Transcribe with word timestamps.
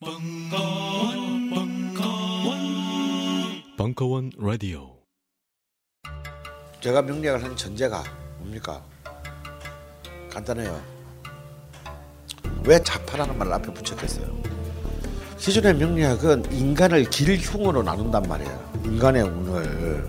벙커원, 0.00 1.50
벙커원, 1.50 2.58
벙커원 3.76 4.30
라디오. 4.38 4.96
제가 6.80 7.02
명리학을 7.02 7.42
한 7.42 7.56
전제가 7.56 8.04
뭡니까? 8.38 8.80
간단해요. 10.30 10.80
왜 12.64 12.80
자파라는 12.80 13.36
말을 13.38 13.52
앞에 13.54 13.74
붙였겠어요? 13.74 14.40
기존의 15.36 15.74
명리학은 15.74 16.52
인간을 16.52 17.10
길흉으로 17.10 17.82
나눈단 17.82 18.22
말이에요. 18.22 18.72
인간의 18.84 19.22
운을. 19.24 20.08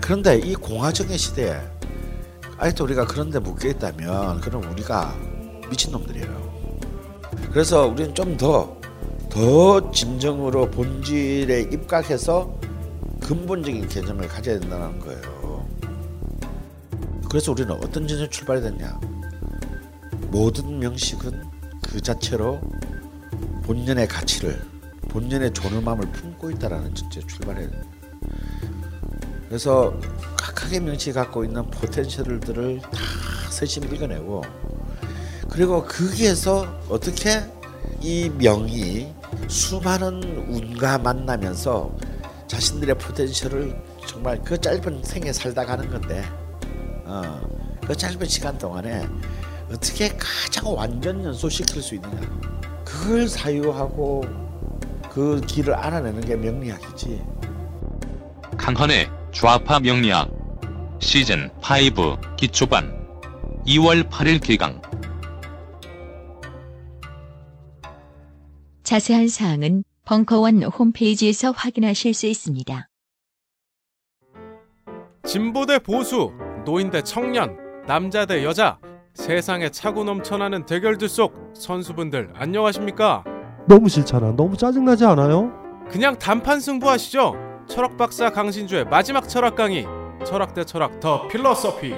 그런데 0.00 0.38
이 0.38 0.54
공화정의 0.54 1.18
시대에 1.18 1.60
아직도 2.56 2.84
우리가 2.84 3.04
그런데 3.04 3.40
묶여 3.40 3.68
있다면 3.68 4.40
그럼 4.40 4.64
우리가 4.72 5.14
미친놈들이에요. 5.68 6.46
그래서 7.52 7.86
우리는 7.86 8.14
좀더 8.14 8.75
더 9.36 9.90
진정으로 9.90 10.70
본질에 10.70 11.68
입각해서 11.70 12.58
근본적인 13.20 13.86
개념을 13.86 14.28
가져야 14.28 14.58
된다는 14.58 14.98
거예요. 14.98 15.68
그래서 17.28 17.52
우리는 17.52 17.70
어떤 17.70 18.08
전제 18.08 18.26
출발이 18.30 18.62
됐냐? 18.62 18.98
모든 20.30 20.78
명식은 20.78 21.44
그 21.82 22.00
자체로 22.00 22.58
본연의 23.64 24.08
가치를 24.08 24.58
본연의 25.10 25.52
존엄함을 25.52 26.12
품고 26.12 26.52
있다라는 26.52 26.94
전제 26.94 27.20
출발해야. 27.20 27.68
그래서 29.50 29.92
각각의 30.38 30.80
명식이 30.80 31.12
갖고 31.12 31.44
있는 31.44 31.62
포텐셜들을 31.72 32.80
다 32.80 32.90
세심 33.50 33.84
읽어내고 33.84 34.40
그리고 35.50 35.82
거기에서 35.84 36.66
어떻게 36.88 37.42
이 38.00 38.30
명이 38.30 39.14
수많은 39.48 40.46
운과 40.48 40.98
만나면서 40.98 41.90
자신들의 42.46 42.96
포텐셜을 42.98 43.76
정말 44.06 44.40
그 44.42 44.60
짧은 44.60 45.02
생에 45.02 45.32
살다 45.32 45.64
가는 45.64 45.90
건데 45.90 46.24
어, 47.04 47.40
그 47.86 47.96
짧은 47.96 48.26
시간 48.26 48.56
동안에 48.58 49.06
어떻게 49.72 50.08
가장 50.08 50.74
완전 50.74 51.24
연소시킬 51.24 51.82
수 51.82 51.94
있느냐. 51.96 52.20
그걸 52.84 53.28
사유하고 53.28 54.24
그 55.10 55.40
길을 55.40 55.74
알아내는 55.74 56.20
게 56.20 56.36
명리학이지. 56.36 57.22
강헌의 58.56 59.10
좌파 59.32 59.80
명리학 59.80 60.30
시즌 60.98 61.50
5 61.58 62.36
기초반 62.36 63.06
2월 63.66 64.08
8일 64.08 64.40
개강 64.42 64.80
자세한 68.86 69.26
사항은 69.26 69.82
벙커원 70.04 70.62
홈페이지에서 70.62 71.50
확인하실 71.50 72.14
수 72.14 72.26
있습니다. 72.26 72.88
진보 75.24 75.66
대 75.66 75.80
보수, 75.80 76.30
노인 76.64 76.90
대 76.90 77.02
청년, 77.02 77.58
남자 77.88 78.26
대 78.26 78.44
여자, 78.44 78.78
세상에 79.12 79.70
차고 79.70 80.04
넘쳐나는 80.04 80.66
대결들 80.66 81.08
속 81.08 81.34
선수분들 81.54 82.30
안녕하십니까? 82.36 83.24
너무 83.66 83.88
싫잖아. 83.88 84.36
너무 84.36 84.56
짜증나지 84.56 85.04
않아요? 85.04 85.52
그냥 85.90 86.16
단판 86.16 86.60
승부하시죠. 86.60 87.34
철학 87.68 87.96
박사 87.96 88.30
강신주의 88.30 88.84
마지막 88.84 89.28
철학 89.28 89.56
강의, 89.56 89.84
철학 90.24 90.54
대 90.54 90.62
철학 90.62 91.00
The 91.00 91.26
Philosophy. 91.26 91.92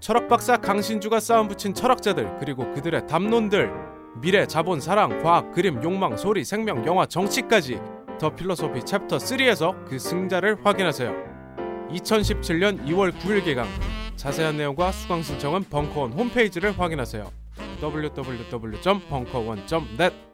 철학 0.00 0.28
박사 0.28 0.56
강신주가 0.56 1.20
쌓아 1.20 1.46
붙인 1.46 1.74
철학자들 1.74 2.38
그리고 2.40 2.72
그들의 2.72 3.06
담론들, 3.08 3.93
미래, 4.16 4.46
자본, 4.46 4.80
사랑, 4.80 5.22
과학, 5.22 5.52
그림, 5.52 5.82
욕망, 5.82 6.16
소리, 6.16 6.44
생명, 6.44 6.86
영화, 6.86 7.04
정치까지 7.06 7.80
The 8.18 8.34
Philosophy 8.34 8.84
Chapter 8.84 9.18
3에서 9.18 9.84
그 9.84 9.98
승자를 9.98 10.64
확인하세요. 10.64 11.12
2017년 11.90 12.86
2월 12.86 13.12
9일 13.12 13.44
개강. 13.44 13.68
자세한 14.16 14.56
내용과 14.56 14.92
수강 14.92 15.22
신청은 15.22 15.64
벙커원 15.64 16.12
홈페이지를 16.12 16.78
확인하세요. 16.78 17.28
www.벙커원.net 17.82 20.33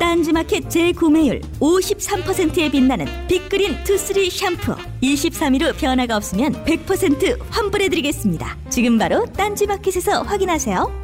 딴지마켓 0.00 0.70
재구매율 0.70 1.42
53%에 1.60 2.70
빛나는 2.70 3.04
빅그린 3.28 3.84
투쓰리 3.84 4.30
샴푸 4.30 4.74
23일 5.02 5.62
후 5.62 5.72
변화가 5.78 6.16
없으면 6.16 6.64
100% 6.64 7.38
환불해드리겠습니다. 7.50 8.56
지금 8.70 8.96
바로 8.96 9.26
딴지마켓에서 9.26 10.22
확인하세요. 10.22 11.00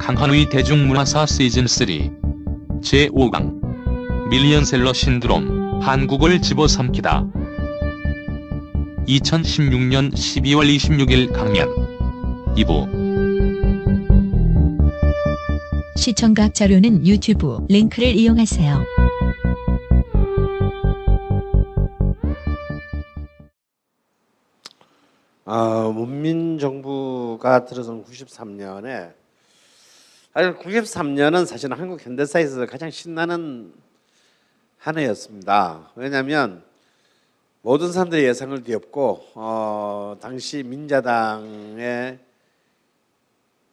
강헌의 0.00 0.48
대중문화사 0.48 1.26
시즌 1.26 1.68
3 1.68 1.86
제5강 2.80 4.30
밀리언셀러 4.30 4.92
신드롬 4.92 5.80
한국을 5.80 6.42
집어삼키다 6.42 7.37
2016년 9.08 10.12
12월 10.12 10.68
26일 10.68 11.32
강연 11.32 11.66
2부 12.54 13.08
시청각 15.96 16.54
자료는 16.54 17.06
유튜브 17.06 17.58
링크를 17.70 18.08
이용하세요. 18.08 18.84
아, 25.46 25.92
문민 25.94 26.58
정부가 26.58 27.64
들어선 27.64 28.04
93년에 28.04 29.14
사실 30.34 30.54
93년은 30.58 31.46
사실 31.46 31.72
한국 31.72 32.04
현대사에서 32.04 32.66
가장 32.66 32.90
신나는 32.90 33.72
한 34.76 34.98
해였습니다. 34.98 35.90
왜냐하면 35.96 36.67
모든 37.60 37.90
사람들의 37.90 38.24
예상을 38.24 38.62
뒤엎고 38.62 39.32
어, 39.34 40.16
당시 40.20 40.62
민자당의 40.62 42.20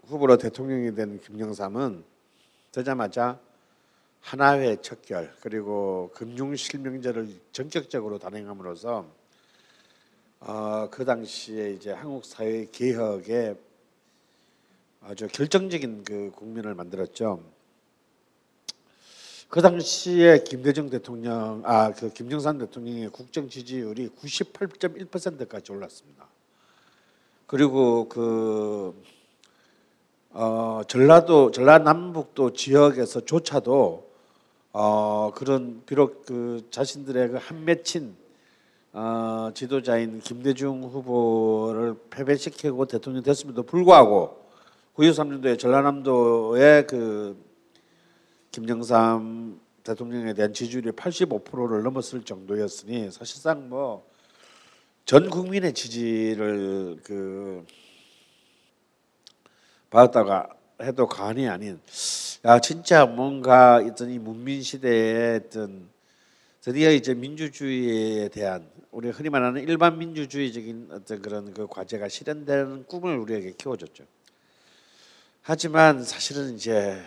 후보로 0.08 0.38
대통령이 0.38 0.96
된 0.96 1.20
김영삼은 1.20 2.04
되자마자 2.72 3.40
하나회 4.22 4.78
척결 4.82 5.36
그리고 5.40 6.10
금융실명제를 6.16 7.30
전격적으로 7.52 8.18
단행함으로써 8.18 9.06
어, 10.40 10.90
그 10.90 11.06
당시에 11.06 11.74
이제 11.74 11.92
한국 11.92 12.26
사회 12.26 12.66
개혁에 12.72 13.54
아주 15.02 15.28
결정적인 15.28 16.04
그 16.04 16.32
국면을 16.36 16.74
만들었죠. 16.74 17.55
그 19.50 19.62
당시에 19.62 20.40
김대중 20.44 20.90
대통령, 20.90 21.62
아 21.66 21.92
그 21.92 22.12
김정삼 22.12 22.58
대통령의 22.58 23.10
국정 23.10 23.48
지지율이 23.48 24.10
98.1%까지 24.10 25.72
올랐습니다. 25.72 26.28
그리고 27.48 28.10
그 28.10 28.94
어, 30.32 30.82
전라도 30.88 31.52
전라남북도 31.52 32.54
지역에서조차도 32.54 34.06
어, 34.74 35.32
그런 35.36 35.84
비록 35.86 36.26
그 36.26 36.68
자신들의 36.72 37.30
그 37.30 37.38
한 37.38 37.64
맺힌 37.64 38.16
어, 38.92 39.52
지도자인 39.54 40.20
김대중 40.20 40.84
후보를 40.84 41.96
패배시키고 42.10 42.86
대통령 42.86 43.24
됐음에도 43.24 43.64
불구하고 43.64 44.44
9.23년도에 44.96 45.60
전라남도의 45.60 46.88
그 46.88 47.38
김영삼 48.56 49.60
대통령에 49.84 50.34
대한 50.34 50.54
지지율이 50.54 50.92
85%를 50.92 51.84
넘었을 51.84 52.24
정도였으니 52.24 53.12
사실상 53.12 53.70
뭐 53.70 54.16
전 55.06 55.30
국민의 55.30 55.74
지지를 55.74 56.98
그 57.04 57.64
받았다가 59.92 60.50
해도 60.82 61.08
과언이 61.08 61.48
아닌 61.48 61.80
야 62.44 62.60
진짜 62.60 63.06
뭔가 63.06 63.82
있던 63.82 64.10
이 64.10 64.18
문민 64.18 64.64
시대에 64.64 65.42
있던 65.46 65.88
드디어 66.62 66.92
이제 66.92 67.14
민주주의에 67.14 68.30
대한 68.30 68.68
우리 68.90 69.10
흔히 69.10 69.30
말하는 69.30 69.62
일반 69.62 70.00
민주주의적인 70.00 70.90
어떤 70.92 71.22
그런 71.22 71.54
그 71.54 71.68
과제가 71.68 72.10
실현되는 72.10 72.86
꿈을 72.88 73.16
우리에게 73.20 73.54
키워줬죠. 73.60 74.06
하지만 75.44 76.04
사실은 76.04 76.56
이제 76.56 77.00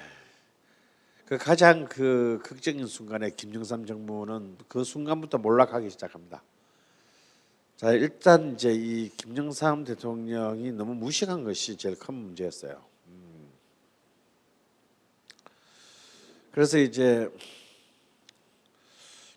그 1.28 1.36
가장 1.36 1.84
그 1.84 2.40
극적인 2.42 2.86
순간에 2.86 3.28
김영삼 3.28 3.84
정부는 3.84 4.56
그 4.66 4.82
순간부터 4.82 5.36
몰락하기 5.36 5.90
시작합니다. 5.90 6.42
자 7.76 7.92
일단 7.92 8.54
이제 8.54 8.72
이 8.72 9.10
김영삼 9.10 9.84
대통령이 9.84 10.72
너무 10.72 10.94
무식한 10.94 11.44
것이 11.44 11.76
제일 11.76 11.98
큰 11.98 12.14
문제였어요. 12.14 12.82
음. 13.08 13.50
그래서 16.50 16.78
이제 16.78 17.30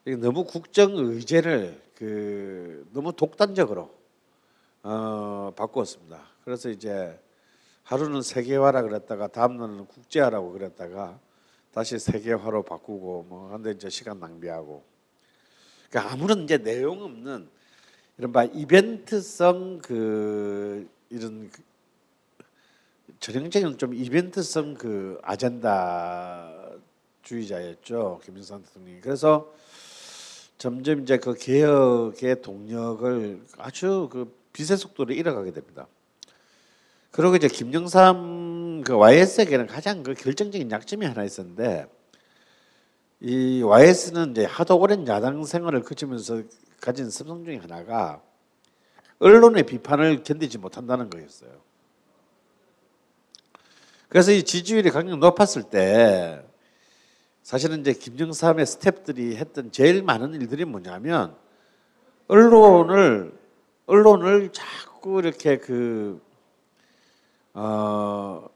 너무 0.05 0.45
국정 0.45 0.95
의제를 0.95 1.77
그 1.95 2.87
너무 2.93 3.11
독단적으로 3.11 3.93
어, 4.83 5.51
바꾸었습니다. 5.57 6.23
그래서 6.45 6.69
이제 6.69 7.19
하루는 7.83 8.21
세계화라 8.21 8.81
그랬다가 8.83 9.27
다음 9.27 9.57
날은 9.57 9.87
국제화라고 9.87 10.53
그랬다가 10.53 11.19
다시 11.73 11.97
세계화로 11.99 12.63
바꾸고 12.63 13.25
뭐 13.29 13.51
한데 13.51 13.71
이제 13.71 13.89
시간 13.89 14.19
낭비하고 14.19 14.83
그러니까 15.89 16.13
아무런 16.13 16.43
이제 16.43 16.57
내용 16.57 17.01
없는 17.01 17.49
이른바 18.17 18.43
이벤트성 18.43 19.79
그 19.79 20.89
이런 21.09 21.49
그 21.49 21.61
전형적인 23.19 23.77
좀 23.77 23.93
이벤트성 23.93 24.73
그 24.73 25.19
아젠다 25.23 26.71
주의자였죠 27.23 28.21
김영삼 28.23 28.63
대통령이 28.63 29.01
그래서 29.01 29.53
점점 30.57 31.01
이제 31.01 31.17
그 31.17 31.33
개혁의 31.33 32.41
동력을 32.43 33.43
아주 33.57 34.09
그 34.11 34.31
빛의 34.53 34.77
속도로 34.77 35.11
잃어가게 35.11 35.51
됩니다. 35.53 35.87
그리고 37.11 37.35
이제 37.35 37.47
김영삼 37.47 38.83
그 38.85 38.97
YS에게는 38.97 39.67
가장 39.67 40.01
그 40.01 40.13
결정적인 40.13 40.71
약점이 40.71 41.05
하나 41.05 41.23
있었는데 41.23 41.85
이 43.19 43.61
YS는 43.61 44.31
이제 44.31 44.45
하도 44.45 44.79
오랜 44.79 45.07
야당 45.07 45.43
생활을 45.43 45.83
거치면서 45.83 46.41
가진 46.79 47.09
습성 47.09 47.45
중에 47.45 47.57
하나가 47.57 48.21
언론의 49.19 49.63
비판을 49.63 50.23
견디지 50.23 50.57
못한다는 50.57 51.09
거였어요. 51.09 51.51
그래서 54.09 54.31
이 54.31 54.43
지지율이 54.43 54.89
강력 54.89 55.19
높았을 55.19 55.63
때 55.63 56.43
사실은 57.43 57.81
이제 57.81 57.93
김정삼의 57.93 58.65
스탭들이 58.65 59.35
했던 59.35 59.71
제일 59.71 60.01
많은 60.01 60.33
일들이 60.33 60.65
뭐냐면 60.65 61.35
언론을 62.27 63.37
언론을 63.85 64.51
자꾸 64.53 65.19
이렇게 65.19 65.57
그 65.57 66.21
어, 67.53 68.49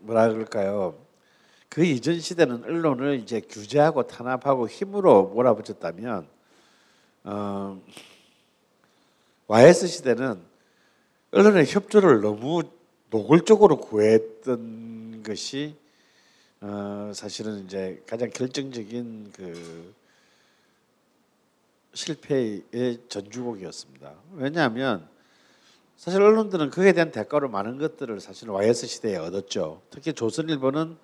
뭐라 0.00 0.28
그럴까요? 0.28 0.94
그 1.68 1.84
이전 1.84 2.20
시대는 2.20 2.64
언론을 2.64 3.18
이제 3.20 3.40
규제하고 3.40 4.06
탄압하고 4.06 4.68
힘으로 4.68 5.28
몰아붙였다면 5.34 6.26
어, 7.24 7.82
YS 9.48 9.88
시대는 9.88 10.40
언론의 11.32 11.66
협조를 11.66 12.20
너무 12.20 12.62
노골적으로 13.10 13.78
구했던 13.80 15.22
것이 15.24 15.74
어, 16.60 17.12
사실은 17.14 17.64
이제 17.64 18.02
가장 18.06 18.30
결정적인 18.30 19.32
그 19.34 19.94
실패의 21.92 22.98
전주곡이었습니다. 23.08 24.14
왜냐하면 24.32 25.08
사실 25.96 26.20
언론들은 26.22 26.70
그에 26.70 26.92
대한 26.92 27.10
대가로 27.10 27.48
많은 27.48 27.78
것들을 27.78 28.20
사실 28.20 28.50
YS 28.50 28.86
시대에 28.86 29.16
얻었죠. 29.16 29.80
특히 29.90 30.12
조선일보는 30.12 30.96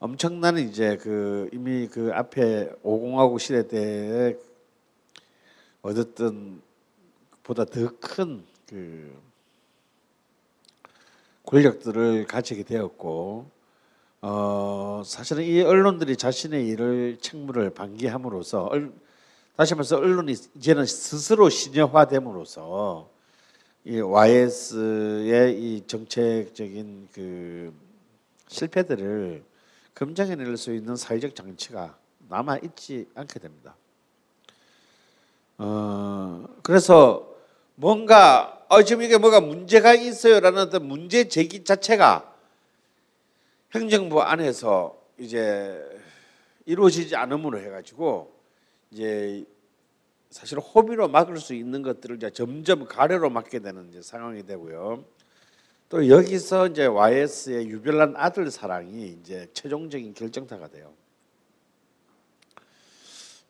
엄청난 0.00 0.58
이제 0.58 0.96
그 0.98 1.48
이미 1.52 1.88
그 1.88 2.10
앞에 2.12 2.70
5공화국 2.84 3.38
시대 3.38 3.66
때 3.68 4.36
얻었던 5.82 6.62
보다 7.42 7.64
더 7.64 7.88
큰 8.00 8.44
그 8.66 9.12
권력들을 11.44 12.26
가지게 12.26 12.62
되었고 12.64 13.50
어 14.22 15.02
사실은 15.04 15.44
이 15.44 15.60
언론들이 15.60 16.16
자신의 16.16 16.66
일을 16.68 17.18
책무를 17.20 17.70
방기함으로써 17.70 18.64
얼, 18.64 18.92
다시 19.56 19.74
말해서 19.74 19.98
언론이 19.98 20.32
이제는 20.56 20.86
스스로 20.86 21.50
신여화됨으로써 21.50 23.10
이 23.86 24.00
YS의 24.00 25.60
이 25.60 25.86
정책적인 25.86 27.08
그 27.12 27.74
실패들을 28.48 29.44
검증해낼 29.94 30.56
수 30.56 30.72
있는 30.74 30.96
사회적 30.96 31.34
장치가 31.34 31.94
남아 32.30 32.58
있지 32.64 33.06
않게 33.14 33.38
됩니다. 33.38 33.76
어 35.58 36.46
그래서 36.62 37.30
뭔가 37.74 38.64
어 38.70 38.82
지금 38.82 39.02
이게 39.02 39.18
뭐가 39.18 39.40
문제가 39.40 39.92
있어요라는 39.92 40.62
어떤 40.62 40.88
문제 40.88 41.28
제기 41.28 41.62
자체가 41.62 42.34
행정부 43.74 44.22
안에서 44.22 44.98
이제 45.18 45.78
이루어지지 46.64 47.16
않음으로 47.16 47.60
해가지고 47.60 48.32
이제 48.90 49.44
사실 50.34 50.58
호비로 50.58 51.06
막을 51.06 51.36
수 51.36 51.54
있는 51.54 51.82
것들을 51.82 52.16
이제 52.16 52.28
점점 52.28 52.86
가래로 52.86 53.30
막게 53.30 53.60
되는 53.60 53.88
이제 53.88 54.02
상황이 54.02 54.44
되고요. 54.44 55.04
또 55.88 56.08
여기서 56.08 56.66
이제 56.66 56.86
YS의 56.86 57.68
유별난 57.68 58.14
아들 58.16 58.50
사랑이 58.50 59.16
이제 59.20 59.48
최종적인 59.52 60.12
결정타가 60.12 60.66
돼요. 60.70 60.92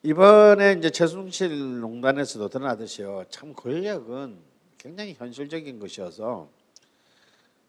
이번에 0.03 0.75
이제 0.75 0.91
최순실 0.91 1.81
농단에서도 1.81 2.51
드러나듯이요. 2.51 3.25
참 3.31 3.55
권력은 3.55 4.37
굉장히 4.77 5.15
현실적인 5.15 5.79
것이어서 5.79 6.51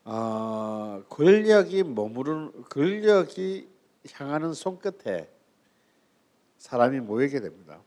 어, 0.04 1.04
권력이 1.08 1.84
머무르는 1.84 2.64
권력이 2.64 3.70
향하는 4.12 4.54
손끝에 4.54 5.30
사람이 6.58 7.00
모이게 7.00 7.40
됩니다. 7.40 7.80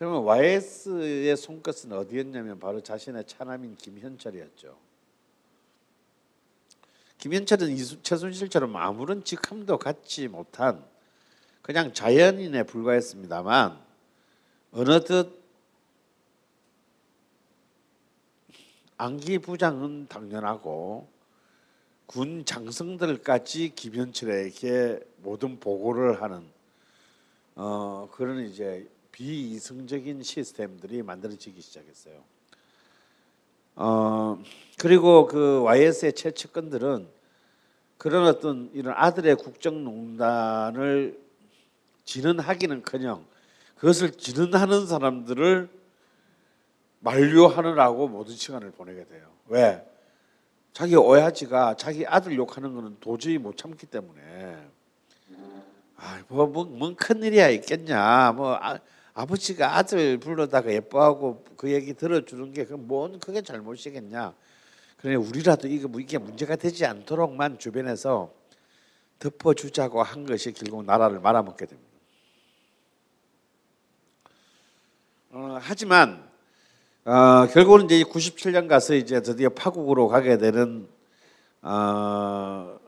그러면 0.00 0.22
YS의 0.22 1.36
손끝은 1.36 1.92
어디였냐면 1.92 2.58
바로 2.58 2.80
자신의 2.80 3.26
차남인 3.26 3.76
김현철이었죠. 3.76 4.74
김현철은 7.18 7.68
이수, 7.72 8.02
최순실처럼 8.02 8.74
아무런 8.76 9.22
직함도 9.22 9.76
갖지 9.76 10.26
못한 10.26 10.82
그냥 11.60 11.92
자연인에 11.92 12.62
불과했습니다만 12.62 13.78
어느덧 14.72 15.34
안기 18.96 19.40
부장은 19.40 20.08
당연하고 20.08 21.10
군 22.06 22.46
장성들까지 22.46 23.74
김현철에게 23.74 25.00
모든 25.18 25.60
보고를 25.60 26.22
하는 26.22 26.48
어, 27.54 28.08
그런 28.12 28.46
이제 28.46 28.88
비이성적인 29.20 30.22
시스템들이 30.22 31.02
만들어지기 31.02 31.60
시작했어요. 31.60 32.24
어, 33.76 34.42
그리고 34.78 35.26
그 35.26 35.60
YS의 35.60 36.14
최측근들은 36.14 37.06
그런 37.98 38.26
어떤 38.26 38.70
이런 38.72 38.94
아들의 38.96 39.36
국정농단을 39.36 41.20
진언하기는커녕 42.06 43.26
그것을 43.76 44.12
진언하는 44.12 44.86
사람들을 44.86 45.68
만류하느라고 47.00 48.08
모든 48.08 48.34
시간을 48.34 48.70
보내게 48.70 49.04
돼요. 49.04 49.30
왜? 49.48 49.86
자기 50.72 50.96
오야지가 50.96 51.76
자기 51.76 52.06
아들 52.06 52.36
욕하는 52.36 52.74
거는 52.74 52.96
도저히 53.00 53.36
못 53.36 53.58
참기 53.58 53.84
때문에 53.84 54.66
아뭐뭔 55.96 56.78
뭐, 56.78 56.94
큰일이야 56.96 57.50
있겠냐 57.50 58.32
뭐 58.32 58.54
아, 58.54 58.78
아버지가 59.14 59.76
아들 59.76 60.18
불러다가 60.18 60.72
예뻐하고 60.72 61.44
그 61.56 61.70
얘기 61.70 61.94
들어주는 61.94 62.52
게뭔 62.52 63.20
그게 63.20 63.42
잘못이겠냐 63.42 64.34
그래 64.98 65.14
우리라도 65.14 65.68
이거 65.68 65.88
뭐 65.88 66.00
이게 66.00 66.18
문제가 66.18 66.56
되지 66.56 66.84
않도록만 66.86 67.58
주변에서 67.58 68.32
덮어주자고 69.18 70.02
한 70.02 70.26
것이 70.26 70.52
결국 70.52 70.84
나라를 70.84 71.20
말아먹게 71.20 71.66
됩니다. 71.66 71.90
어, 75.32 75.58
하지만 75.60 76.28
어, 77.04 77.46
결국은 77.52 77.86
이제 77.86 78.02
97년 78.02 78.68
가서 78.68 78.94
이제 78.94 79.22
드디어 79.22 79.48
파국으로 79.50 80.08
가게 80.08 80.36
되는 80.38 80.88
어, 81.62 82.78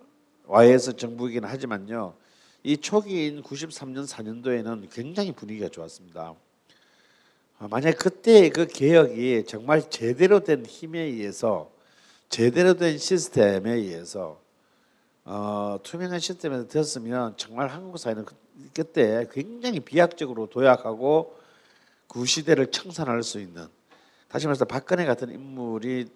YS 0.47 0.97
정부이긴 0.97 1.45
하지만요. 1.45 2.15
이 2.65 2.77
초기인 2.77 3.43
93년 3.43 4.07
4년도에는 4.07 4.89
굉장히 4.93 5.33
분위기가 5.33 5.69
좋았습니다. 5.69 6.35
어, 7.59 7.69
만약 7.69 7.97
그때 7.99 8.49
그 8.51 8.67
개혁이 8.67 9.45
정말 9.47 9.89
제대로 9.91 10.41
된 10.41 10.65
힘에 10.65 11.01
의해서 11.01 11.71
제대로 12.29 12.75
된 12.75 12.99
시스템에 12.99 13.73
의해서 13.73 14.41
어, 15.25 15.79
투명한 15.83 16.21
시스템에서 16.21 16.67
됐으면 16.69 17.35
정말 17.37 17.69
한국 17.69 17.99
사회는 17.99 18.25
그- 18.25 18.37
그때 18.75 19.27
굉장히 19.33 19.81
비약적으로 19.81 20.47
도약하고 20.47 21.37
그 22.07 22.25
시대를 22.25 22.71
청산할 22.71 23.23
수 23.23 23.41
있는 23.41 23.67
다시 24.29 24.47
말해서 24.47 24.65
박근혜 24.67 25.05
같은 25.05 25.31
인물이 25.31 26.07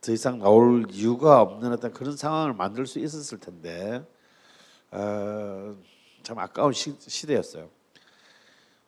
더 0.00 0.12
이상 0.12 0.38
나올 0.38 0.86
이유가 0.90 1.40
없는 1.40 1.72
어떤 1.72 1.92
그런 1.92 2.16
상황을 2.16 2.52
만들 2.54 2.86
수 2.86 2.98
있었을 2.98 3.38
텐데 3.38 4.04
어, 4.90 5.76
참 6.22 6.38
아까운 6.38 6.72
시, 6.72 6.94
시대였어요. 6.98 7.68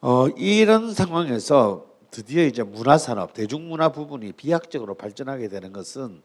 어, 0.00 0.28
이런 0.28 0.94
상황에서 0.94 1.86
드디어 2.10 2.44
이제 2.44 2.62
문화산업, 2.62 3.34
대중문화 3.34 3.90
부분이 3.92 4.32
비약적으로 4.32 4.94
발전하게 4.94 5.48
되는 5.48 5.72
것은 5.72 6.22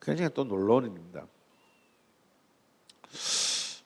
굉장히 0.00 0.30
또 0.32 0.44
놀라운 0.44 0.84
일입니다. 0.84 1.26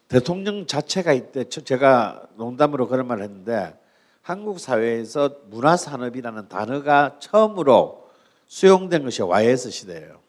대통령 0.08 0.66
자체가 0.66 1.12
이때 1.12 1.44
저- 1.48 1.62
제가 1.62 2.28
농담으로 2.36 2.88
그런 2.88 3.06
말을 3.06 3.24
했는데 3.24 3.78
한국 4.22 4.58
사회에서 4.58 5.40
문화산업이라는 5.46 6.48
단어가 6.48 7.18
처음으로 7.18 8.08
수용된 8.46 9.04
것이 9.04 9.22
YS 9.22 9.70
시대예요. 9.70 10.20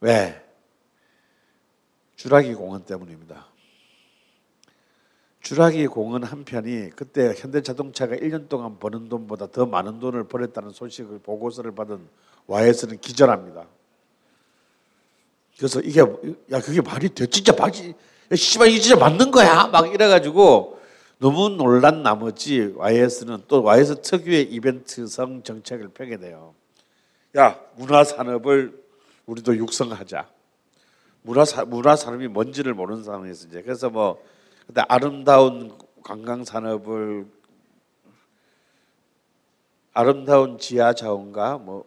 왜? 0.00 0.47
주라기 2.18 2.52
공원 2.54 2.84
때문입니다. 2.84 3.46
주라기 5.40 5.86
공원 5.86 6.24
한 6.24 6.44
편이 6.44 6.90
그때 6.96 7.32
현대자동차가 7.36 8.16
1년 8.16 8.48
동안 8.48 8.80
버는 8.80 9.08
돈보다 9.08 9.46
더 9.46 9.66
많은 9.66 10.00
돈을 10.00 10.24
벌었다는 10.24 10.70
소식을 10.70 11.20
보고서를 11.20 11.76
받은 11.76 12.00
YS는 12.48 13.00
기절합니다. 13.00 13.66
그래서 15.56 15.80
이게 15.80 16.00
야 16.00 16.60
그게 16.60 16.80
말이 16.80 17.08
돼 17.08 17.26
진짜 17.26 17.52
맞지? 17.56 17.94
야, 18.32 18.36
씨발 18.36 18.68
이게 18.68 18.80
진짜 18.80 18.96
맞는 18.98 19.30
거야? 19.30 19.68
막 19.68 19.86
이래가지고 19.92 20.80
너무 21.18 21.50
놀란 21.50 22.02
나머지 22.02 22.74
YS는 22.76 23.44
또 23.46 23.62
YS 23.62 24.02
특유의 24.02 24.42
이벤트성 24.52 25.44
정책을 25.44 25.90
펴게 25.90 26.16
돼요. 26.16 26.56
야 27.36 27.60
문화 27.76 28.02
산업을 28.02 28.82
우리도 29.26 29.56
육성하자. 29.56 30.37
문화 31.28 31.44
사, 31.44 31.62
문화 31.66 31.94
산업이 31.94 32.26
뭔지를 32.26 32.72
모르는 32.72 33.04
상황에서 33.04 33.48
이제 33.48 33.60
그래서 33.60 33.90
뭐 33.90 34.24
그때 34.66 34.80
아름다운 34.88 35.76
관광 36.02 36.42
산업을 36.42 37.26
아름다운 39.92 40.56
지하 40.56 40.94
자원과 40.94 41.58
뭐 41.58 41.84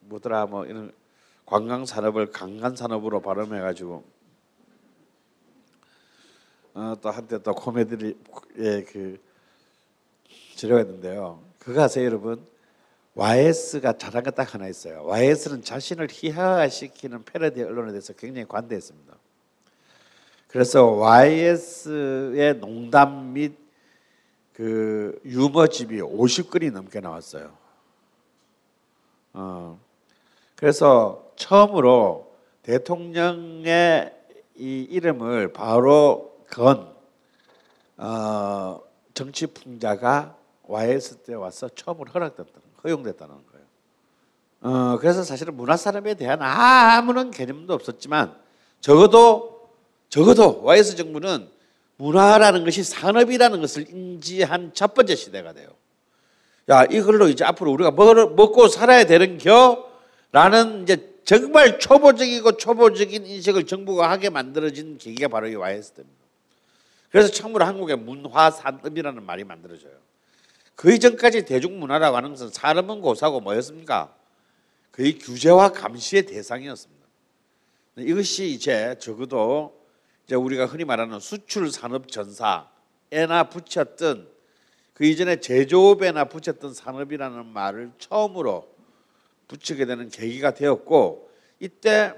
뭐더라 0.00 0.46
뭐 0.46 0.66
이런 0.66 0.90
관광 1.44 1.86
산업을 1.86 2.32
강간 2.32 2.74
산업으로 2.74 3.20
발음해 3.20 3.60
가지고 3.60 4.02
어, 6.74 6.96
또 7.00 7.10
한때 7.10 7.40
또 7.44 7.54
코미디의 7.54 8.16
그 8.90 9.20
지려가 10.56 10.80
있는데요. 10.82 11.40
그거 11.60 11.82
아세요, 11.82 12.04
여러분? 12.04 12.44
YS가 13.16 13.94
잘한 13.96 14.24
거딱 14.24 14.52
하나 14.54 14.68
있어요. 14.68 15.02
YS는 15.06 15.62
자신을 15.62 16.08
희화화시키는 16.10 17.24
패러디 17.24 17.62
언론에 17.62 17.90
대해서 17.90 18.12
굉장히 18.12 18.46
관대했습니다. 18.46 19.16
그래서 20.48 20.84
YS의 20.84 22.58
농담 22.60 23.32
및 23.32 23.56
그 24.52 25.18
유머집이 25.24 26.00
50건이 26.00 26.72
넘게 26.72 27.00
나왔어요. 27.00 27.56
어. 29.32 29.80
그래서 30.54 31.30
처음으로 31.36 32.34
대통령의 32.62 34.14
이 34.56 34.86
이름을 34.90 35.52
바로 35.52 36.38
건 36.50 36.94
어, 37.96 38.80
정치 39.14 39.46
풍자가 39.46 40.36
YS 40.64 41.16
때 41.18 41.34
와서 41.34 41.68
처음으로 41.68 42.10
허락됐다는 42.12 42.65
허용됐다는 42.86 43.34
거예요. 43.34 43.66
어, 44.60 44.98
그래서 44.98 45.22
사실은 45.22 45.54
문화 45.56 45.76
산업에 45.76 46.14
대한 46.14 46.40
아무런 46.40 47.30
개념도 47.30 47.74
없었지만 47.74 48.34
적어도 48.80 49.70
적어도 50.08 50.62
YS 50.62 50.96
정부는 50.96 51.48
문화라는 51.96 52.64
것이 52.64 52.82
산업이라는 52.82 53.60
것을 53.60 53.90
인지한 53.90 54.72
첫 54.74 54.94
번째 54.94 55.16
시대가 55.16 55.52
돼요. 55.52 55.68
야 56.68 56.84
이걸로 56.84 57.28
이제 57.28 57.44
앞으로 57.44 57.70
우리가 57.72 57.90
뭘 57.90 58.14
먹고 58.34 58.68
살아야 58.68 59.04
되는 59.04 59.38
겨라는 59.38 60.82
이제 60.82 61.14
정말 61.24 61.78
초보적이고 61.78 62.56
초보적인 62.56 63.26
인식을 63.26 63.66
정부가 63.66 64.10
하게 64.10 64.30
만들어진 64.30 64.98
계기가 64.98 65.28
바로 65.28 65.48
이 65.48 65.54
YS 65.54 65.92
때입니다. 65.92 66.16
그래서 67.10 67.30
처음으로 67.30 67.64
한국의 67.64 67.96
문화 67.96 68.50
산업이라는 68.50 69.24
말이 69.24 69.44
만들어져요. 69.44 70.05
그 70.76 70.92
이전까지 70.92 71.46
대중문화라고 71.46 72.16
하는 72.16 72.30
것은 72.30 72.50
산업은 72.50 73.00
고사고 73.00 73.40
뭐였습니까? 73.40 74.14
거의 74.92 75.18
규제와 75.18 75.70
감시의 75.70 76.26
대상이었습니다. 76.26 77.06
이것이 77.98 78.50
이제 78.50 78.94
적어도 78.98 79.74
이제 80.26 80.34
우리가 80.34 80.66
흔히 80.66 80.84
말하는 80.84 81.18
수출 81.18 81.70
산업 81.70 82.10
전사에나 82.10 83.48
붙였던 83.50 84.28
그 84.92 85.04
이전에 85.04 85.40
제조업에나 85.40 86.24
붙였던 86.26 86.74
산업이라는 86.74 87.46
말을 87.46 87.92
처음으로 87.98 88.68
붙이게 89.48 89.86
되는 89.86 90.08
계기가 90.10 90.52
되었고 90.52 91.30
이때 91.60 92.14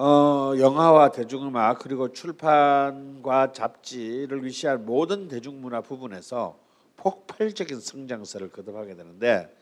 어, 0.00 0.54
영화와 0.56 1.10
대중음악 1.10 1.80
그리고 1.80 2.12
출판과 2.12 3.50
잡지를 3.50 4.44
위시한 4.44 4.86
모든 4.86 5.26
대중문화 5.26 5.80
부분에서 5.80 6.56
폭발적인 6.98 7.80
성장세를 7.80 8.52
거듭하게 8.52 8.94
되는데 8.94 9.52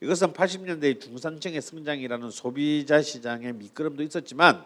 이것은 0.00 0.32
80년대 0.32 1.00
중산층의 1.00 1.60
성장이라는 1.60 2.30
소비자 2.30 3.02
시장의 3.02 3.54
미끄럼도 3.54 4.04
있었지만 4.04 4.64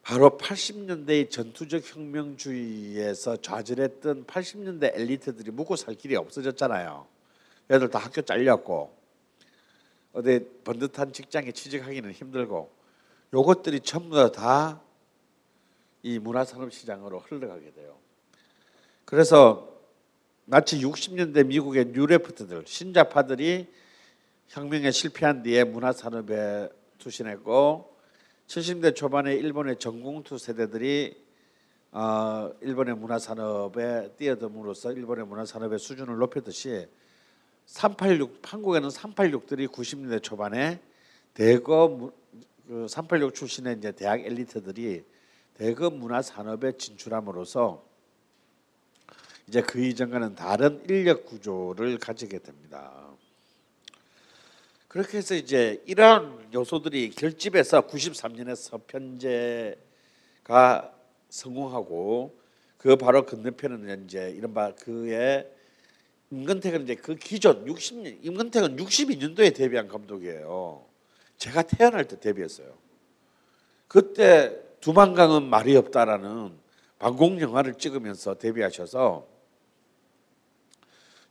바로 0.00 0.38
80년대의 0.38 1.30
전투적 1.30 1.82
혁명주의에서 1.94 3.36
좌절했던 3.36 4.24
80년대 4.24 4.98
엘리트들이 4.98 5.50
묵고 5.50 5.76
살 5.76 5.94
길이 5.94 6.16
없어졌잖아요. 6.16 7.06
애들 7.70 7.90
다 7.90 7.98
학교 7.98 8.22
잘렸고 8.22 8.96
어디 10.14 10.40
번듯한 10.64 11.12
직장에 11.12 11.52
취직하기는 11.52 12.12
힘들고 12.12 12.81
요것들이 13.32 13.80
전부 13.80 14.30
다 14.32 14.80
이 16.04 16.18
문화산업 16.18 16.72
시장으로 16.72 17.20
흘러가게 17.20 17.72
돼요. 17.72 17.96
그래서 19.04 19.68
마치 20.46 20.80
60년대 20.80 21.46
미국의 21.46 21.86
뉴레프트들 21.92 22.64
신자파들이 22.66 23.68
혁명에 24.48 24.90
실패한 24.90 25.44
뒤에 25.44 25.62
문화산업에 25.62 26.68
투신했고 26.98 27.96
70대 28.48 28.96
초반에 28.96 29.34
일본의 29.34 29.78
전공투 29.78 30.38
세대들이 30.38 31.22
어, 31.92 32.50
일본의 32.62 32.96
문화산업에 32.96 34.14
뛰어듦으로써 34.18 34.96
일본의 34.96 35.26
문화산업의 35.26 35.78
수준을 35.78 36.16
높였듯이 36.16 36.88
386 37.66 38.40
한국에는 38.42 38.88
386들이 38.88 39.68
90년대 39.68 40.20
초반에 40.20 40.80
대거 41.34 41.88
무- 41.88 42.12
그 42.72 42.88
386 42.88 43.34
출신의 43.34 43.76
이제 43.76 43.92
대학 43.92 44.20
엘리트들이 44.20 45.04
대거 45.58 45.90
문화 45.90 46.22
산업에 46.22 46.72
진출함으로써 46.78 47.84
이제 49.46 49.60
그 49.60 49.84
이전과는 49.84 50.36
다른 50.36 50.82
인력 50.88 51.26
구조를 51.26 51.98
가지게 51.98 52.38
됩니다. 52.38 53.10
그렇게 54.88 55.18
해서 55.18 55.34
이제 55.34 55.82
이러한 55.84 56.48
요소들이 56.54 57.10
결집해서 57.10 57.86
93년에 57.88 58.56
서편제가 58.56 59.76
성공하고 61.28 62.34
그 62.78 62.96
바로 62.96 63.26
건너편은 63.26 64.06
이제 64.06 64.30
이른바 64.30 64.74
그의 64.76 65.46
임근택은 66.30 66.84
이제 66.84 66.94
그 66.94 67.16
기존 67.16 67.66
60년 67.66 68.20
임근택은 68.22 68.76
62년도에 68.76 69.54
데뷔한 69.54 69.88
감독이에요. 69.88 70.90
제가 71.42 71.62
태어날 71.62 72.04
때 72.04 72.20
데뷔했어요. 72.20 72.72
그때 73.88 74.56
두만강은 74.80 75.42
말이 75.42 75.74
없다라는 75.74 76.56
방공 77.00 77.40
영화를 77.40 77.74
찍으면서 77.74 78.34
데뷔하셔서 78.34 79.26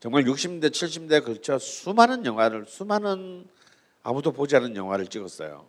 정말 0.02 0.26
60대 0.26 0.70
70대에 0.70 1.24
걸쳐 1.24 1.58
수많은 1.58 2.26
영화를 2.26 2.66
수많은 2.68 3.48
아무도 4.04 4.34
보지 4.34 4.54
않은 4.58 4.76
영화를 4.76 5.08
찍었어요. 5.08 5.66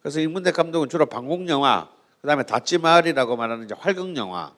그래서 0.00 0.20
임근택 0.20 0.54
감독은 0.54 0.88
주로 0.88 1.04
방공 1.04 1.46
영화, 1.50 1.90
그다음에 2.22 2.44
다찌마을이라고 2.44 3.36
말하는 3.36 3.66
이제 3.66 3.74
활극 3.76 4.16
영화, 4.16 4.54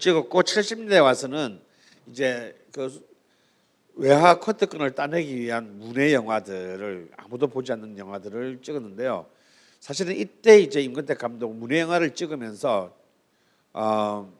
찍었고 0.00 0.42
70년대 0.42 1.00
와서는 1.00 1.60
이제 2.08 2.60
그 2.72 3.08
외화 4.00 4.40
컷트권을 4.40 4.94
따내기 4.94 5.36
위한 5.36 5.78
문예 5.78 6.14
영화들을 6.14 7.10
아무도 7.18 7.48
보지 7.48 7.70
않는 7.72 7.98
영화들을 7.98 8.62
찍었는데요. 8.62 9.26
사실은 9.78 10.16
이때 10.16 10.58
이제 10.58 10.80
임근택 10.80 11.18
감독 11.18 11.54
문예 11.54 11.80
영화를 11.80 12.14
찍으면서 12.14 12.96
어, 13.74 14.32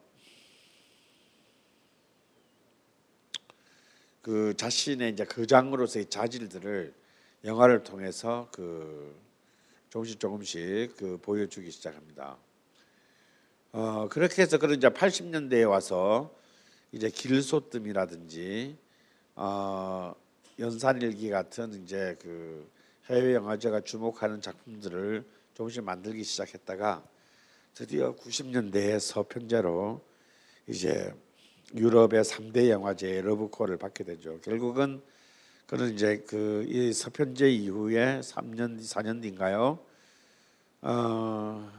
그 4.23 4.55
자신의 4.57 5.13
이제 5.13 5.27
거장으로서의 5.27 6.07
자질들을 6.07 6.95
영화를 7.45 7.83
통해서 7.83 8.49
그 8.53 9.15
조금씩 9.91 10.19
조금씩 10.19 10.97
그 10.97 11.19
보여주기 11.21 11.71
시작합니다. 11.71 12.39
어, 13.73 14.09
그렇게 14.11 14.41
해서 14.41 14.57
그런 14.57 14.79
이제 14.79 14.89
80년대에 14.89 15.69
와서 15.69 16.35
이제 16.93 17.11
길소뜸이라든지 17.11 18.89
어, 19.37 20.15
연산일기 20.59 21.31
같은 21.31 21.73
이제 21.83 22.17
그 22.21 22.71
해외 23.09 23.35
영화제가 23.35 23.81
주목하는 23.81 24.41
작품들을 24.41 25.25
조금씩 25.55 25.83
만들기 25.85 26.23
시작했다가 26.25 27.03
드디어 27.75 28.15
90년대에 28.17 29.01
서편제로 29.01 30.01
이제 30.67 31.15
유럽의 31.75 32.23
3대 32.25 32.69
영화제의 32.69 33.23
러브콜을 33.23 33.77
받게 33.79 34.05
되죠. 34.05 34.41
결국은 34.41 35.03
그는 35.67 35.95
이제 35.95 36.19
그 36.27 36.65
이 36.69 36.93
서편제 36.93 37.49
이후에 37.51 38.21
3년 38.21 38.81
4년 38.81 39.23
뒤인가요? 39.23 39.79
어, 40.83 41.71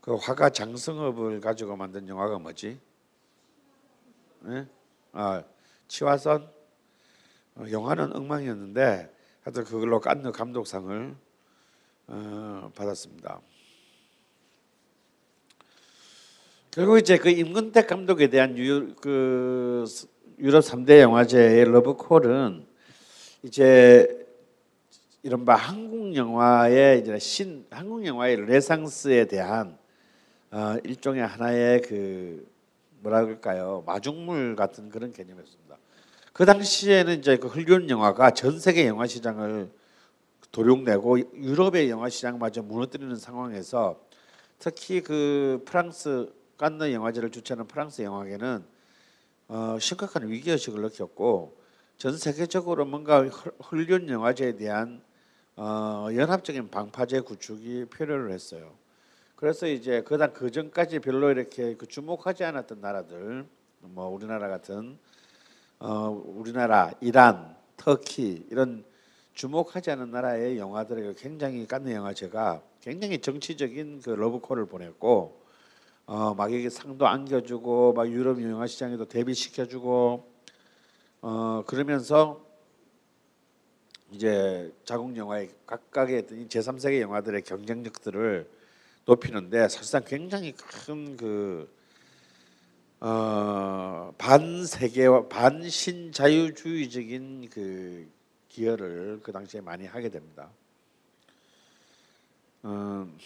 그 0.00 0.14
화가 0.14 0.50
장성업을 0.50 1.40
가지고 1.40 1.76
만든 1.76 2.06
영화가 2.08 2.38
뭐지? 2.38 2.78
예? 4.48 4.66
아, 5.12 5.42
치화선 5.88 6.48
어, 7.56 7.64
영화는 7.70 8.14
엉망이었는데 8.14 9.12
하여튼 9.42 9.64
그걸로 9.64 10.00
깐느 10.00 10.30
감독상을 10.30 11.16
어, 12.06 12.72
받았습니다. 12.74 13.40
결국 16.70 16.98
이제 16.98 17.18
그 17.18 17.28
임근택 17.28 17.88
감독에 17.88 18.28
대한 18.28 18.56
유, 18.56 18.94
그 18.94 19.84
유럽 20.38 20.60
3대 20.60 21.00
영화제의 21.00 21.64
러브콜은 21.64 22.66
이제 23.42 24.26
이른바 25.24 25.56
한국 25.56 26.14
영화의 26.14 27.00
이제 27.00 27.18
신 27.18 27.66
한국 27.70 28.06
영화의 28.06 28.46
레상스에 28.46 29.24
대한 29.24 29.76
어, 30.52 30.76
일종의 30.84 31.26
하나의 31.26 31.82
그 31.82 32.48
뭐라 33.00 33.24
그럴까요 33.24 33.82
마중물 33.86 34.56
같은 34.56 34.88
그런 34.88 35.12
개념이었습니다. 35.12 35.76
그 36.32 36.44
당시에는 36.44 37.18
이제 37.18 37.36
그 37.36 37.48
헐리우드 37.48 37.90
영화가 37.90 38.30
전 38.32 38.58
세계 38.58 38.86
영화 38.86 39.06
시장을 39.06 39.70
도룡내고 40.52 41.18
유럽의 41.34 41.90
영화 41.90 42.08
시장마저 42.08 42.62
무너뜨리는 42.62 43.14
상황에서 43.16 44.00
특히 44.58 45.00
그 45.00 45.62
프랑스 45.64 46.32
깐느 46.56 46.92
영화제를 46.92 47.30
주최하는 47.30 47.66
프랑스 47.66 48.02
영화계는 48.02 48.64
어, 49.48 49.78
심각한 49.80 50.28
위기 50.28 50.50
의식을 50.50 50.82
느꼈고 50.82 51.58
전 51.96 52.16
세계적으로 52.16 52.84
뭔가 52.84 53.26
헐리우드 53.70 54.10
영화제에 54.10 54.56
대한 54.56 55.02
어, 55.56 56.08
연합적인 56.14 56.70
방파제 56.70 57.20
구축이 57.20 57.86
필요를 57.86 58.32
했어요. 58.32 58.79
그래서 59.40 59.66
이제 59.66 60.02
그다 60.02 60.34
그 60.34 60.50
전까지 60.50 60.98
별로 60.98 61.30
이렇게 61.30 61.74
그 61.74 61.86
주목하지 61.86 62.44
않았던 62.44 62.82
나라들, 62.82 63.46
뭐 63.80 64.06
우리나라 64.08 64.48
같은 64.48 64.98
어, 65.78 66.10
우리나라, 66.26 66.92
이란, 67.00 67.56
터키 67.78 68.46
이런 68.50 68.84
주목하지 69.32 69.92
않은 69.92 70.10
나라의 70.10 70.58
영화들에게 70.58 71.14
굉장히 71.16 71.66
깐느 71.66 71.90
영화제가 71.90 72.60
굉장히 72.82 73.18
정치적인 73.22 74.02
그 74.02 74.10
러브콜을 74.10 74.66
보냈고 74.66 75.40
어, 76.04 76.34
막 76.34 76.52
이게 76.52 76.68
상도 76.68 77.06
안겨주고 77.06 77.94
막 77.94 78.10
유럽 78.10 78.42
영화 78.42 78.66
시장에도 78.66 79.06
데뷔시켜주고 79.06 80.22
어, 81.22 81.64
그러면서 81.66 82.44
이제 84.12 84.70
자국 84.84 85.16
영화의 85.16 85.48
각각의 85.64 86.18
어떤 86.18 86.46
제3세계 86.46 87.00
영화들의 87.00 87.40
경쟁력들을 87.40 88.59
높이는데 89.10 89.68
사실상 89.68 90.02
굉장히 90.06 90.52
큰그 90.52 91.68
어, 93.00 94.14
반세계와 94.18 95.26
반신자유주의적인 95.28 97.48
그 97.50 98.08
기여를 98.48 99.20
그 99.22 99.32
당시에 99.32 99.62
많이 99.62 99.86
하게 99.86 100.10
됩니다. 100.10 100.50
음, 102.64 103.16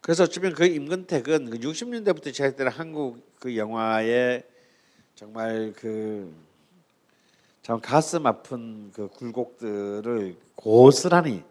그래서 0.00 0.24
어쩌면 0.24 0.54
그 0.54 0.66
임근택은 0.66 1.50
그 1.50 1.58
60년대부터 1.58 2.26
시작된 2.26 2.68
한국 2.68 3.36
그 3.40 3.56
영화의 3.56 4.44
정말 5.16 5.72
그 5.74 6.32
참 7.66 7.80
가슴 7.80 8.28
아픈 8.28 8.92
그 8.92 9.08
굴곡들을 9.08 10.36
고스란히 10.54 11.42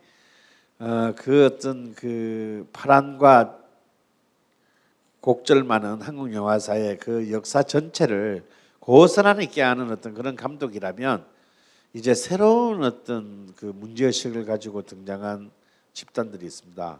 어, 0.80 1.14
그 1.18 1.46
어떤 1.46 1.94
그 1.94 2.66
파란과 2.72 3.60
곡절 5.20 5.66
많은 5.66 6.02
한국 6.02 6.34
영화사의 6.34 7.00
그 7.00 7.30
역사 7.34 7.64
전체를 7.64 8.46
고스란히 8.80 9.48
깨하는 9.48 9.92
어떤 9.92 10.14
그런 10.14 10.38
감독이라면 10.38 11.26
이제 11.94 12.14
새로운 12.14 12.86
어떤 12.86 13.54
그 13.58 13.66
문제의식을 13.66 14.46
가지고 14.46 14.84
등장한 14.84 15.52
집단들이 15.92 16.46
있습니다. 16.46 16.98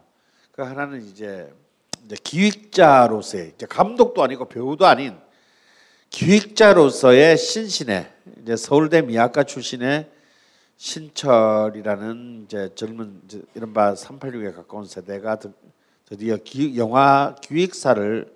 그 0.52 0.60
하나는 0.60 1.02
이제, 1.06 1.50
이제 2.04 2.16
기획자로서의 2.22 3.52
이제 3.54 3.64
감독도 3.64 4.22
아니고 4.22 4.44
배우도 4.50 4.84
아닌 4.84 5.16
기획자로서의 6.10 7.38
신신의 7.38 8.15
이제 8.42 8.56
서울대 8.56 9.02
미학과 9.02 9.44
출신의 9.44 10.10
신철이라는 10.76 12.42
이제 12.44 12.70
젊은 12.74 13.22
이제 13.24 13.42
이른바 13.54 13.94
386에 13.94 14.54
가까운 14.54 14.84
세대가 14.84 15.38
드디어 16.04 16.36
기, 16.36 16.76
영화 16.76 17.34
기획사를 17.40 18.34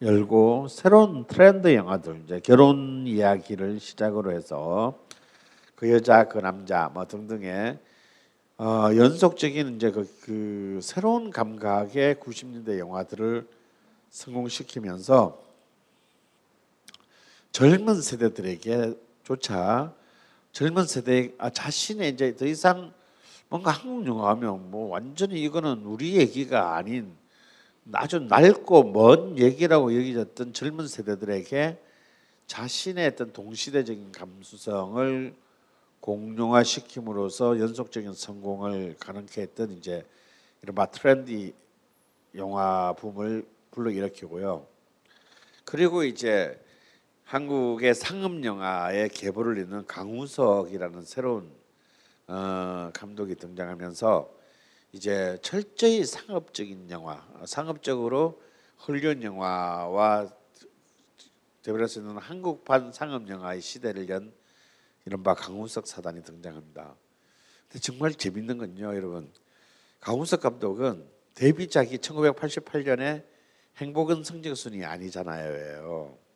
열고 0.00 0.68
새로운 0.68 1.24
트렌드 1.24 1.74
영화들 1.74 2.22
이제 2.24 2.40
결혼 2.40 3.06
이야기를 3.06 3.80
시작으로 3.80 4.32
해서 4.32 4.98
그 5.74 5.90
여자 5.90 6.28
그 6.28 6.38
남자 6.38 6.90
뭐 6.94 7.06
등등의 7.06 7.78
어, 8.58 8.90
연속적인 8.94 9.76
이제 9.76 9.90
그, 9.90 10.08
그 10.22 10.78
새로운 10.82 11.30
감각의 11.30 12.16
90년대 12.16 12.78
영화들을 12.78 13.46
성공시키면서 14.10 15.49
젊은 17.52 18.00
세대들에게조차 18.00 19.92
젊은 20.52 20.86
세대 20.86 21.32
아, 21.38 21.50
자신의 21.50 22.10
이제 22.10 22.36
더 22.36 22.46
이상 22.46 22.92
뭔가 23.48 23.70
한국 23.70 24.06
영화 24.06 24.30
하면 24.30 24.70
뭐 24.70 24.88
완전히 24.88 25.42
이거는 25.42 25.84
우리 25.84 26.16
얘기가 26.16 26.76
아닌 26.76 27.12
아주 27.92 28.20
낡고 28.20 28.84
먼 28.92 29.38
얘기라고 29.38 29.94
여기졌던 29.94 30.52
젊은 30.52 30.86
세대들에게 30.86 31.78
자신의 32.46 33.06
어떤 33.08 33.32
동시대적인 33.32 34.12
감수성을 34.12 35.34
공룡화시킴으로써 36.00 37.58
연속적인 37.58 38.14
성공을 38.14 38.96
가능케 38.98 39.42
했던 39.42 39.72
이제 39.72 40.04
이른바 40.62 40.86
트렌디 40.86 41.52
영화 42.36 42.92
붐을 42.94 43.46
불러일으키고요. 43.70 44.66
그리고 45.64 46.04
이제 46.04 46.58
한국의 47.30 47.94
상업 47.94 48.42
영화의 48.42 49.08
계보를 49.08 49.58
잇는 49.58 49.86
강우석이라는 49.86 51.04
새로운 51.04 51.48
어, 52.26 52.90
감독이 52.92 53.36
등장하면서 53.36 54.28
이제 54.90 55.38
철저히 55.40 56.04
상업적인 56.04 56.90
영화, 56.90 57.24
상업적으로 57.46 58.42
헐리우드 58.84 59.22
영화와 59.22 60.28
대별할 61.62 61.88
수 61.88 62.00
있는 62.00 62.16
한국판 62.16 62.90
상업 62.90 63.28
영화의 63.28 63.60
시대를 63.60 64.08
연 64.08 64.32
이른바 65.06 65.34
강우석 65.34 65.86
사단이 65.86 66.24
등장합니다. 66.24 66.96
근데 67.68 67.78
정말 67.78 68.12
재밌는 68.12 68.58
건요, 68.58 68.96
여러분. 68.96 69.32
강우석 70.00 70.40
감독은 70.40 71.08
데뷔작이 71.34 71.98
1988년에 71.98 73.24
행복은 73.76 74.24
성적순이 74.24 74.84
아니잖아요. 74.84 76.29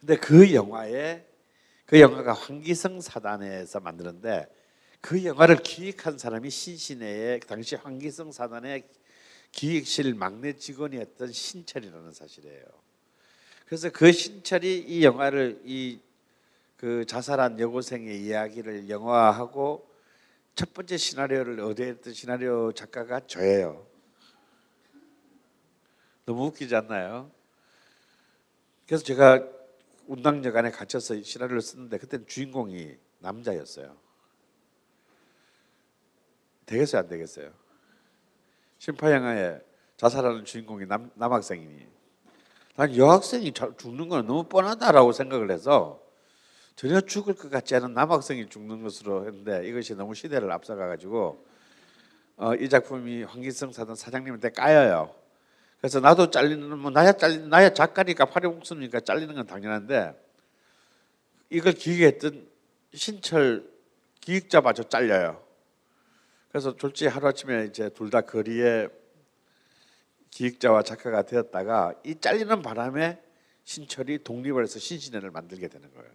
근데 0.00 0.16
그 0.16 0.52
영화에 0.54 1.24
그 1.86 2.00
영화가 2.00 2.32
황기성 2.32 3.00
사단에서 3.00 3.80
만드는데 3.80 4.46
그 5.00 5.24
영화를 5.24 5.56
기획한 5.56 6.18
사람이 6.18 6.50
신신혜의 6.50 7.40
당시 7.40 7.76
황기성 7.76 8.32
사단의 8.32 8.84
기획실 9.52 10.14
막내 10.14 10.54
직원이었던 10.54 11.32
신철이라는 11.32 12.12
사실이에요. 12.12 12.64
그래서 13.66 13.90
그 13.90 14.10
신철이 14.12 14.78
이 14.88 15.04
영화를 15.04 15.62
이 15.64 16.00
그 16.80 17.04
자살한 17.04 17.60
여고생의 17.60 18.22
이야기를 18.22 18.88
영화하고 18.88 19.86
첫 20.54 20.72
번째 20.72 20.96
시나리오를 20.96 21.60
의뢰했던 21.60 22.14
시나리오 22.14 22.72
작가가 22.72 23.20
저예요. 23.20 23.86
너무 26.24 26.46
웃기지 26.46 26.74
않나요? 26.74 27.30
그래서 28.86 29.04
제가 29.04 29.46
운당여관에 30.10 30.72
갇혀서 30.72 31.22
시나리오를 31.22 31.60
쓰는데 31.60 31.96
그때는 31.98 32.26
주인공이 32.26 32.96
남자였어요. 33.20 33.96
되겠어요, 36.66 37.02
안 37.02 37.08
되겠어요? 37.08 37.52
심파영화에 38.78 39.60
자살하는 39.96 40.44
주인공이 40.44 40.86
남, 40.86 41.12
남학생이니 41.14 41.86
난 42.74 42.96
여학생이 42.96 43.52
자- 43.52 43.72
죽는 43.76 44.08
건 44.08 44.26
너무 44.26 44.44
뻔하다라고 44.48 45.12
생각을 45.12 45.52
해서 45.52 46.02
전혀 46.74 47.00
죽을 47.00 47.34
것 47.34 47.48
같지 47.48 47.76
않은 47.76 47.94
남학생이 47.94 48.48
죽는 48.48 48.82
것으로 48.82 49.26
했는데 49.28 49.64
이것이 49.68 49.94
너무 49.94 50.14
시대를 50.14 50.50
앞서가 50.50 50.88
가지고 50.88 51.46
어, 52.36 52.54
이 52.56 52.68
작품이 52.68 53.22
황기성 53.24 53.70
사장님한테 53.72 54.50
까여요. 54.50 55.14
그래서 55.80 56.00
나도 56.00 56.30
잘리는 56.30 56.78
뭐 56.78 56.90
나야 56.90 57.12
잘리 57.12 57.38
나야 57.48 57.70
작가니까 57.72 58.26
파리목수니까 58.26 59.00
잘리는 59.00 59.34
건 59.34 59.46
당연한데 59.46 60.14
이걸 61.48 61.72
기획했던 61.72 62.48
신철 62.94 63.68
기획자마저 64.20 64.82
잘려요. 64.84 65.42
그래서 66.50 66.76
졸지 66.76 67.06
하루 67.06 67.28
아침에 67.28 67.64
이제 67.66 67.88
둘 67.90 68.10
다 68.10 68.20
거리에 68.20 68.88
기획자와 70.30 70.82
작가가 70.82 71.22
되었다가 71.22 71.94
이 72.04 72.20
잘리는 72.20 72.60
바람에 72.62 73.20
신철이 73.64 74.22
독립을 74.22 74.62
해서 74.62 74.78
신신혜를 74.78 75.30
만들게 75.30 75.68
되는 75.68 75.92
거예요. 75.94 76.10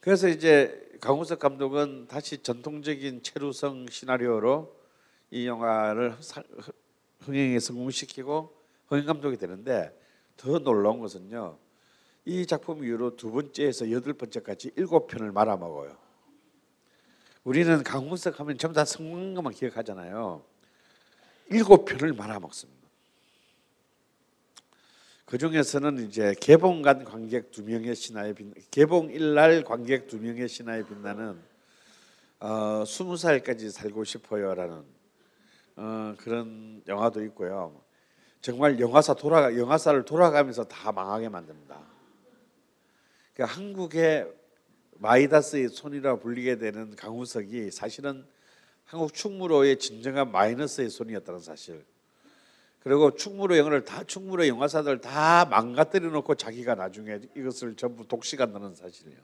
그래서 0.00 0.28
이제 0.28 0.88
강우석 1.00 1.38
감독은 1.38 2.08
다시 2.08 2.42
전통적인 2.42 3.22
체루성 3.22 3.86
시나리오로 3.88 4.74
이 5.30 5.46
영화를 5.46 6.16
사- 6.20 6.42
흥행에 7.20 7.58
성공시키고 7.58 8.54
흥행 8.88 9.06
감독이 9.06 9.36
되는데 9.36 9.96
더 10.36 10.58
놀라운 10.58 11.00
것은요. 11.00 11.58
이 12.24 12.46
작품 12.46 12.84
이후로 12.84 13.16
두 13.16 13.30
번째에서 13.30 13.90
여덟 13.90 14.12
번째까지 14.12 14.72
일곱 14.76 15.06
편을 15.06 15.32
말아먹어요. 15.32 15.96
우리는 17.44 17.82
강훈석 17.82 18.40
하면 18.40 18.58
전부 18.58 18.74
다 18.74 18.84
성공한 18.84 19.34
것만 19.34 19.54
기억하잖아요. 19.54 20.42
일곱 21.48 21.84
편을 21.84 22.12
말아먹습니다. 22.12 22.80
그 25.24 25.38
중에서는 25.38 26.08
이제 26.08 26.34
개봉간 26.40 27.04
관객 27.04 27.52
두 27.52 27.62
명의 27.62 27.94
신화에 27.94 28.32
빛 28.32 28.52
개봉 28.70 29.10
일날 29.10 29.62
관객 29.62 30.08
두 30.08 30.18
명의 30.18 30.48
신화에 30.48 30.84
빛나는 30.84 31.40
어, 32.40 32.84
스무 32.86 33.16
살까지 33.16 33.70
살고 33.70 34.04
싶어요라는 34.04 34.82
어, 35.82 36.14
그런 36.18 36.82
영화도 36.86 37.24
있고요. 37.24 37.80
정말 38.42 38.78
영화사 38.78 39.14
돌아가 39.14 39.56
영화사를 39.56 40.04
돌아가면서 40.04 40.64
다 40.64 40.92
망하게 40.92 41.30
만듭니다. 41.30 41.80
그러니까 43.32 43.56
한국의 43.56 44.30
마이다스의 44.98 45.70
손이라 45.70 46.16
불리게 46.16 46.58
되는 46.58 46.94
강우석이 46.96 47.70
사실은 47.70 48.26
한국 48.84 49.14
충무로의 49.14 49.78
진정한 49.78 50.30
마이너스의 50.30 50.90
손이었다는 50.90 51.40
사실. 51.40 51.82
그리고 52.80 53.14
충무로 53.14 53.56
영화를 53.56 53.86
다 53.86 54.04
충무로 54.04 54.46
영화사들 54.46 55.00
다 55.00 55.46
망가뜨려 55.46 56.10
놓고 56.10 56.34
자기가 56.34 56.74
나중에 56.74 57.20
이것을 57.34 57.74
전부 57.76 58.06
독식한다는 58.06 58.74
사실이에요. 58.74 59.18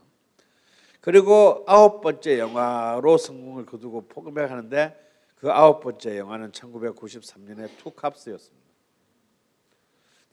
그리고 1.03 1.65
아홉 1.67 2.01
번째 2.01 2.39
영화로 2.39 3.19
성공을 3.19 3.67
거두고 3.67 4.09
포기하는데 4.09 5.06
그 5.37 5.51
아홉 5.53 5.81
번째 5.81 6.19
영화는 6.19 6.53
1993년에 6.53 7.69
투캅스였습니다. 7.79 8.67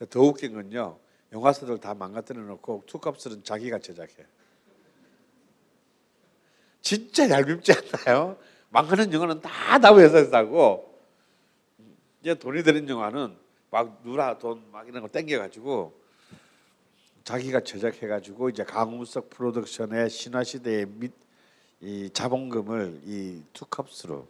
더 0.09 0.21
웃긴 0.21 0.53
건요. 0.53 0.97
영화사들 1.31 1.79
다 1.79 1.93
망가뜨려 1.93 2.41
놓고 2.41 2.83
투캅스는 2.85 3.43
자기가 3.43 3.79
제작해. 3.79 4.25
진짜 6.81 7.29
얄밉지 7.29 7.71
않나요? 7.73 8.37
망하는 8.69 9.11
영화는 9.13 9.41
다 9.41 9.77
나무 9.77 9.99
회사에서 10.01 10.35
하고 10.37 10.99
이제 12.21 12.33
돈이 12.35 12.63
되는 12.63 12.87
영화는 12.87 13.35
막 13.69 14.01
누라 14.03 14.37
돈 14.39 14.63
막 14.71 14.87
이런 14.87 15.01
거 15.01 15.07
땡겨가지고 15.07 15.93
자기가 17.23 17.61
제작해가지고 17.61 18.49
이제 18.49 18.63
강우석 18.63 19.29
프로덕션의 19.29 20.09
신화시대의 20.09 20.85
밑, 20.87 21.13
이 21.79 22.09
자본금을 22.11 23.01
이 23.05 23.41
투캅스로 23.53 24.27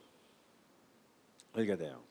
벌게 1.54 1.76
돼요. 1.78 2.02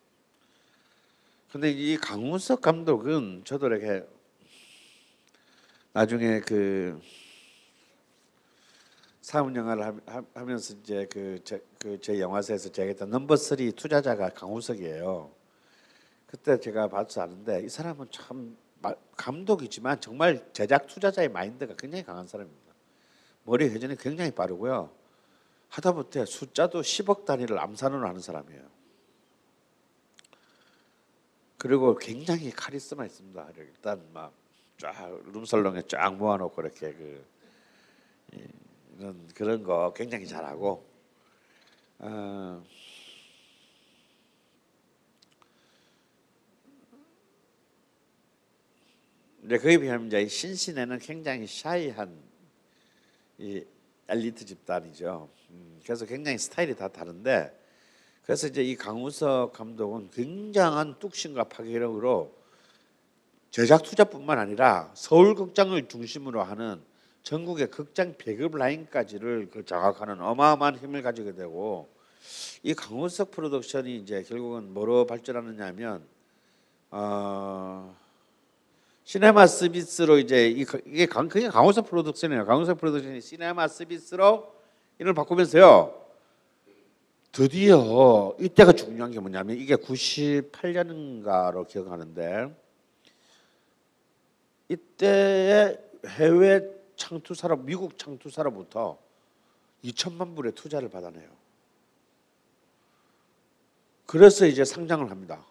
근데 1.51 1.71
이 1.71 1.97
강우석 1.99 2.63
감독은 2.63 3.43
저도 3.45 3.67
이렇게 3.67 4.07
나중에 5.93 6.41
그 6.41 6.99
사문 9.21 9.55
영화를 9.55 9.85
하- 10.07 10.25
하면서 10.35 10.75
이제 10.75 11.07
그 11.07 11.41
제 11.45 12.21
영화사에서 12.21 12.71
제가 12.71 13.05
넘버 13.07 13.37
3 13.37 13.73
투자자가 13.73 14.31
강우석이에요. 14.31 15.31
그때 16.27 16.59
제가 16.59 16.89
봐서 16.89 17.23
아는데 17.23 17.63
이 17.65 17.69
사람은 17.69 18.07
참 18.11 18.57
마- 18.81 18.95
감독이지만 19.17 20.01
정말 20.01 20.49
제작 20.53 20.87
투자자의 20.87 21.29
마인드가 21.29 21.75
굉장히 21.77 22.05
강한 22.05 22.27
사람입니다. 22.27 22.73
머리 23.45 23.69
회전이 23.69 23.97
굉장히 23.97 24.31
빠르고요. 24.31 24.91
하다못해 25.69 26.25
숫자도 26.25 26.81
10억 26.81 27.25
단위를 27.25 27.59
암산으로 27.59 28.07
하는 28.07 28.21
사람이에요. 28.21 28.63
그리고 31.63 31.95
굉장히 31.97 32.51
카리스마 32.51 33.07
있습니다. 33.07 33.49
일단 33.57 34.03
막 34.13 34.33
쫙 34.79 34.93
룸살롱에 35.33 35.83
쫙 35.87 36.17
모아놓고 36.17 36.61
이렇게 36.61 36.93
그 36.93 37.25
이- 38.33 38.49
이런 38.99 39.29
그런 39.29 39.63
거 39.63 39.93
굉장히 39.95 40.27
잘하고 40.27 40.85
어, 42.01 42.65
이제 49.45 49.59
그에 49.59 49.79
비하면 49.79 50.09
이제 50.09 50.27
신신에는 50.27 50.99
굉장히 50.99 51.47
샤이한 51.47 52.13
이 53.39 53.65
엘리트 54.09 54.45
집단이죠. 54.45 55.29
음, 55.51 55.81
그래서 55.85 56.07
굉장히 56.07 56.39
스타일이 56.39 56.75
다 56.75 56.89
다른데 56.89 57.57
그래서 58.25 58.47
이제 58.47 58.63
이 58.63 58.77
강우석 58.77 59.53
감독은 59.53 60.11
굉장한 60.11 60.97
뚝심과 60.99 61.45
파괴력으로 61.45 62.33
제작 63.51 63.83
투자뿐만 63.83 64.39
아니라 64.39 64.91
서울 64.95 65.35
극장을 65.35 65.87
중심으로 65.89 66.43
하는 66.43 66.81
전국의 67.23 67.71
극장 67.71 68.15
배급 68.17 68.57
라인까지를 68.57 69.51
그 69.53 69.65
장악하는 69.65 70.21
어마어마한 70.21 70.77
힘을 70.77 71.03
가지게 71.03 71.35
되고 71.35 71.89
이 72.63 72.75
강우석 72.75 73.33
프로덕션이 73.33 73.97
이제 73.97 74.23
결국은 74.23 74.73
뭐로 74.73 75.07
발전하느냐면 75.07 76.03
어, 76.91 77.95
시네마 79.05 79.47
서비스로 79.47 80.19
이제 80.19 80.49
이- 80.49 80.65
이게 80.87 81.07
강, 81.07 81.29
그게 81.29 81.49
강우석 81.49 81.89
프로덕션이에요. 81.91 82.47
강우석 82.47 82.79
프로덕션이 82.79 83.21
시네마 83.21 83.67
서비스로 83.69 84.55
이름을 84.99 85.13
바꾸면서요. 85.13 86.02
드디어 87.33 88.37
이때가 88.39 88.73
중요한 88.73 89.11
게 89.11 89.19
뭐냐면 89.19 89.57
이게 89.57 89.75
98년인가로 89.75 91.67
기억하는데 91.67 92.55
이때의 94.69 95.79
해외 96.07 96.61
창투사로 96.97 97.57
미국 97.57 97.99
창투사로부터 97.99 98.99
2천만 99.83 100.37
불의 100.37 100.53
투자를 100.53 100.91
받아내요. 100.91 101.29
그래서 104.05 104.45
이제 104.45 104.63
상장을 104.65 105.11
합니다. 105.11 105.43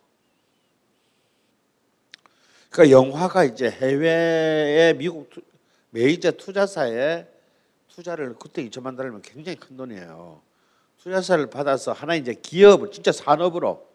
그러니까 2.69 2.95
영화가 2.95 3.43
이제 3.43 3.71
해외의 3.71 4.95
미국 4.97 5.31
투, 5.31 5.41
메이저 5.89 6.31
투자사에 6.31 7.27
투자를 7.89 8.35
그때 8.37 8.63
2천만 8.69 8.95
달러면 8.95 9.23
굉장히 9.23 9.57
큰 9.59 9.75
돈이에요. 9.75 10.50
투자사를 11.03 11.49
받아서 11.49 11.91
하나 11.91 12.15
이제 12.15 12.33
기업을 12.33 12.91
진짜 12.91 13.11
산업으로 13.11 13.87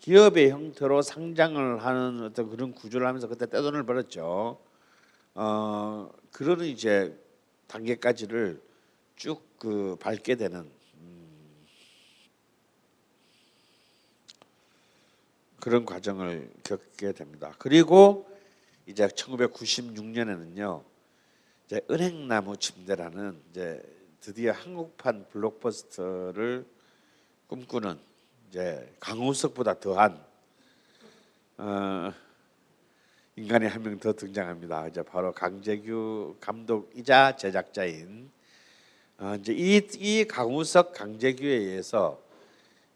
기업의 0.00 0.50
형태로 0.50 1.02
상장을 1.02 1.84
하는 1.84 2.24
어떤 2.24 2.50
그런 2.50 2.72
구조를 2.72 3.06
하면서 3.06 3.26
그때 3.28 3.46
떼돈을 3.46 3.84
벌었죠. 3.84 4.60
어 5.34 6.10
그런 6.30 6.64
이제 6.64 7.18
단계까지를 7.68 8.62
쭉 9.16 9.54
그 9.64 9.96
밟게 9.98 10.34
되는 10.34 10.70
음, 10.98 11.66
그런 15.58 15.86
과정을 15.86 16.50
겪게 16.62 17.12
됩니다. 17.12 17.54
그리고 17.58 18.28
이제 18.84 19.06
1996년에는요, 19.06 20.84
이제 21.64 21.80
은행나무 21.90 22.58
침대라는 22.58 23.40
이제 23.50 23.82
드디어 24.24 24.52
한국판 24.52 25.26
블록버스터를 25.28 26.64
꿈꾸는 27.46 27.98
이제 28.48 28.90
강우석보다 28.98 29.80
더한 29.80 30.18
어, 31.58 32.10
인간이 33.36 33.66
한 33.66 33.82
명 33.82 33.98
더 33.98 34.14
등장합니다. 34.14 34.88
이제 34.88 35.02
바로 35.02 35.30
강재규 35.32 36.36
감독이자 36.40 37.36
제작자인 37.36 38.30
어, 39.18 39.36
이제 39.38 39.52
이, 39.52 39.86
이 39.98 40.24
강우석 40.24 40.94
강재규에 40.94 41.46
의해서 41.54 42.18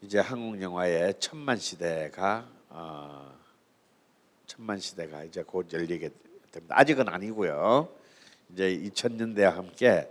이제 0.00 0.18
한국 0.20 0.62
영화의 0.62 1.12
천만 1.20 1.58
시대가 1.58 2.48
어, 2.70 3.38
천만 4.46 4.78
시대가 4.80 5.24
이제 5.24 5.42
곧 5.42 5.70
열리게 5.74 6.08
됩니다. 6.50 6.74
아직은 6.78 7.06
아니고요. 7.06 7.86
이제 8.50 8.78
2000년대와 8.78 9.50
함께 9.50 10.10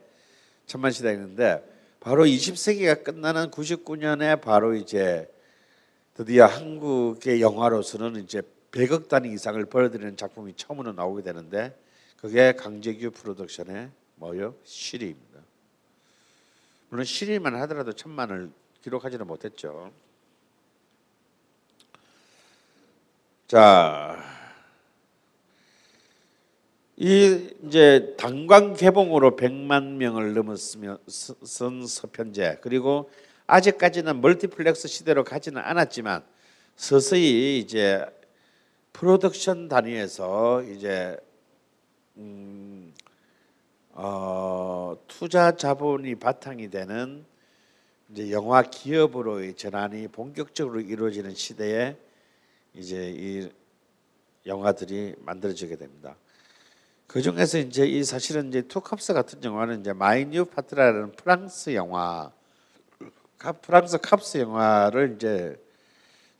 천만 0.67 0.91
시대가 0.91 1.13
있는데 1.13 1.63
바로 1.99 2.25
20세기가 2.25 3.03
끝나는 3.03 3.49
99년에 3.49 4.41
바로 4.41 4.75
이제 4.75 5.31
드디어 6.13 6.45
한국의 6.45 7.41
영화로서는 7.41 8.23
이제 8.23 8.41
100억 8.71 9.07
단위 9.07 9.31
이상을 9.33 9.63
벌어들이는 9.65 10.17
작품이 10.17 10.53
처음으로 10.55 10.91
나오게 10.91 11.23
되는데 11.23 11.75
그게 12.17 12.53
강재규 12.53 13.11
프로덕션의 13.11 13.89
뭐요? 14.15 14.55
시리입니다. 14.63 15.39
물론 16.89 17.05
시리만 17.05 17.55
하더라도 17.61 17.93
천만을 17.93 18.51
기록하지는 18.81 19.25
못했죠. 19.25 19.91
자, 23.47 24.36
이 26.99 27.49
이제 27.63 28.15
단관 28.17 28.73
개봉으로 28.75 29.35
100만 29.35 29.97
명을 29.97 30.33
넘었으면 30.33 30.97
서- 31.07 31.35
쓴 31.43 31.85
서편제 31.85 32.57
그리고 32.61 33.11
아직까지는 33.45 34.19
멀티플렉스 34.19 34.87
시대로 34.87 35.23
가지는 35.23 35.61
않았지만 35.61 36.23
서서히 36.75 37.59
이제 37.59 38.03
프로덕션 38.93 39.67
단위에서 39.67 40.63
이제 40.63 41.17
음, 42.17 42.91
어, 43.91 44.97
투자 45.07 45.55
자본이 45.55 46.15
바탕이 46.15 46.71
되는 46.71 47.23
이제 48.09 48.31
영화 48.31 48.63
기업으로의 48.63 49.53
전환이 49.53 50.07
본격적으로 50.07 50.79
이루어지는 50.79 51.35
시대에 51.35 51.95
이제 52.73 53.13
이 53.15 53.49
영화들이 54.47 55.13
만들어지게 55.19 55.75
됩니다. 55.75 56.15
그 57.07 57.21
중에서 57.21 57.57
이제 57.59 57.85
이 57.87 58.03
사실은 58.03 58.49
이제 58.49 58.61
투캅스 58.63 59.13
같은 59.13 59.41
영화는 59.43 59.79
이제 59.79 59.93
My 59.93 60.14
New 60.14 60.45
Partner라는 60.45 61.13
프랑스 61.13 61.73
영화, 61.73 62.31
카- 63.37 63.53
프랑스 63.53 63.97
cops 63.99 64.39
영화를 64.39 65.13
이제 65.15 65.57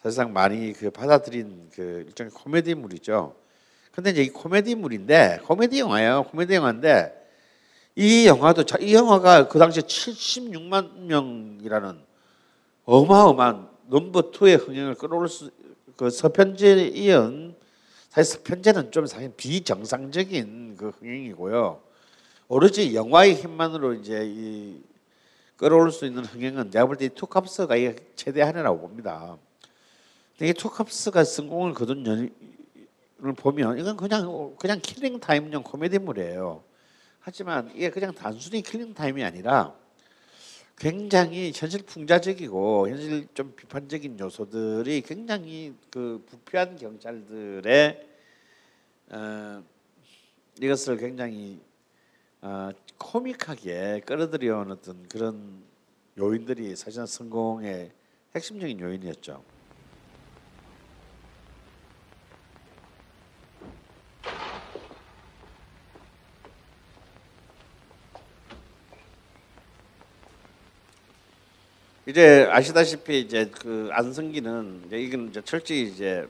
사실상 0.04 0.34
많이 0.34 0.74
그 0.74 0.90
받아들인 0.92 1.70
그 1.74 2.04
일종의 2.08 2.32
코미디물이죠. 2.32 3.34
근데 3.94 4.12
이제 4.12 4.24
이 4.24 4.30
코미디물인데 4.30 5.40
코미디 5.46 5.80
영화예요. 5.80 6.24
코미디 6.24 6.54
영화인데 6.56 7.14
이 7.96 8.28
영화도 8.28 8.64
자- 8.66 8.78
이 8.80 8.94
영화가 8.94 9.48
그 9.48 9.58
당시에 9.58 9.82
76만 9.84 11.00
명이라는 11.06 11.98
어마어마한 12.86 13.70
number 13.88 14.32
two의 14.32 14.58
흥행을 14.58 14.96
끌어올 14.96 15.30
수 15.30 15.50
그 15.98 16.12
서편제 16.12 16.90
이은 16.94 17.56
사실 18.18 18.34
서편제는 18.34 18.92
좀 18.92 19.06
사실 19.06 19.32
비정상적인 19.38 20.76
그 20.76 20.90
흥행이고요. 20.90 21.80
오로지 22.48 22.96
영화의 22.96 23.36
힘만으로 23.36 23.94
이제 23.94 24.24
이 24.26 24.82
끌어올 25.56 25.92
수 25.92 26.08
있는 26.08 26.26
흥행은 26.26 26.72
내가 26.72 26.88
볼때 26.88 27.10
투캅스가 27.10 27.76
최대 28.16 28.42
한이라고 28.42 28.80
봅니다. 28.80 29.38
근데 30.32 30.50
이 30.50 30.54
투캅스가 30.54 31.24
성공을 31.26 31.76
거둔 31.76 32.08
연을 32.08 33.34
보면 33.36 33.78
이건 33.78 33.96
그냥 33.96 34.56
그냥 34.58 34.80
killing 34.82 35.20
time용 35.20 35.62
코미디물이에요. 35.62 36.64
하지만 37.20 37.70
이게 37.76 37.92
그냥 37.92 38.16
단순히 38.16 38.64
killing 38.64 38.96
time이 38.96 39.24
아니라 39.24 39.76
굉장히 40.76 41.52
현실 41.54 41.84
풍자적이고 41.84 42.90
현실 42.90 43.28
좀 43.36 43.54
비판적인 43.56 44.20
요소들이 44.20 45.02
굉장히 45.02 45.76
그 45.92 46.24
부패한 46.28 46.78
경찰들의 46.78 48.07
어, 49.10 49.64
이것을 50.60 50.98
굉장히 50.98 51.62
어, 52.42 52.72
코믹하게 52.98 54.02
끌어들여온 54.06 54.72
어떤 54.72 55.08
그런 55.08 55.64
요인들이 56.18 56.76
사실은 56.76 57.06
성공의 57.06 57.92
핵심적인 58.36 58.80
요인이었죠. 58.80 59.44
이제 72.08 72.48
아시다시피 72.50 73.20
이제 73.20 73.50
그 73.52 73.90
안성기는 73.92 74.84
이제 74.88 74.98
이건 74.98 75.30
이제 75.30 75.42
철저히 75.42 75.84
이제 75.84 76.28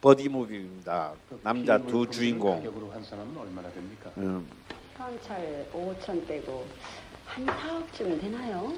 버디 0.00 0.28
무비입니다. 0.30 1.12
남자 1.42 1.76
두 1.78 2.08
주인공. 2.08 2.56
가격으로 2.56 2.90
환산하면 2.90 3.36
얼마나 3.36 3.70
됩니까? 3.70 4.10
음, 4.16 4.48
현찰 4.96 5.66
5천 5.72 6.26
빼고 6.26 6.66
한 7.26 7.46
4억쯤 7.46 8.18
되나요? 8.20 8.72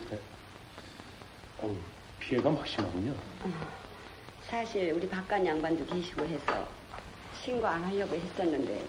어우, 1.63 1.77
피해가 2.19 2.51
막심하군요. 2.51 3.15
사실 4.49 4.93
우리 4.93 5.09
바깥 5.09 5.47
양반도 5.47 5.87
계시고 5.87 6.25
해서 6.25 6.67
신고 7.41 7.67
안 7.69 7.85
하려고 7.85 8.15
했었는데 8.17 8.85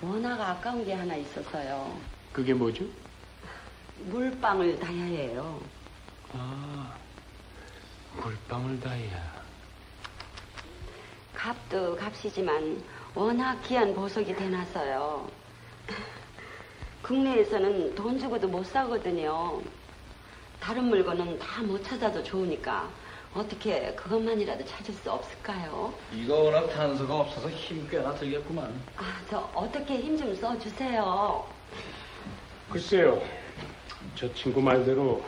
워낙 0.00 0.40
아까운 0.40 0.84
게 0.86 0.94
하나 0.94 1.14
있어서요. 1.16 2.00
그게 2.32 2.54
뭐죠? 2.54 2.84
물방울 4.06 4.78
다야 4.80 4.90
해요. 5.04 5.60
아, 6.32 6.96
물방울 8.16 8.80
다이아. 8.80 9.43
값도 11.54 11.96
값이지만 11.96 12.82
워낙 13.14 13.60
귀한 13.64 13.94
보석이 13.94 14.34
되나서요. 14.34 15.28
국내에서는 17.02 17.94
돈 17.94 18.18
주고도 18.18 18.48
못 18.48 18.64
사거든요. 18.64 19.60
다른 20.58 20.84
물건은 20.84 21.38
다 21.38 21.60
못 21.62 21.84
찾아도 21.84 22.22
좋으니까 22.22 22.88
어떻게 23.34 23.94
그것만이라도 23.94 24.64
찾을 24.64 24.94
수 24.94 25.12
없을까요? 25.12 25.92
이거 26.14 26.34
워낙 26.44 26.66
단서가 26.68 27.14
없어서 27.20 27.50
힘 27.50 27.86
꽤나 27.90 28.14
들겠구만. 28.14 28.72
아, 28.96 29.20
저 29.28 29.40
어떻게 29.54 29.96
힘 29.98 30.16
좀 30.16 30.34
써주세요. 30.34 31.46
글쎄요, 32.70 33.22
저 34.14 34.32
친구 34.32 34.62
말대로 34.62 35.22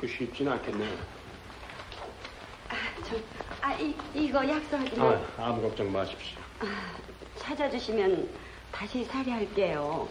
그 0.00 0.08
쉽진 0.08 0.48
않겠네요. 0.48 0.96
저, 3.08 3.16
아, 3.64 3.72
이, 3.80 3.94
이거 4.14 4.46
약속하지만 4.46 5.14
아, 5.38 5.46
아무 5.46 5.62
걱정 5.62 5.90
마십시오. 5.90 6.38
찾아주시면 7.38 8.28
다시 8.70 9.02
살해할게요. 9.04 10.06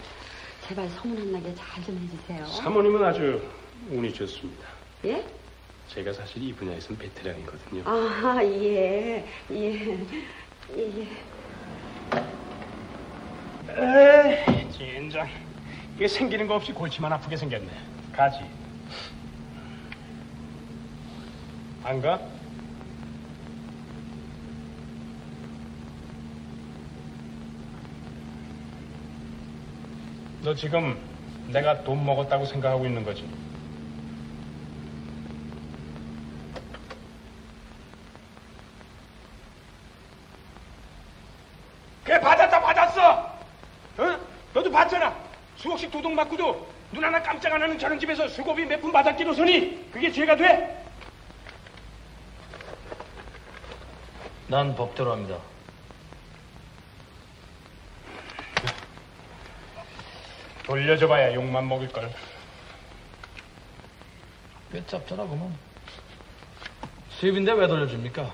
제발 0.68 0.90
소문 0.90 1.20
안 1.20 1.32
나게 1.34 1.54
잘 1.54 1.84
좀 1.84 1.96
해주세요. 2.00 2.48
사모님은 2.48 3.04
아주 3.04 3.48
운이 3.92 4.12
좋습니다. 4.12 4.68
예? 5.06 5.24
제가 5.90 6.14
사실 6.14 6.42
이 6.42 6.52
분야에선 6.54 6.98
베테랑이거든요. 6.98 7.84
아, 7.86 8.40
예, 8.44 9.24
예, 9.52 10.00
예. 10.76 11.08
에이, 13.76 14.72
젠장. 14.72 15.30
이게 15.96 16.08
생기는 16.08 16.48
거 16.48 16.56
없이 16.56 16.72
골치만 16.72 17.14
아프게 17.14 17.38
생겼네. 17.38 17.70
가지. 18.16 18.40
안 21.84 22.02
가? 22.02 22.20
너 30.44 30.54
지금 30.54 30.98
내가 31.48 31.84
돈 31.84 32.06
먹었다고 32.06 32.46
생각하고 32.46 32.86
있는 32.86 33.04
거지? 33.04 33.28
그래 42.04 42.20
받았다 42.20 42.62
받았어 42.62 43.12
어? 43.98 44.20
너도 44.54 44.72
봤잖아 44.72 45.16
수억씩 45.58 45.92
도둑 45.92 46.12
맞고도 46.14 46.68
눈 46.92 47.04
하나 47.04 47.22
깜짝 47.22 47.54
안 47.54 47.62
하는 47.62 47.80
저런 47.80 48.00
집에서 48.00 48.28
수고비 48.28 48.66
몇 48.66 48.82
푼 48.82 48.92
받았기로서니 48.92 49.92
그게 49.92 50.12
죄가 50.12 50.36
돼? 50.36 50.80
난 54.48 54.76
법대로 54.76 55.14
합니다. 55.14 55.38
돌려줘봐야 60.66 61.34
욕만 61.34 61.68
먹을걸. 61.68 62.12
꽤 64.72 64.86
짭짤하 64.86 65.28
그만. 65.28 65.54
수입인데 67.12 67.52
왜 67.54 67.68
돌려줍니까? 67.68 68.34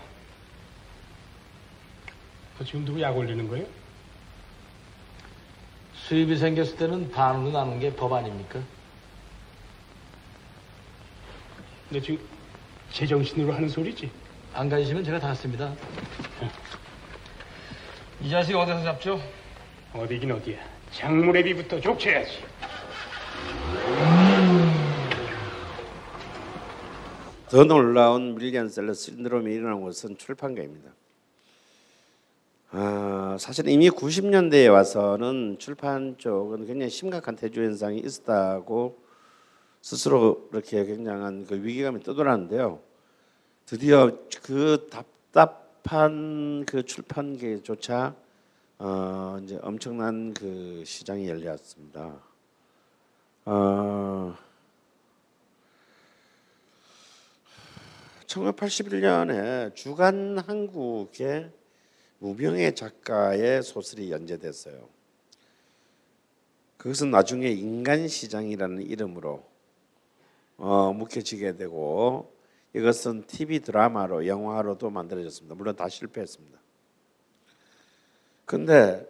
그 2.58 2.65
지금 2.65 2.86
누구 2.86 3.02
약 3.02 3.15
올리는 3.18 3.48
거예요? 3.48 3.65
수입이 5.96 6.38
생겼을 6.38 6.78
때는 6.78 7.12
반으로 7.12 7.52
나눈 7.52 7.80
게 7.80 7.92
법 7.96 8.13
아닙니까? 8.13 8.60
너 11.89 12.00
지금 12.00 12.20
제정신으로 12.92 13.54
하는 13.54 13.70
소리지? 13.70 14.12
안 14.54 14.70
가지시면 14.70 15.04
제가 15.04 15.20
다 15.20 15.34
씁니다. 15.36 15.74
이 18.22 18.30
자식 18.30 18.56
어디서 18.56 18.84
잡죠? 18.84 19.22
어디긴 19.94 20.32
어디야. 20.32 20.60
장무래비부터 20.91 21.80
족쳐야지. 21.80 22.32
더 27.49 27.63
놀라운 27.63 28.36
밀리언셀러 28.36 28.93
신드롬이 28.93 29.52
일어난 29.52 29.82
것은 29.82 30.17
출판계입니다. 30.17 30.91
아, 32.71 33.38
사실 33.39 33.67
이미 33.67 33.89
90년대에 33.89 34.71
와서는 34.71 35.58
출판 35.58 36.15
쪽은 36.19 36.67
굉장히 36.67 36.91
심각한 36.91 37.36
태주 37.36 37.63
현상이 37.63 37.97
있었다고 37.99 38.99
스스로 39.82 40.47
이렇게 40.52 40.86
굉장한 40.86 41.47
그 41.47 41.63
위기감이 41.63 42.04
떠돌았는데요. 42.04 42.80
드디어 43.65 44.12
그 44.43 44.88
답답한 44.91 46.65
그 46.67 46.84
출판계조차 46.84 48.13
어, 48.82 49.38
이제 49.44 49.60
엄청난 49.62 50.34
그 50.34 50.84
시장이 50.86 51.28
열렸습니다. 51.28 52.18
어, 53.44 54.34
1981년에 58.26 59.76
주간 59.76 60.38
한국의 60.39 61.52
무병의 62.20 62.74
작가의 62.74 63.63
소설이 63.63 64.12
연재됐어요. 64.12 64.88
그것은 66.78 67.12
나중에 67.12 67.50
인간 67.50 68.08
시장이라는 68.08 68.84
이름으로 68.84 69.46
어, 70.56 70.94
묵혀지게 70.94 71.58
되고 71.58 72.34
이것은 72.74 73.28
TV 73.28 73.60
드라마로 73.60 74.26
영화로도 74.26 74.89
만들어졌습니다. 74.89 75.56
물론 75.56 75.76
다 75.76 75.89
실패했습니다. 75.89 76.59
근데 78.50 79.08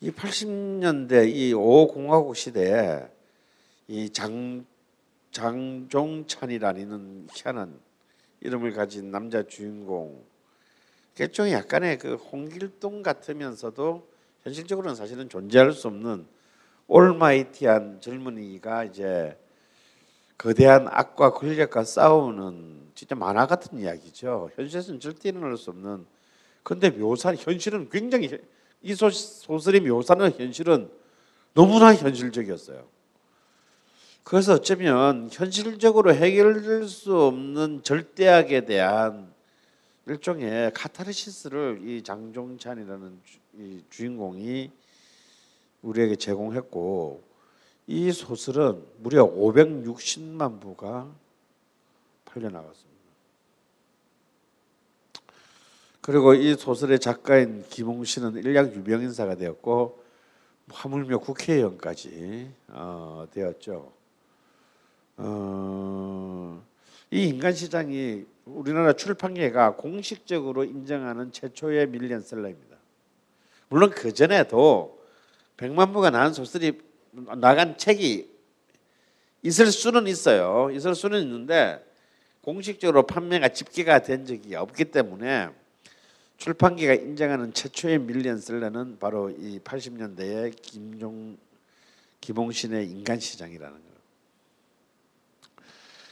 이 0.00 0.10
80년대 0.10 1.32
이 1.32 1.54
5공화국 1.54 2.34
시대에 2.34 3.08
이 3.86 4.10
장 4.10 4.66
장종찬이라는 5.30 7.28
희한한 7.32 7.78
이름을 8.40 8.72
가진 8.72 9.12
남자 9.12 9.44
주인공 9.44 10.24
일종의 11.16 11.52
약간의 11.52 11.98
그 11.98 12.16
홍길동 12.16 13.04
같으면서도 13.04 14.08
현실적으로는 14.42 14.96
사실은 14.96 15.28
존재할 15.28 15.70
수 15.70 15.86
없는 15.86 16.26
올마이티한 16.88 18.00
젊은이가 18.00 18.82
이제 18.86 19.38
거대한 20.36 20.88
악과 20.88 21.30
권력과 21.30 21.84
싸우는 21.84 22.90
진짜 22.96 23.14
만화 23.14 23.46
같은 23.46 23.78
이야기죠. 23.78 24.50
현실에서는 24.56 24.98
절대 24.98 25.28
일어날 25.28 25.56
수 25.56 25.70
없는. 25.70 26.04
근데 26.64 26.90
묘사 26.90 27.32
현실은 27.36 27.88
굉장히 27.88 28.28
이 28.82 28.94
소, 28.94 29.10
소설이 29.10 29.80
묘사하는 29.80 30.32
현실은 30.32 30.90
너무나 31.54 31.94
현실적이었어요. 31.94 32.86
그래서 34.24 34.54
어쩌면 34.54 35.28
현실적으로 35.32 36.14
해결될 36.14 36.88
수 36.88 37.16
없는 37.16 37.82
절대악에 37.82 38.64
대한 38.64 39.32
일종의 40.06 40.72
카타르시스를 40.72 41.80
이 41.82 42.02
장종찬이라는 42.02 43.20
주, 43.24 43.38
이 43.58 43.82
주인공이 43.90 44.70
우리에게 45.82 46.16
제공했고 46.16 47.22
이 47.86 48.10
소설은 48.12 48.84
무려 48.98 49.24
560만 49.26 50.60
부가 50.60 51.12
팔려 52.24 52.48
나갔습니다. 52.48 52.91
그리고 56.02 56.34
이 56.34 56.56
소설의 56.56 56.98
작가인 56.98 57.64
김홍 57.70 58.02
씨는 58.04 58.34
일약 58.34 58.74
유명 58.74 59.02
인사가 59.02 59.36
되었고 59.36 60.02
하물며 60.68 61.18
국회의원까지 61.18 62.50
어, 62.70 63.24
되었죠. 63.32 63.92
어, 65.18 66.62
이 67.12 67.28
인간 67.28 67.52
시장이 67.52 68.24
우리나라 68.44 68.94
출판계가 68.94 69.76
공식적으로 69.76 70.64
인정하는 70.64 71.30
최초의 71.30 71.86
밀리언셀러입니다. 71.86 72.76
물론 73.68 73.90
그 73.90 74.12
전에도 74.12 75.00
100만 75.56 75.92
부가 75.92 76.10
나온 76.10 76.32
소설이 76.32 76.80
나간 77.38 77.78
책이 77.78 78.28
있을 79.42 79.66
수는 79.70 80.08
있어요. 80.08 80.68
있을 80.72 80.96
수는 80.96 81.22
있는데 81.22 81.86
공식적으로 82.40 83.06
판매가 83.06 83.50
집계가 83.50 84.00
된 84.00 84.26
적이 84.26 84.56
없기 84.56 84.86
때문에 84.86 85.61
출판계가 86.42 86.94
인정하는 86.94 87.52
최초의 87.52 88.00
밀리언 88.00 88.40
셀러는 88.40 88.98
바로 88.98 89.30
이 89.30 89.60
80년대의 89.60 90.52
김종 90.60 91.38
김홍신의 92.20 92.90
인간 92.90 93.20
시장이라는 93.20 93.72
거예요. 93.72 93.92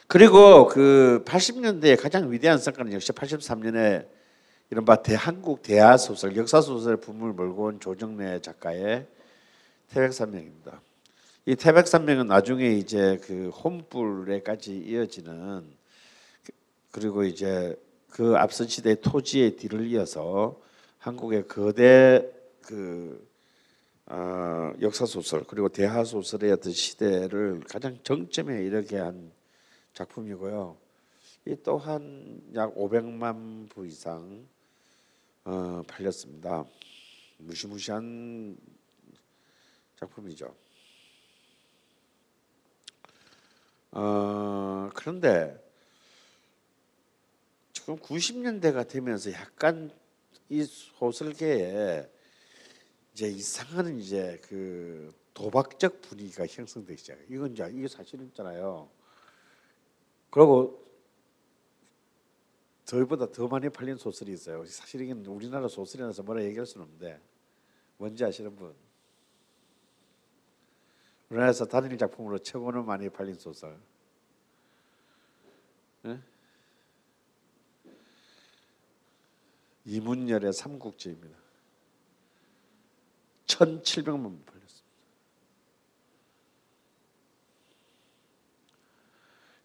그리고 0.07 0.69
그 0.69 1.25
80년대의 1.27 2.01
가장 2.01 2.31
위대한 2.31 2.59
성과는 2.59 2.93
역시 2.93 3.11
83년에 3.11 4.07
이른바 4.71 5.03
대한국 5.03 5.63
대하 5.63 5.97
소설, 5.97 6.37
역사 6.37 6.61
소설의 6.61 7.01
붐을 7.01 7.33
몰고 7.33 7.65
온 7.65 7.81
조정래 7.81 8.41
작가의 8.41 9.09
태백산명입니다. 9.89 10.81
이 11.47 11.57
태백산명은 11.57 12.29
나중에 12.29 12.69
이제 12.69 13.19
그 13.25 13.49
혼불에까지 13.49 14.77
이어지는 14.77 15.65
그리고 16.93 17.25
이제 17.25 17.77
그 18.11 18.37
앞선 18.37 18.69
시대 18.69 19.01
토지의 19.01 19.57
뒤를 19.57 19.87
이어서 19.87 20.61
한국의 20.99 21.47
거대 21.49 22.29
그 22.63 23.27
어, 24.07 24.73
역사 24.81 25.07
소설 25.07 25.45
그리고 25.45 25.69
대하 25.69 26.05
소설의 26.05 26.53
어떤 26.53 26.73
시대를 26.73 27.61
가장 27.69 27.97
정점에 28.03 28.65
이르게 28.65 28.99
한 28.99 29.31
작품이고요. 29.95 30.77
이 31.47 31.57
또한 31.63 32.43
약 32.55 32.75
500만 32.75 33.71
부 33.71 33.87
이상 33.87 34.47
어, 35.45 35.83
팔렸습니다. 35.87 36.65
무시무시한 37.39 38.57
작품이죠. 39.97 40.55
어, 43.93 44.91
그런데 44.95 45.70
지금 47.91 47.97
90년대가 47.97 48.87
되면서 48.87 49.33
약간 49.33 49.91
이 50.49 50.63
소설계에 50.63 52.09
이제 53.13 53.27
이상한 53.27 53.99
이제 53.99 54.41
그 54.45 55.13
도박적 55.35 56.01
분위기가 56.01 56.47
형성되기 56.47 56.97
시작해요. 57.01 57.27
이건 57.29 57.53
이제 57.53 57.69
이게 57.73 57.89
사실이잖아요. 57.89 58.89
그리고 60.31 60.87
저희보다 62.85 63.33
더 63.33 63.49
많이 63.49 63.69
팔린 63.69 63.97
소설이 63.97 64.33
있어요. 64.33 64.65
사실 64.67 65.01
이게 65.01 65.13
우리나라 65.13 65.67
소설이라서 65.67 66.23
뭐라 66.23 66.45
얘기할 66.45 66.67
수는 66.67 66.85
없는데 66.85 67.21
뭔지 67.97 68.25
아시는 68.25 68.55
분? 68.55 68.73
우리나라에서 71.29 71.65
단일 71.65 71.99
작품으로 71.99 72.39
최고는 72.39 72.85
많이 72.85 73.09
팔린 73.09 73.35
소설. 73.35 73.77
네? 76.03 76.21
이문열의 79.91 80.53
삼국지입니다. 80.53 81.37
1,700만 83.47 84.23
부 84.23 84.39
팔렸습니다. 84.45 84.91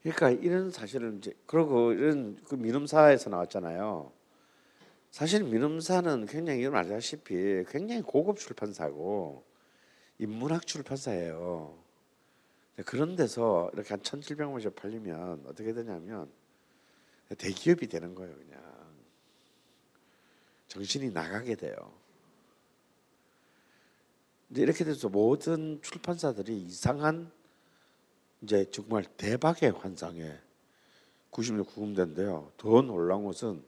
그러니까 0.01 0.32
이런 0.32 0.71
사실은 0.71 1.19
이제 1.19 1.36
그리고 1.45 1.93
이런 1.93 2.41
그 2.43 2.55
민음사에서 2.55 3.30
나왔잖아요. 3.30 4.11
사실 5.11 5.43
민음사는 5.43 6.26
굉장히 6.26 6.61
여러분 6.61 6.80
아시다시피 6.80 7.63
굉장히 7.69 8.01
고급 8.01 8.39
출판사고 8.39 9.43
인문학 10.17 10.65
출판사예요. 10.65 11.78
그런 12.86 13.15
데서 13.15 13.69
이렇게 13.73 13.89
한 13.89 14.01
1,700원씩 14.01 14.76
팔리면 14.76 15.45
어떻게 15.47 15.71
되냐면 15.71 16.32
대기업이 17.38 17.88
되는 17.88 18.15
거예요, 18.15 18.36
그냥. 18.36 18.74
정신이 20.76 21.11
나가게 21.11 21.55
돼요. 21.55 21.76
이제 24.49 24.61
이렇게 24.61 24.84
돼서 24.84 25.09
모든 25.09 25.82
출판사들이 25.82 26.61
이상한 26.61 27.32
이제 28.41 28.69
정말 28.69 29.03
대박의 29.03 29.71
환상에 29.71 30.38
90년 31.32 31.65
구금된데요. 31.65 32.51
더 32.57 32.82
놀라운 32.82 33.26
것은 33.26 33.63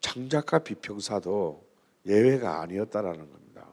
창작가 0.00 0.58
비평사도 0.58 1.64
예외가 2.06 2.62
아니었다라는 2.62 3.30
겁니다. 3.30 3.68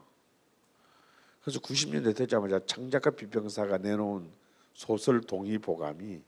그래서 1.42 1.60
90년대 1.60 2.16
되자마자 2.16 2.60
창작가 2.66 3.10
비평사가 3.10 3.80
내놓은 3.80 4.30
소설 4.74 5.22
동의 5.22 5.58
보감이 5.58 6.22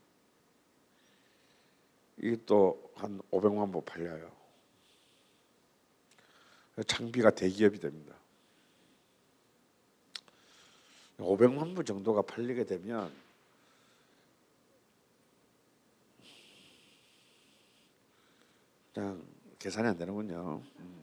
이게 2.18 2.36
또 2.44 2.92
한 3.02 3.20
500만 3.32 3.72
부 3.72 3.80
팔려요. 3.82 4.30
창비가 6.84 7.30
대기업이 7.30 7.78
됩니다. 7.78 8.14
500만 11.18 11.74
부 11.74 11.84
정도가 11.84 12.22
팔리게 12.22 12.64
되면 12.64 13.12
그냥 18.92 19.22
계산이 19.58 19.88
안 19.88 19.96
되는군요. 19.96 20.62
음. 20.80 21.02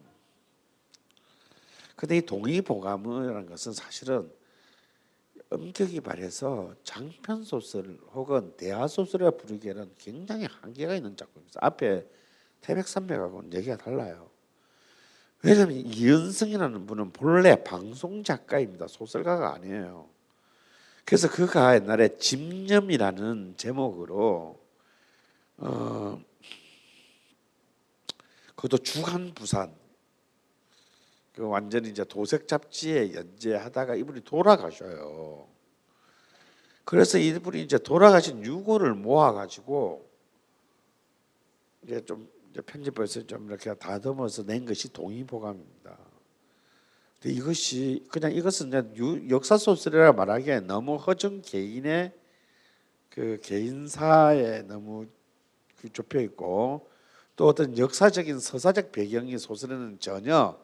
근데 1.95 2.17
이 2.17 2.21
동의보감이라는 2.21 3.45
것은 3.47 3.73
사실은 3.73 4.31
엄격히 5.49 5.99
말해서 5.99 6.73
장편 6.83 7.43
소설 7.43 7.97
혹은 8.13 8.55
대하 8.55 8.87
소설이라 8.87 9.31
부르기에는 9.31 9.95
굉장히 9.97 10.45
한계가 10.45 10.95
있는 10.95 11.17
작품입니다. 11.17 11.59
앞에 11.63 12.05
태백산맥하고는 12.61 13.53
얘기가 13.53 13.77
달라요. 13.77 14.29
왜냐하면 15.41 15.77
이은승이라는 15.77 16.85
분은 16.85 17.11
본래 17.11 17.63
방송 17.63 18.23
작가입니다. 18.23 18.87
소설가가 18.87 19.53
아니에요. 19.53 20.09
그래서 21.05 21.29
그가 21.29 21.75
옛날에 21.75 22.17
집념이라는 22.17 23.55
제목으로 23.57 24.59
어 25.57 26.21
그것도 28.55 28.79
주간 28.79 29.33
부산 29.33 29.73
그 31.33 31.47
완전히 31.47 31.89
이제 31.89 32.03
도색 32.03 32.47
잡지에 32.47 33.13
연재하다가 33.13 33.95
이분이 33.95 34.25
돌아가셔요. 34.25 35.47
그래서 36.83 37.17
이분이 37.17 37.63
이제 37.63 37.77
돌아가신 37.77 38.43
유고를 38.43 38.93
모아 38.93 39.31
가지고 39.31 40.09
이제 41.83 42.03
좀 42.03 42.29
편집해서 42.65 43.25
좀 43.25 43.47
이렇게 43.47 43.73
다듬어서 43.73 44.45
낸 44.45 44.65
것이 44.65 44.91
동의보감입니다. 44.91 45.97
근데 47.21 47.35
이것이 47.35 48.05
그냥 48.09 48.31
이것은 48.31 48.95
유, 48.95 49.29
역사 49.29 49.57
소설이라 49.57 50.13
말하기에 50.13 50.61
너무 50.61 50.95
허정 50.95 51.41
개인의 51.41 52.13
그 53.09 53.39
개인사에 53.43 54.63
너무 54.63 55.05
그 55.81 55.91
좁혀 55.91 56.21
있고 56.21 56.89
또 57.35 57.47
어떤 57.47 57.77
역사적인 57.77 58.39
서사적 58.39 58.91
배경이 58.91 59.37
소설에는 59.37 59.99
전혀 59.99 60.59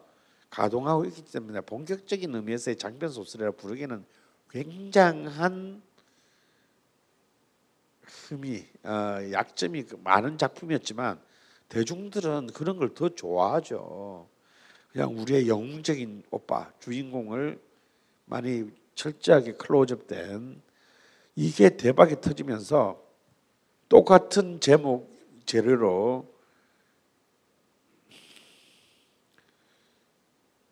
가동하고 0.50 1.04
있기 1.06 1.24
때문에 1.24 1.60
본격적인 1.62 2.34
의미에서의 2.34 2.76
장편 2.76 3.10
소설이라 3.10 3.52
부르기는 3.52 4.04
굉장한 4.50 5.82
흠이 8.02 8.64
어, 8.84 9.18
약점이 9.32 9.84
많은 10.02 10.38
작품이었지만 10.38 11.20
대중들은 11.68 12.48
그런 12.48 12.76
걸 12.78 12.94
더 12.94 13.08
좋아하죠. 13.08 14.28
그냥 14.92 15.18
우리의 15.18 15.48
영웅적인 15.48 16.24
오빠 16.30 16.70
주인공을 16.80 17.60
많이 18.24 18.70
철저하게 18.94 19.52
클로즈업된 19.54 20.62
이게 21.34 21.76
대박이 21.76 22.20
터지면서 22.20 23.02
똑같은 23.88 24.58
제목 24.60 25.14
재료로 25.44 26.26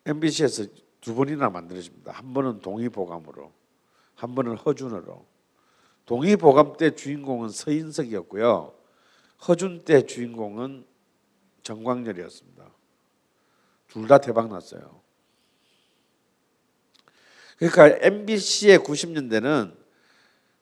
MBC에서 0.05 0.65
두 1.01 1.15
번이나 1.15 1.49
만들어집니다. 1.49 2.11
한 2.11 2.33
번은 2.33 2.61
동의보감으로, 2.61 3.51
한 4.15 4.35
번은 4.35 4.57
허준으로. 4.57 5.25
동의보감 6.05 6.77
때 6.77 6.93
주인공은 6.93 7.49
서인석이었고요. 7.49 8.74
허준 9.47 9.85
때 9.85 10.05
주인공은 10.05 10.85
정광열이었습니다. 11.63 12.71
둘 13.87 14.07
다 14.07 14.17
대박 14.17 14.49
났어요. 14.49 15.01
그러니까 17.57 17.97
MBC의 18.05 18.79
90년대는 18.79 19.75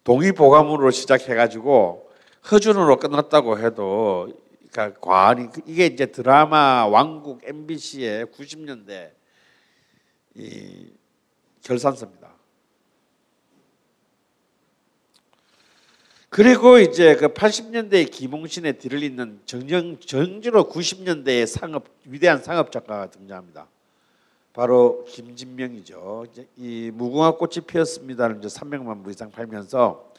동의보감으로 0.03 0.91
시작해가지고 0.91 2.11
허준으로 2.51 2.97
끝났다고 2.97 3.57
해도 3.57 4.29
그러니까 4.71 4.99
과언이 4.99 5.47
이게 5.65 5.86
이제 5.88 6.07
드라마 6.07 6.86
왕국 6.86 7.41
MBC의 7.43 8.25
90년대 8.27 9.11
이 10.36 10.93
결산서입니다. 11.63 12.32
그리고 16.34 16.79
이제 16.79 17.15
그 17.15 17.27
80년대의 17.27 18.09
김홍신의 18.09 18.79
뒤를 18.79 19.03
잇는 19.03 19.41
정정 19.45 19.99
정주로 19.99 20.67
90년대의 20.67 21.45
상업 21.45 21.86
위대한 22.05 22.41
상업 22.41 22.71
작가가 22.71 23.07
등장합니다. 23.07 23.67
바로 24.51 25.05
김진명이죠. 25.09 26.25
이 26.57 26.89
무궁화 26.91 27.36
꽃이 27.36 27.67
피었습니다를 27.67 28.38
이제 28.39 28.47
300만 28.47 29.03
부 29.03 29.11
이상 29.11 29.29
팔면서 29.29 30.11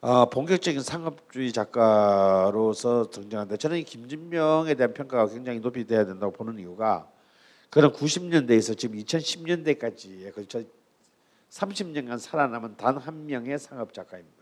어, 0.00 0.30
본격적인 0.30 0.80
상업주의 0.80 1.50
작가로서 1.50 3.10
등장하는데 3.10 3.56
저는 3.56 3.78
이 3.78 3.82
김진명에 3.82 4.74
대한 4.74 4.94
평가가 4.94 5.26
굉장히 5.26 5.58
높이 5.58 5.84
돼야 5.84 6.06
된다고 6.06 6.32
보는 6.32 6.60
이유가 6.60 7.08
그런 7.68 7.92
90년대에서 7.92 8.78
지금 8.78 8.96
2010년대까지에 8.96 10.32
걸쳐 10.32 10.62
30년간 11.50 12.20
살아남은 12.20 12.76
단 12.76 12.96
한 12.96 13.26
명의 13.26 13.58
상업 13.58 13.92
작가입니다. 13.92 14.41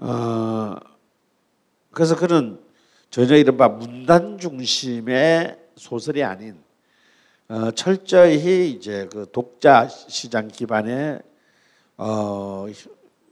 어, 0.00 0.76
그래서 1.90 2.16
그는 2.16 2.58
전혀 3.10 3.36
이른바 3.36 3.68
문단 3.68 4.38
중심의 4.38 5.58
소설이 5.76 6.24
아닌 6.24 6.58
어, 7.48 7.70
철저히 7.72 8.70
이제 8.70 9.08
그 9.12 9.26
독자 9.30 9.88
시장 9.88 10.48
기반의 10.48 11.20
어, 11.98 12.66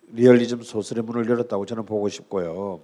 리얼리즘 0.08 0.62
소설의 0.62 1.04
문을 1.04 1.28
열었다고 1.30 1.64
저는 1.64 1.86
보고 1.86 2.08
싶고요. 2.10 2.82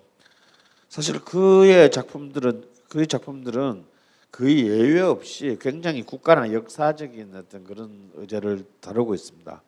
사실 0.89 1.21
그의 1.21 1.91
작품들은 1.91 2.65
그의 2.89 3.07
작품들은 3.07 3.85
거의 4.31 4.67
예외 4.67 5.01
없이 5.01 5.59
굉장히 5.61 6.03
국가나 6.03 6.53
역사적인 6.53 7.35
어떤 7.37 7.65
그런 7.65 8.11
의제를 8.15 8.65
다루고 8.81 9.15
있습니다. 9.15 9.63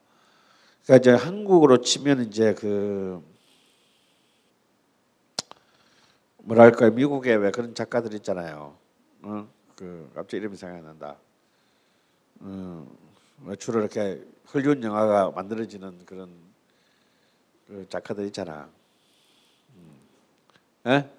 그러니까 0.85 0.97
이제 0.97 1.11
한국으로 1.23 1.83
치면 1.83 2.23
이제 2.23 2.55
그 2.55 3.23
뭐랄까 6.47 6.91
미국에 6.91 7.35
왜 7.35 7.51
그런 7.51 7.75
작가들 7.75 8.15
있잖아요. 8.15 8.77
어? 9.23 9.49
그 9.75 10.09
갑자기 10.15 10.37
이름이 10.37 10.57
생각이 10.57 10.81
난다. 10.85 11.17
어, 12.39 12.87
주로 13.59 13.81
이렇게 13.81 14.25
헐리우드 14.55 14.87
영화가 14.87 15.33
만들어지는 15.33 16.07
그런 16.07 16.31
그 17.67 17.85
작가들 17.89 18.27
있잖아. 18.27 18.69
음. 19.75 19.97
예? 20.87 21.11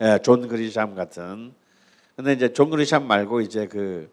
예, 0.00 0.18
존 0.20 0.48
그리샴 0.48 0.96
같은. 0.96 1.54
근데 2.16 2.32
이제 2.32 2.52
존 2.52 2.70
그리샴 2.70 3.04
말고 3.04 3.40
이제 3.40 3.68
그 3.68 4.10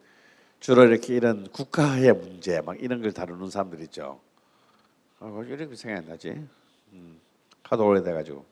주로 0.60 0.84
이렇게 0.84 1.16
이런 1.16 1.50
국가의 1.50 2.14
문제 2.14 2.62
막 2.62 2.80
이런 2.80 3.02
걸 3.02 3.12
다루는 3.12 3.50
사람들 3.50 3.82
있죠. 3.82 4.20
어, 5.20 5.44
이렇게 5.48 5.76
생각이 5.76 6.08
나지. 6.08 6.48
음, 6.94 7.20
하도 7.64 7.88
오래돼가지고. 7.88 8.52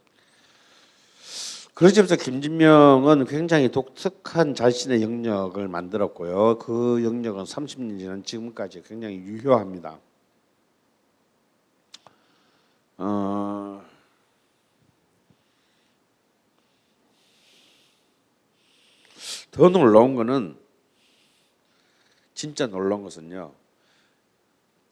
점에서 1.94 2.16
김진명은 2.16 3.26
굉장히 3.26 3.70
독특한 3.70 4.54
자신의 4.54 5.02
영역을 5.02 5.68
만들었고요. 5.68 6.58
그 6.60 7.04
영역은 7.04 7.44
30년 7.44 8.00
지난 8.00 8.24
지금까지 8.24 8.84
굉장히 8.84 9.16
유효합니다. 9.18 10.00
어, 12.98 13.82
더 19.52 19.70
놀라운 19.70 20.16
거는 20.16 20.58
진짜 22.34 22.68
놀라운 22.68 23.04
것은요. 23.04 23.54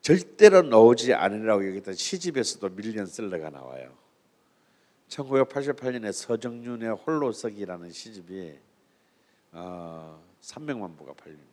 절대로 0.02 0.62
나오지 0.62 1.14
않으라고 1.14 1.66
얘기했던 1.66 1.96
시집에서도 1.96 2.70
밀리언 2.70 3.08
셀러가 3.08 3.50
나와요. 3.50 4.07
1988년에 5.10 6.12
서정윤의 6.12 6.90
홀로서기라는 6.96 7.92
시집이 7.92 8.58
어, 9.54 10.22
300만 10.42 10.98
부가 10.98 11.14
팔립니다. 11.14 11.48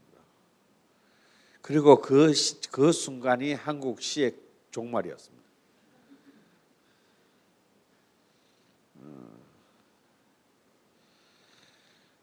그리고 1.62 2.00
그, 2.00 2.34
시- 2.34 2.60
그 2.70 2.92
순간이 2.92 3.54
한국 3.54 4.02
시의 4.02 4.34
종말이었습니다. 4.70 5.44
어, 9.00 9.38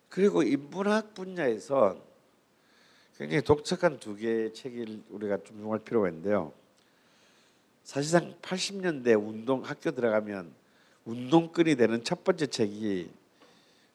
그리고 0.09 0.43
인문학 0.43 1.13
분야에서 1.13 1.97
굉장히 3.17 3.43
독특한 3.43 3.99
두 3.99 4.15
개의 4.15 4.53
책을 4.53 5.03
우리가 5.09 5.37
좀 5.43 5.61
용할 5.61 5.79
필요가 5.79 6.09
있는데요. 6.09 6.51
사실상 7.83 8.35
80년대 8.41 9.17
운동 9.19 9.63
학교 9.63 9.91
들어가면 9.91 10.60
운동끈이 11.05 11.75
되는 11.75 12.03
첫 12.03 12.23
번째 12.23 12.47
책이 12.47 13.09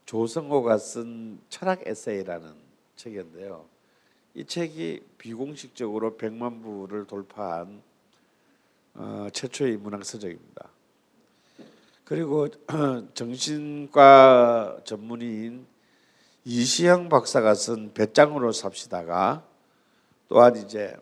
조성호가 0.07 0.79
쓴 0.79 1.39
철학 1.49 1.87
에세이라는 1.87 2.53
책이었는데요. 2.97 3.65
이 4.35 4.45
책이 4.45 5.03
비공식적으로 5.19 6.17
100만 6.17 6.63
부를 6.63 7.07
돌파한 7.07 7.83
어, 8.95 9.29
최초의 9.33 9.75
인문학 9.75 10.05
서적입니다. 10.05 10.69
그리고 12.05 12.49
정신과 13.15 14.81
전문의인 14.85 15.67
이시영 16.45 17.09
박사가 17.09 17.55
쓴 17.55 17.93
배짱으로 17.93 18.53
삽시다가 18.53 19.45
또한 20.29 20.57
이제 20.57 20.97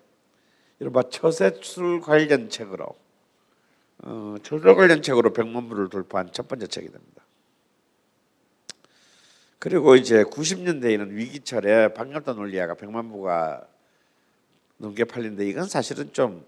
이른바 0.78 1.02
처세술 1.08 2.00
관련 2.00 2.48
책으로 2.48 2.96
어, 4.06 4.36
처세 4.42 4.74
관련 4.74 5.00
책으로 5.00 5.32
100만 5.32 5.68
부를 5.68 5.88
돌파한 5.88 6.30
첫 6.32 6.46
번째 6.46 6.66
책이 6.66 6.88
됩니다. 6.90 7.24
그리고 9.58 9.96
이제 9.96 10.24
90년대에는 10.24 11.10
위기철에 11.12 11.94
방열단 11.94 12.36
논리아가 12.36 12.74
100만 12.74 13.10
부가 13.10 13.66
넘게 14.76 15.04
팔린데 15.04 15.48
이건 15.48 15.66
사실은 15.66 16.12
좀 16.12 16.44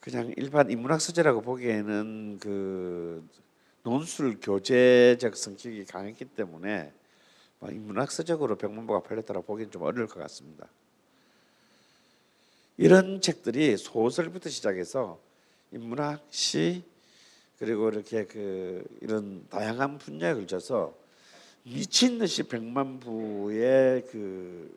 그냥 0.00 0.32
일반 0.38 0.70
인문학 0.70 1.02
서재라고 1.02 1.42
보기에는 1.42 2.38
그 2.40 3.28
논술 3.82 4.38
교재적 4.40 5.36
성격이 5.36 5.84
강했기 5.84 6.24
때문에 6.24 6.90
막 7.60 7.72
인문학 7.72 8.10
서적으로 8.10 8.56
100만 8.56 8.86
부가 8.86 9.00
팔렸다고 9.00 9.42
보기는 9.42 9.70
좀 9.70 9.82
어려울 9.82 10.06
것 10.06 10.18
같습니다. 10.20 10.66
이런 12.78 13.20
책들이 13.20 13.76
소설부터 13.76 14.48
시작해서 14.48 15.27
인문학, 15.72 16.26
시 16.30 16.82
그리고 17.58 17.88
이렇게 17.88 18.24
그 18.24 18.84
이런 19.00 19.46
다양한 19.48 19.98
분야에 19.98 20.34
걸쳐서 20.34 20.94
미친 21.64 22.18
듯이 22.18 22.44
100만 22.44 23.00
부의 23.00 24.06
그 24.10 24.76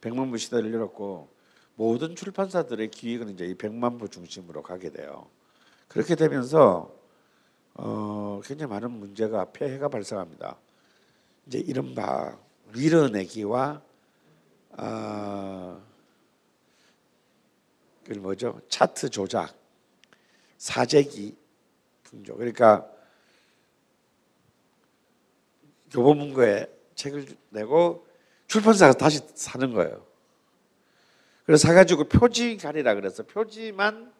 백만 0.00 0.30
부 0.30 0.38
시대를 0.38 0.72
열었고 0.72 1.28
모든 1.74 2.16
출판사들의 2.16 2.90
기획은 2.90 3.30
이제 3.30 3.44
이 3.44 3.54
백만 3.54 3.98
부 3.98 4.08
중심으로 4.08 4.62
가게 4.62 4.90
돼요. 4.90 5.28
그렇게 5.88 6.14
되면서 6.14 6.94
어, 7.74 8.40
굉장히 8.44 8.70
많은 8.70 8.90
문제가 8.90 9.52
폐해가 9.52 9.88
발생합니다. 9.88 10.56
이제 11.46 11.58
이른바 11.58 12.38
밀어내기와 12.72 13.82
아, 14.72 15.80
그 18.04 18.12
뭐죠? 18.14 18.60
차트 18.68 19.10
조작, 19.10 19.54
사재기 20.58 21.36
풍조. 22.04 22.36
그러니까 22.36 22.88
교보문고에 25.90 26.70
책을 26.94 27.26
내고 27.50 28.06
출판사가 28.46 28.94
다시 28.94 29.20
사는 29.34 29.72
거예요. 29.72 30.06
그래서 31.44 31.68
사가지고 31.68 32.04
표지 32.04 32.56
가리라 32.56 32.94
그래서 32.94 33.22
표지만 33.22 34.12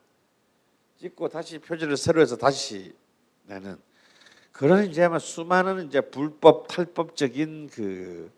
찍고 0.99 1.29
다시 1.29 1.59
표지를 1.59 1.97
새로 1.97 2.21
해서 2.21 2.37
다시 2.37 2.95
내는 3.45 3.77
그런 4.53 4.87
이제 4.87 5.03
아마 5.05 5.19
수많은 5.19 5.89
이제 5.89 6.01
불법 6.01 6.69
탈법적인 6.69 7.69
그 7.73 8.33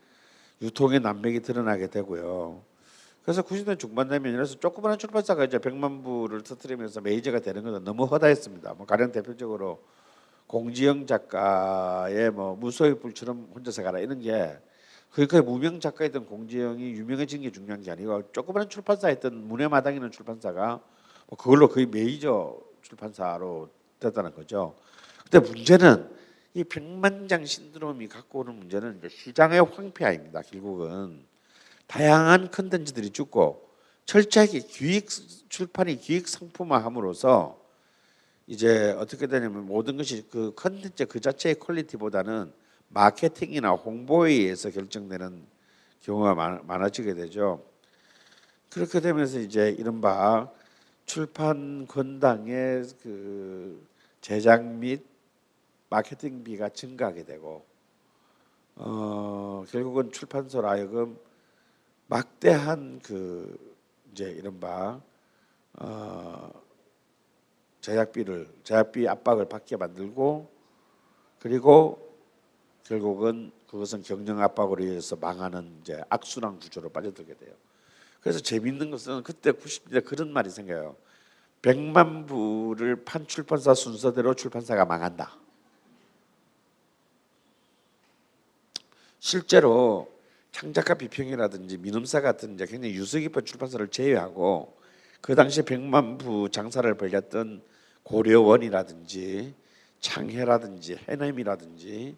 유통의 0.63 1.01
난맥이 1.01 1.41
드러나게 1.41 1.89
되고요. 1.89 2.63
그래서 3.23 3.43
90년 3.43 3.79
중반 3.79 4.09
되면 4.09 4.33
이래서 4.33 4.59
조그마한 4.59 4.99
출판사가 4.99 5.45
이제 5.45 5.59
100만 5.59 6.03
부를 6.03 6.43
터뜨리면서 6.43 7.01
메이저가 7.03 7.41
되는 7.41 7.63
것은 7.63 7.85
너무 7.85 8.05
허다했습니다. 8.05 8.75
뭐 8.75 8.87
가령 8.87 9.13
대표적으로 9.13 9.83
공지영 10.47 11.07
작가의 11.07 12.31
뭐 12.31 12.57
무소의 12.57 12.99
불처럼 13.01 13.51
혼자서 13.55 13.83
가라 13.83 13.99
이런 13.99 14.21
게 14.21 14.59
그러니까 15.11 15.43
무명 15.43 15.79
작가였던 15.79 16.27
공지영이 16.27 16.93
유명해진 16.93 17.43
게 17.43 17.53
중요한 17.53 17.83
게 17.83 17.91
아니고 17.91 18.33
조그마한 18.33 18.69
출판사였던 18.69 19.47
문해마당이는 19.47 20.11
출판사가 20.11 20.81
뭐 21.29 21.39
그걸로 21.39 21.69
거의 21.69 21.87
메이저 21.87 22.59
출판사로 22.83 23.69
됐다는 24.01 24.35
거죠. 24.35 24.75
근데 25.31 25.47
문제는 25.47 26.18
이 26.55 26.65
백만장 26.65 27.45
신드롬이 27.45 28.09
갖고 28.09 28.41
오는 28.41 28.55
문제는 28.55 29.01
시장의 29.09 29.61
황폐화입니다. 29.61 30.43
결국은 30.43 31.25
다양한 31.87 32.51
컨텐츠들이 32.51 33.11
죽고 33.11 33.69
철저하게 34.07 34.61
기획 34.61 35.09
출판이 35.49 35.99
기획 36.01 36.29
상품화함으로써 36.29 37.59
이제 38.47 38.93
어떻게 38.99 39.27
되냐면 39.27 39.67
모든 39.67 39.99
것이 39.99 40.27
그 40.31 40.53
컨텐츠 40.57 41.07
그 41.07 41.21
자체의 41.21 41.57
퀄리티보다는 41.57 42.53
마케팅이나 42.89 43.73
홍보에 43.73 44.33
의해서 44.33 44.71
결정되는 44.71 45.47
경우가 46.01 46.35
많, 46.35 46.67
많아지게 46.67 47.15
되죠. 47.15 47.63
그렇게 48.71 49.01
되면서 49.01 49.39
이제 49.39 49.71
이른바 49.79 50.51
출판 51.05 51.87
권당의 51.87 52.85
그 53.03 53.87
제작 54.23 54.65
및 54.65 55.05
마케팅비가 55.91 56.71
증가하게 56.71 57.25
되고 57.25 57.65
어 58.77 59.65
결국은 59.71 60.13
출판사로 60.13 60.69
하여금 60.69 61.19
막대한 62.07 63.01
그 63.03 63.77
이제 64.13 64.31
이른바 64.31 65.01
어 65.75 66.51
제작비를 67.81 68.49
제작비 68.65 69.09
압박을 69.09 69.49
받게 69.49 69.77
만들고 69.77 70.51
그리고 71.39 72.09
결국은 72.85 73.53
그것은 73.69 74.03
경영 74.03 74.41
압박으로 74.41 74.83
인해서 74.83 75.17
망하는 75.17 75.79
이제 75.81 76.03
악순환 76.09 76.59
구조로 76.59 76.89
빠져들게 76.89 77.37
돼요. 77.37 77.55
그래서 78.21 78.41
재밌는 78.41 78.91
것은 78.91 79.23
그때 79.23 79.53
90년대 79.53 80.05
그런 80.05 80.33
말이 80.33 80.51
생겨요. 80.51 80.97
100만 81.63 82.27
부를 82.27 83.05
판 83.05 83.27
출판사 83.27 83.75
순서대로 83.75 84.35
출판사가 84.35 84.85
망한다. 84.85 85.37
실제로 89.21 90.09
창작가 90.53 90.95
비평이라든지 90.95 91.79
민음사 91.79 92.21
같은 92.21 92.55
이제 92.55 92.67
굉장히 92.67 92.95
유서 92.95 93.19
깊은 93.19 93.45
출판사를 93.45 93.87
제외하고 93.89 94.77
그 95.21 95.35
당시 95.35 95.63
100만 95.63 96.19
부 96.19 96.49
장사를 96.51 96.93
벌였던 96.95 97.63
고려원이라든지 98.03 99.55
창해라든지 100.01 100.97
해냄이라든지 101.09 102.17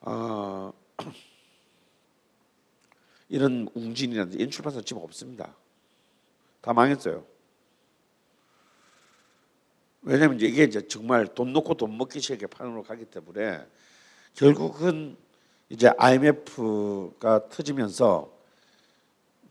어, 0.00 0.72
이런 3.28 3.68
웅진이라든지 3.74 4.38
이런 4.38 4.50
출판사 4.50 4.80
지금 4.80 5.02
없습니다. 5.02 5.54
다 6.60 6.72
망했어요. 6.72 7.26
왜냐하면 10.02 10.38
이게 10.40 10.64
이제 10.64 10.86
정말 10.86 11.26
돈 11.26 11.52
놓고 11.52 11.74
돈 11.74 11.96
먹기 11.96 12.20
식의 12.20 12.48
판으로 12.48 12.82
가기 12.82 13.06
때문에 13.06 13.66
결국은 14.34 15.16
이제 15.68 15.90
IMF가 15.96 17.48
터지면서 17.48 18.30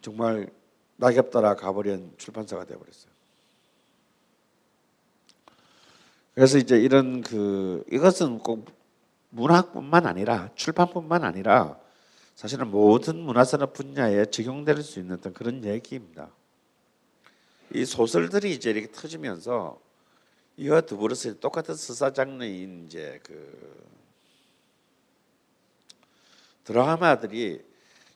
정말 0.02 0.50
낙엽 0.98 1.32
따라 1.32 1.56
가버린 1.56 2.14
출판사가 2.18 2.66
되어버렸어요. 2.66 3.12
그래서 6.36 6.58
이제 6.58 6.80
이런 6.80 7.22
그 7.22 7.84
이것은 7.92 8.40
꼭 8.40 8.66
문학뿐만 9.30 10.06
아니라 10.06 10.50
출판뿐만 10.56 11.24
아니라 11.24 11.80
사실은 12.36 12.70
모든 12.72 13.18
문화산업 13.18 13.74
분야에 13.74 14.26
적용될 14.26 14.82
수 14.82 15.00
있는 15.00 15.16
어떤 15.16 15.34
그런 15.34 15.64
얘기입니다. 15.64 16.30
이 17.74 17.86
소설들이 17.86 18.52
이제 18.52 18.72
이렇게 18.72 18.92
터지면서 18.92 19.80
이와 20.58 20.82
더불어서 20.82 21.40
똑같은 21.40 21.76
서사 21.76 22.14
장르인 22.14 22.86
이제 22.86 23.20
그 23.24 23.84
드라마들이 26.64 27.62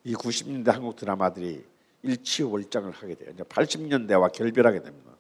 이 0.03 0.13
90년대 0.13 0.71
한국 0.71 0.95
드라마들이 0.95 1.63
일치월장을 2.03 2.89
하게 2.91 3.15
돼요. 3.15 3.31
이제 3.33 3.43
80년대와 3.43 4.31
결별하게 4.31 4.81
됩니다. 4.81 5.11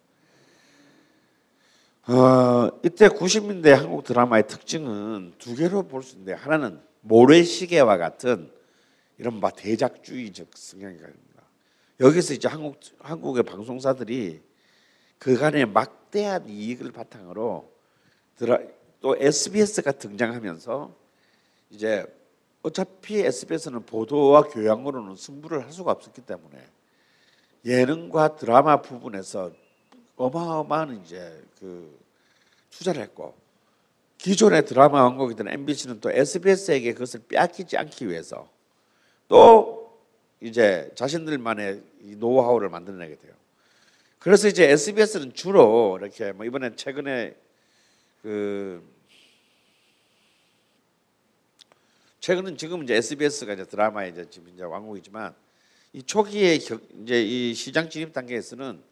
어, 2.07 2.69
이때 2.83 3.09
90년대 3.09 3.69
한국 3.69 4.05
드라마의 4.05 4.47
특징은 4.47 5.33
두 5.37 5.55
개로 5.55 5.83
볼 5.83 6.03
수 6.03 6.13
있는데 6.13 6.33
하나는 6.33 6.79
모래시계와 7.01 7.97
같은 7.97 8.49
이런 9.17 9.41
바 9.41 9.49
대작주의적 9.49 10.47
성향입니다. 10.55 11.17
여기서 11.99 12.33
이제 12.33 12.47
한국 12.47 12.79
한국의 12.99 13.43
방송사들이 13.43 14.41
그간의 15.19 15.65
막대한 15.65 16.47
이익을 16.47 16.91
바탕으로 16.91 17.69
드라, 18.37 18.59
또 19.01 19.17
SBS가 19.17 19.91
등장하면서 19.93 20.95
이제 21.71 22.05
어차피 22.63 23.19
SBS는 23.19 23.85
보도와 23.85 24.43
교양으로는 24.43 25.15
승부를 25.15 25.63
할 25.63 25.71
수가 25.71 25.91
없었기 25.91 26.21
때문에 26.21 26.57
예능과 27.65 28.35
드라마 28.35 28.81
부분에서 28.81 29.51
어마어마한 30.15 31.01
이제 31.03 31.43
그 31.59 31.97
투자를 32.71 33.01
했고 33.01 33.35
기존의 34.17 34.65
드라마 34.65 35.03
왕국이던 35.03 35.47
MBC는 35.47 36.01
또 36.01 36.11
SBS에게 36.11 36.93
그것을 36.93 37.21
빼앗기지 37.27 37.77
않기 37.77 38.09
위해서 38.09 38.49
또 39.27 39.97
이제 40.41 40.91
자신들만의 40.95 41.81
이 42.01 42.15
노하우를 42.15 42.69
만들어내게 42.69 43.15
돼요. 43.15 43.33
그래서 44.19 44.47
이제 44.47 44.69
SBS는 44.69 45.33
주로 45.33 45.97
이렇게 45.99 46.31
뭐 46.31 46.45
이번에 46.45 46.75
최근에 46.75 47.35
그 48.21 48.83
최근은 52.27 52.57
지금 52.57 52.83
이제 52.83 52.95
SBS가 52.95 53.53
이제 53.53 53.63
드라마에 53.63 54.09
이제 54.09 54.29
지금 54.29 54.49
이제 54.49 54.61
왕국이지만 54.61 55.33
이 55.93 56.03
초기에 56.03 56.57
겨, 56.57 56.77
이제 57.01 57.23
이 57.23 57.53
시장 57.53 57.89
진입 57.89 58.11
단계에서는 58.11 58.83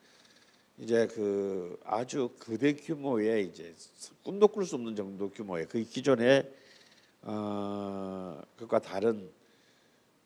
이제 0.77 1.05
그 1.07 1.77
아주 1.83 2.29
거대 2.39 2.71
규모의 2.71 3.47
이제 3.47 3.75
꿈도 4.23 4.47
꿀 4.47 4.65
수 4.65 4.75
없는 4.75 4.95
정도 4.95 5.29
규모의 5.29 5.65
그 5.67 5.83
기존의 5.83 6.49
어 7.23 8.41
그과 8.55 8.79
다른 8.79 9.29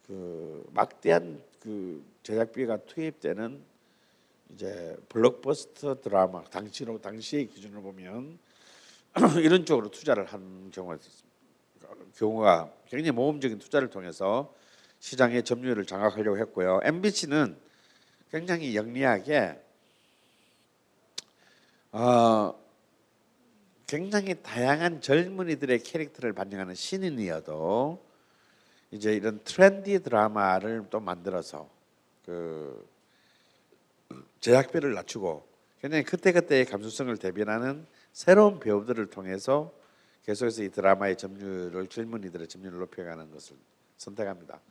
그 0.05 0.63
막대한 0.71 1.41
그 1.61 2.05
제작비가 2.21 2.77
투입되는 2.77 3.59
이제 4.53 4.95
블록버스터 5.09 6.01
드라마 6.01 6.43
당시로 6.43 7.01
당시의 7.01 7.47
기준으로 7.47 7.81
보면 7.81 8.37
이런 9.41 9.65
쪽으로 9.65 9.89
투자를 9.89 10.25
한 10.25 10.69
경우가 10.69 10.97
있었습니다. 10.97 11.28
경우가 12.15 12.71
굉장히 12.87 13.11
모험적인 13.11 13.59
투자를 13.59 13.89
통해서 13.89 14.53
시장의 14.99 15.43
점유율을 15.43 15.85
장악하려고 15.85 16.37
했고요. 16.37 16.81
MBC는 16.83 17.57
굉장히 18.31 18.75
영리하게 18.75 19.59
어, 21.91 22.53
굉장히 23.87 24.35
다양한 24.43 25.01
젊은이들의 25.01 25.79
캐릭터를 25.79 26.33
반영하는 26.33 26.75
신인이어도 26.75 28.05
이제 28.91 29.13
이런 29.13 29.39
트렌디 29.43 30.03
드라마를 30.03 30.85
또 30.89 30.99
만들어서 30.99 31.69
그 32.25 32.87
제작비를 34.39 34.93
낮추고 34.93 35.47
굉장히 35.81 36.03
그때그때의 36.03 36.65
감수성을 36.65 37.15
대변하는 37.17 37.85
새로운 38.13 38.59
배우들을 38.59 39.07
통해서 39.07 39.71
계속해서 40.29 40.61
이 40.61 40.69
드라마의 40.69 41.17
점유율을 41.17 41.87
젊은이들의 41.87 42.47
점유율을 42.47 42.77
높여가는 42.81 43.31
것을 43.31 43.57
선택합니다. 43.97 44.61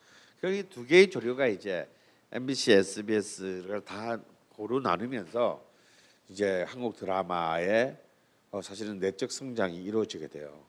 여기 0.45 0.63
두 0.63 0.87
개의 0.87 1.11
조류가 1.11 1.49
이제 1.49 1.89
MBC, 2.31 2.75
SBS를 2.75 3.81
다 3.81 4.21
고루 4.51 4.79
나누면서 4.79 5.61
이제 6.29 6.63
한국 6.69 6.95
드라마의 6.95 7.97
어 8.53 8.63
사실은 8.63 9.01
내적 9.01 9.33
성장이 9.33 9.83
이루어지게 9.83 10.29
돼요. 10.29 10.65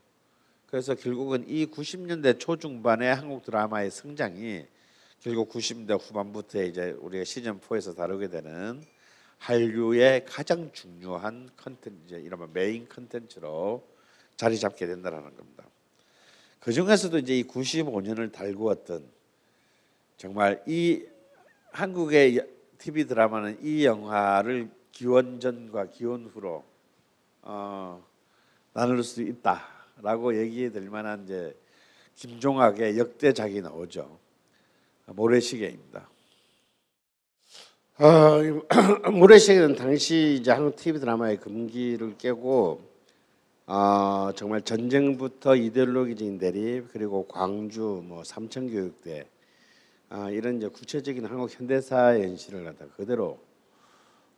그래서 0.66 0.96
결국은 0.96 1.48
이 1.48 1.66
90년대 1.66 2.40
초중반의 2.40 3.14
한국 3.14 3.44
드라마의 3.44 3.92
성장이 3.92 4.66
결국 5.20 5.50
90년대 5.50 6.00
후반부터 6.00 6.64
이제 6.64 6.96
우리가 6.98 7.22
시즌 7.22 7.60
4에서 7.60 7.94
다루게 7.94 8.26
되는 8.26 8.82
한류의 9.38 10.24
가장 10.24 10.72
중요한 10.72 11.48
컨텐츠, 11.56 12.14
이른바 12.14 12.48
메인 12.52 12.88
컨텐츠로 12.88 13.99
자리 14.40 14.58
잡게 14.58 14.86
된다라는 14.86 15.36
겁니다. 15.36 15.64
그 16.60 16.72
중에서도 16.72 17.18
이제 17.18 17.38
이 17.38 17.44
95년을 17.44 18.32
달구었던 18.32 19.06
정말 20.16 20.62
이 20.66 21.04
한국의 21.72 22.48
TV 22.78 23.04
드라마는 23.04 23.58
이 23.62 23.84
영화를 23.84 24.70
기원 24.92 25.40
전과 25.40 25.90
기원 25.90 26.24
후로 26.24 26.64
어, 27.42 28.02
나눌 28.72 29.04
수 29.04 29.20
있다라고 29.20 30.34
얘기해 30.40 30.72
될 30.72 30.88
만한 30.88 31.24
이제 31.24 31.54
김종학의 32.14 32.96
역대작이 32.98 33.60
나오죠. 33.60 34.18
모래시계입니다. 35.04 36.08
어, 37.98 39.10
모래시계는 39.12 39.74
당시 39.74 40.38
이제 40.40 40.50
한국 40.50 40.76
TV 40.76 40.98
드라마의 40.98 41.36
금기를 41.36 42.16
깨고 42.16 42.89
어, 43.72 44.32
정말 44.34 44.62
전쟁부터 44.62 45.54
이데올로기적인 45.54 46.38
대립 46.38 46.88
그리고 46.92 47.28
광주 47.28 48.02
뭐 48.04 48.24
삼천교육대 48.24 49.28
아, 50.08 50.28
이런 50.28 50.56
이제 50.56 50.66
구체적인 50.66 51.24
한국 51.24 51.56
현대사의 51.56 52.24
현실을 52.24 52.64
갖다 52.64 52.86
그대로 52.96 53.38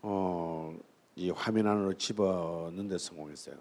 어, 0.03 0.79
이 1.17 1.31
화면 1.31 1.67
안으로 1.67 1.95
집어넣는 1.95 2.89
데 2.89 2.99
성공했어요. 2.99 3.55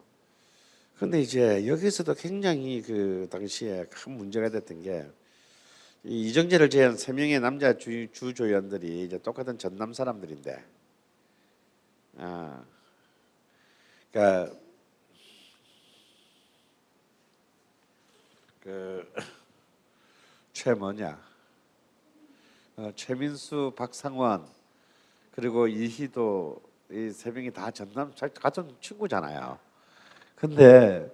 그런데 0.97 1.21
이제 1.21 1.65
여기서도 1.65 2.15
굉장히 2.15 2.81
그 2.81 3.29
당시에 3.31 3.85
큰 3.89 4.17
문제가 4.17 4.49
됐던 4.49 4.81
게 4.81 5.05
이정재를 6.03 6.69
제한 6.69 6.97
세 6.97 7.13
명의 7.13 7.39
남자 7.39 7.77
주, 7.77 8.11
주조연들이 8.11 9.05
이제 9.05 9.17
똑같은 9.19 9.57
전남 9.57 9.93
사람들인데, 9.93 10.65
아, 12.17 12.61
그러니까 14.11 14.60
그 18.63 19.41
최 20.53 20.73
뭐냐, 20.73 21.17
어, 22.75 22.91
최민수, 22.95 23.73
박상원 23.75 24.45
그리고 25.33 25.67
이희도 25.67 26.61
이세 26.91 27.31
명이 27.31 27.51
다 27.51 27.71
전남 27.71 28.13
같은 28.35 28.75
친구잖아요. 28.81 29.57
근데 30.35 31.09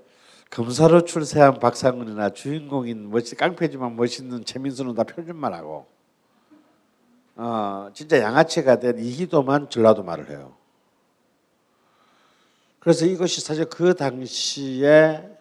검사로 0.49 1.05
출세한 1.05 1.59
박상훈이나 1.59 2.31
주인공인 2.31 3.11
멋지 3.11 3.35
깡패지만 3.35 3.95
멋있는 3.95 4.43
최민수는 4.43 4.95
다 4.95 5.03
표준말하고 5.03 5.85
어 7.35 7.89
진짜 7.93 8.19
양아치가 8.19 8.79
된 8.79 8.97
이희도만 8.97 9.69
전라도 9.69 10.03
말을 10.03 10.29
해요. 10.31 10.55
그래서 12.79 13.05
이것이 13.05 13.41
사실 13.41 13.65
그 13.65 13.93
당시에 13.93 15.36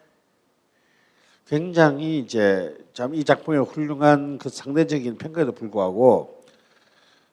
굉장히 1.47 2.19
이제 2.19 2.77
참 2.93 3.15
이 3.15 3.25
작품의 3.25 3.65
훌륭한 3.65 4.39
그 4.39 4.49
상대적인 4.49 5.19
평가에도 5.19 5.53
불구하고 5.53 6.43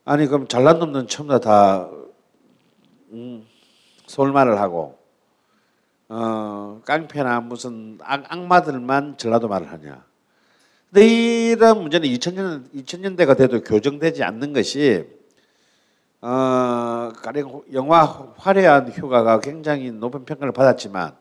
아니 0.06 0.28
그럼 0.28 0.48
잘난 0.48 0.80
놈들은 0.80 1.08
처음부터 1.08 1.40
다 1.40 1.90
음, 3.12 3.46
서울말을 4.06 4.60
하고 4.60 5.00
어, 6.10 6.82
깡패나 6.86 7.40
무슨 7.42 7.98
악, 8.02 8.26
악마들만 8.32 9.18
전라도 9.18 9.48
말을 9.48 9.72
하냐. 9.72 10.04
근데 10.92 11.08
이런 11.08 11.82
문제는 11.82 12.08
2000년 12.08 12.70
2000년대가 12.76 13.38
돼도 13.38 13.62
교정되지 13.64 14.24
않는 14.24 14.54
것이 14.54 15.08
어, 16.22 17.12
가령 17.24 17.64
영화 17.74 18.04
화려한 18.38 18.92
휴가가 18.92 19.40
굉장히 19.40 19.92
높은 19.92 20.26
평가를 20.26 20.52
받았지만 20.52 21.16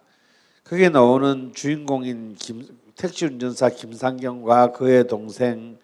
거기에 0.65 0.89
나오는 0.91 1.53
주인공인 1.55 2.35
김, 2.35 2.67
택시 2.97 3.27
운전사 3.27 3.69
김상경과 3.71 4.73
그의 4.73 5.07
동생 5.07 5.79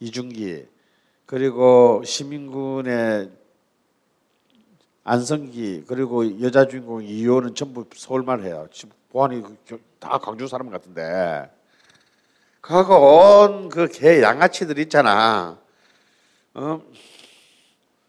이준기 0.00 0.66
그리고 1.26 2.02
시민군의 2.04 3.30
안성기 5.04 5.84
그리고 5.86 6.40
여자 6.42 6.66
주인공 6.66 7.02
이효는 7.04 7.54
전부 7.54 7.86
서울말 7.94 8.42
해요. 8.42 8.68
보안이 9.10 9.42
다 9.98 10.18
광주 10.18 10.46
사람 10.48 10.68
같은데 10.70 11.50
그하고 12.60 12.94
온 13.44 13.68
그 13.68 13.88
개 13.88 14.20
양아치들 14.22 14.78
있잖아. 14.80 15.58
어? 16.54 16.82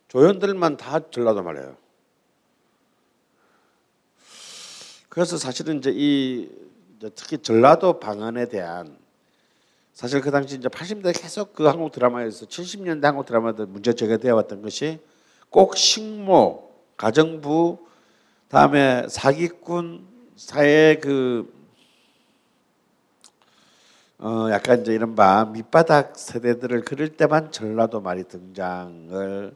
조연들만 0.08 0.78
다 0.78 1.00
전라도 1.12 1.44
말해요. 1.44 1.78
그래서 5.10 5.38
사실은 5.38 5.78
이제 5.80 5.92
이 5.94 6.50
특히 7.16 7.38
전라도 7.38 8.00
방언에 8.00 8.48
대한 8.48 8.98
사실 9.94 10.22
그 10.22 10.32
당시 10.32 10.56
이제 10.56 10.68
80년대 10.68 11.20
계속 11.20 11.54
그 11.54 11.66
한국 11.66 11.92
드라마에서 11.92 12.46
70년대 12.46 13.04
한국 13.04 13.26
드라마들 13.26 13.66
문제 13.66 13.94
제기되어 13.94 14.36
왔던 14.36 14.62
것이 14.62 15.00
꼭 15.50 15.76
식모 15.76 16.72
가정부 16.98 17.80
다음에 18.48 19.08
사기꾼 19.10 20.06
사회 20.36 21.00
그 21.02 21.52
어, 24.20 24.48
약간 24.52 24.82
이제 24.82 24.94
이른바 24.94 25.46
밑바닥 25.46 26.18
세대들을 26.18 26.82
그릴 26.82 27.18
때만 27.18 27.52
전라도 27.52 28.02
말이 28.02 28.24
등장을 28.24 29.56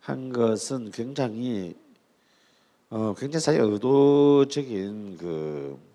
한 0.00 0.32
것은 0.32 0.90
굉장히 0.92 1.76
어, 2.90 3.14
굉장히 3.16 3.40
사실 3.40 3.60
의도적인 3.60 5.18
그 5.18 5.91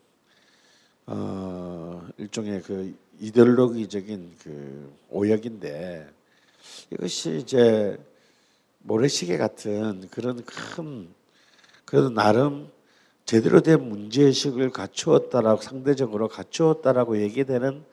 어, 1.07 2.05
일종의 2.17 2.61
그 2.63 2.93
이데올로기적인 3.19 4.35
그 4.43 4.93
오역인데 5.09 6.09
이것이 6.91 7.37
이제 7.37 7.97
모래시계 8.79 9.37
같은 9.37 10.07
그런 10.11 10.43
큰 10.43 11.07
그래도 11.85 12.09
나름 12.09 12.69
제대로 13.25 13.61
된 13.61 13.87
문제의식을 13.87 14.69
갖추었다라고 14.71 15.61
상대적으로 15.61 16.27
갖추었다라고 16.27 17.21
얘기되는 17.21 17.83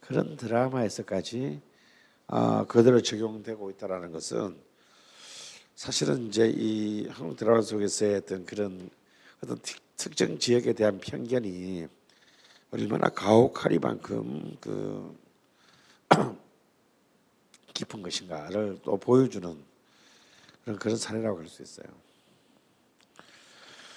그런 0.00 0.36
드라마에서까지 0.36 1.60
아, 2.28 2.64
그대로 2.68 3.02
적용되고 3.02 3.70
있다라는 3.70 4.12
것은 4.12 4.56
사실은 5.74 6.28
이제 6.28 6.52
이 6.54 7.08
한국 7.08 7.36
드라마 7.36 7.60
속에서의 7.60 8.16
어떤 8.16 8.46
그런 8.46 8.88
어떤 9.42 9.58
특- 9.58 9.80
특정 9.96 10.38
지역에 10.38 10.72
대한 10.72 10.98
편견이 11.00 11.88
얼마나 12.72 13.08
가혹하리만큼 13.10 14.56
그 14.60 15.14
깊은 17.74 18.02
것인가를 18.02 18.78
또 18.82 18.96
보여주는 18.96 19.56
그런 20.64 20.78
그런 20.78 20.96
사례라고 20.96 21.38
할 21.40 21.46
수 21.48 21.62
있어요. 21.62 21.86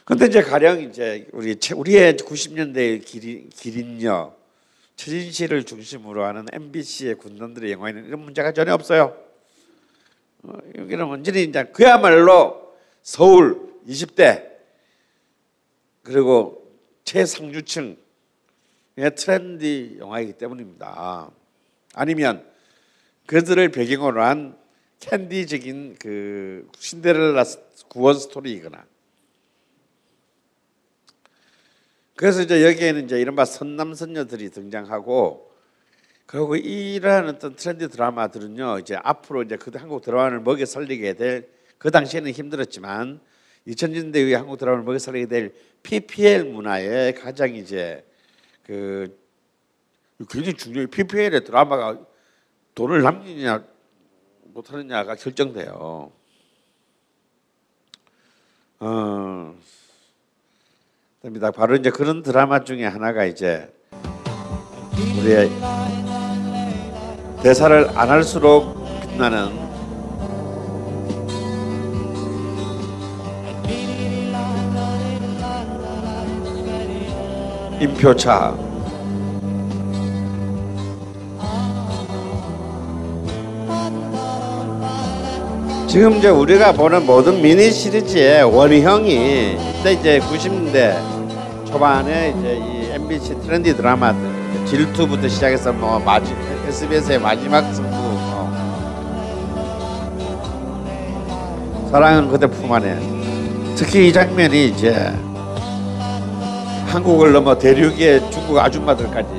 근데 0.04 0.28
이제 0.28 0.42
가령 0.44 0.82
이제 0.82 1.28
우리 1.32 1.56
최- 1.56 1.74
우리의 1.74 2.14
90년대 2.18 3.04
기린, 3.06 3.50
기린녀 3.50 4.36
최진실을 4.98 5.64
중심으로 5.66 6.24
하는 6.24 6.46
MBC의 6.52 7.16
군단들의 7.16 7.72
영화에는 7.72 8.06
이런 8.06 8.20
문제가 8.20 8.52
전혀 8.54 8.74
없어요. 8.74 9.18
어, 10.44 10.58
여기는 10.78 11.06
완전히 11.06 11.44
이제 11.44 11.64
그야말로 11.66 12.76
서울 13.02 13.74
20대 13.88 14.52
그리고 16.04 16.72
최상류층의 17.04 17.98
트렌디 18.96 19.98
영화이기 20.00 20.34
때문입니다. 20.34 21.32
아니면 21.94 22.46
그들을 23.28 23.70
배경으로 23.70 24.22
한 24.24 24.58
캔디적인 25.00 25.98
그 26.00 26.70
신데렐라 26.78 27.44
구원 27.90 28.18
스토리이거나 28.18 28.86
그래서 32.16 32.42
이제 32.42 32.66
여기에는 32.66 33.06
이제 33.06 33.20
이른바 33.20 33.44
선남선녀들이 33.44 34.52
등장하고 34.52 35.52
그리고 36.26 36.56
이러한 36.56 37.28
어떤 37.28 37.56
트렌디 37.56 37.90
드라마들은요 37.90 38.80
이제 38.80 38.98
앞으로 39.04 39.44
이제 39.44 39.58
그 39.58 39.72
한국 39.76 40.02
드라마를 40.02 40.40
먹여 40.40 40.66
살리게 40.66 41.14
될 41.14 41.56
그 41.78 41.92
당시에는 41.92 42.32
힘들었지만 42.32 43.20
2000년대 43.68 44.18
이후에 44.18 44.36
한국 44.36 44.58
드라마를 44.58 44.84
먹여 44.84 44.98
살리게 44.98 45.26
될 45.28 45.54
PPL 45.84 46.46
문화의 46.46 47.16
가장 47.16 47.56
이제 47.56 48.04
그 48.66 49.18
굉장히 50.30 50.54
중요해 50.56 50.88
PPL의 50.88 51.44
드라마가 51.44 52.00
돈을 52.74 53.02
남기느냐 53.02 53.64
못하느냐가 54.54 55.16
결정돼요. 55.16 56.12
어, 58.80 59.56
됩니다. 61.22 61.52
바로 61.52 61.76
이제 61.76 61.90
그런 61.90 62.24
드라마 62.24 62.64
중에 62.64 62.86
하나가 62.86 63.26
이제 63.26 63.72
우리의 65.20 65.50
대사를 67.44 67.90
안 67.98 68.10
할수록 68.10 68.76
빛나는 69.02 69.65
임표차. 77.80 78.56
지금 85.88 86.18
이제 86.18 86.30
우리가 86.30 86.74
보는 86.74 87.06
모든 87.06 87.42
미니 87.42 87.72
시리즈의 87.72 88.44
원형이 88.44 89.58
이때 89.80 89.94
이제 89.94 90.20
90년대 90.20 91.66
초반에 91.66 92.34
이제 92.38 92.58
이 92.58 92.92
MBC 92.92 93.42
트렌디 93.42 93.76
드라마들 93.76 94.20
질투부터 94.66 95.28
시작해서 95.28 95.72
뭐 95.72 96.00
마지 96.00 96.36
SBS의 96.68 97.20
마지막 97.20 97.62
승부 97.74 97.90
뭐. 97.90 98.06
사랑은 101.92 102.30
그대 102.30 102.48
품 102.48 102.74
안에. 102.74 102.98
특히 103.76 104.10
이 104.10 104.14
장면이 104.14 104.68
이제 104.68 105.14
한국을 106.96 107.34
넘어 107.34 107.58
대륙의 107.58 108.32
중국 108.32 108.58
아줌마들까지 108.58 109.30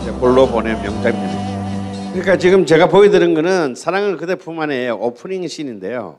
이제 0.00 0.10
홀로 0.12 0.46
보낸 0.46 0.80
명장면이죠. 0.82 2.12
그러니까 2.12 2.38
지금 2.38 2.64
제가 2.64 2.88
보여드린 2.88 3.34
거는 3.34 3.74
사랑은 3.74 4.16
그대 4.16 4.34
품 4.34 4.58
안에 4.60 4.88
오프닝 4.88 5.46
씬인데요. 5.46 6.18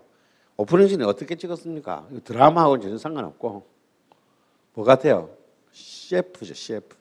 오프닝 0.56 0.88
씬이 0.88 1.04
어떻게 1.04 1.34
찍었습니까? 1.34 2.08
드라마하고는 2.24 2.84
전혀 2.84 2.98
상관없고 3.00 3.66
뭐 4.76 4.86
같아요? 4.86 5.32
셰프죠, 5.72 6.54
셰프. 6.54 6.96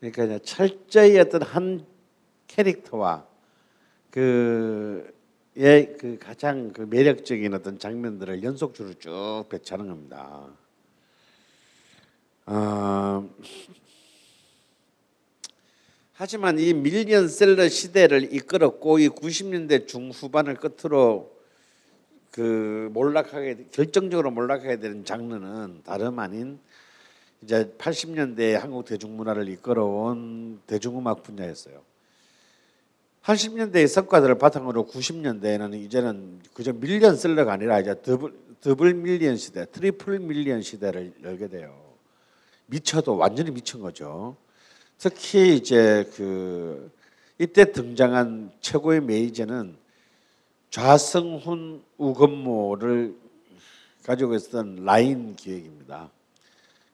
그러니까 0.00 0.40
철저히 0.42 1.16
어떤 1.20 1.42
한 1.42 1.86
캐릭터와 2.48 3.24
그의 4.10 5.04
그 6.00 6.18
가장 6.20 6.72
그 6.72 6.80
매력적인 6.80 7.54
어떤 7.54 7.78
장면들을 7.78 8.42
연속주로 8.42 8.94
쭉 8.94 9.44
배치하는 9.48 9.86
겁니다. 9.86 10.48
어, 12.46 13.28
하지만 16.12 16.58
이 16.58 16.72
밀리언셀러 16.74 17.68
시대를 17.68 18.32
이끌었고 18.34 18.98
이 18.98 19.08
90년대 19.08 19.86
중후반을 19.86 20.56
끝으로 20.56 21.34
그 22.30 22.90
몰락하게 22.92 23.66
결정적으로 23.70 24.30
몰락하게 24.30 24.78
되는 24.78 25.04
장르는 25.04 25.82
다름 25.84 26.18
아닌 26.18 26.58
이제 27.42 27.72
80년대 27.78 28.52
한국 28.52 28.84
대중문화를 28.86 29.48
이끌어온 29.48 30.60
대중음악 30.66 31.22
분야였어요. 31.22 31.82
80년대의 33.22 33.86
성과들을 33.86 34.36
바탕으로 34.38 34.86
90년대에는 34.86 35.74
이제는 35.84 36.40
그저 36.52 36.72
밀리언셀러가 36.72 37.52
아니라 37.52 37.80
이제 37.80 37.94
더블, 38.02 38.34
더블 38.60 38.94
million 38.94 39.36
시대, 39.36 39.66
triple 39.70 40.20
million 40.20 40.62
시대를 40.62 41.12
열게 41.22 41.48
돼요. 41.48 41.83
미쳐도 42.66 43.16
완전히 43.16 43.50
미친 43.50 43.80
거죠. 43.80 44.36
특히 44.98 45.56
이제 45.56 46.10
그 46.16 46.90
이때 47.38 47.72
등장한 47.72 48.52
최고의 48.60 49.00
메이저는 49.02 49.76
좌승훈 50.70 51.82
우건모를 51.98 53.14
가지고 54.04 54.34
있었던 54.34 54.84
라인 54.84 55.34
기획입니다. 55.36 56.10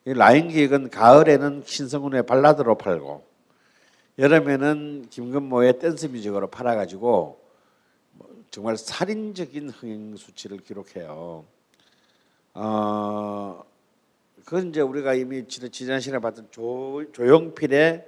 이 0.06 0.14
라인 0.14 0.48
기획은 0.48 0.90
가을에는 0.90 1.62
신승훈의 1.66 2.24
발라드로 2.24 2.78
팔고 2.78 3.24
여름에는 4.18 5.08
김건모의 5.10 5.78
댄스 5.78 6.06
뮤직으로 6.06 6.48
팔아가지고 6.48 7.40
뭐 8.12 8.44
정말 8.50 8.76
살인적인 8.76 9.70
흥행 9.70 10.16
수치를 10.16 10.58
기록해요. 10.58 11.44
어, 12.54 13.62
그건 14.50 14.70
이제 14.70 14.80
우리가 14.80 15.14
이미 15.14 15.46
지난 15.46 16.00
시간에 16.00 16.20
봤던 16.20 16.48
조, 16.50 17.04
조용필의 17.12 18.04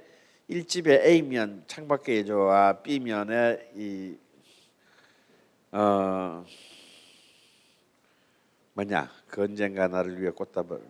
1집의 0.49 1.05
A면 1.05 1.63
창밖의 1.67 2.17
예조와 2.17 2.81
B면의 2.81 3.71
이 3.77 4.17
어, 5.71 6.43
뭐냐 8.73 9.09
그 9.29 9.43
언젠가 9.43 9.87
나를 9.87 10.19
위해 10.19 10.31
꽃다발 10.31 10.81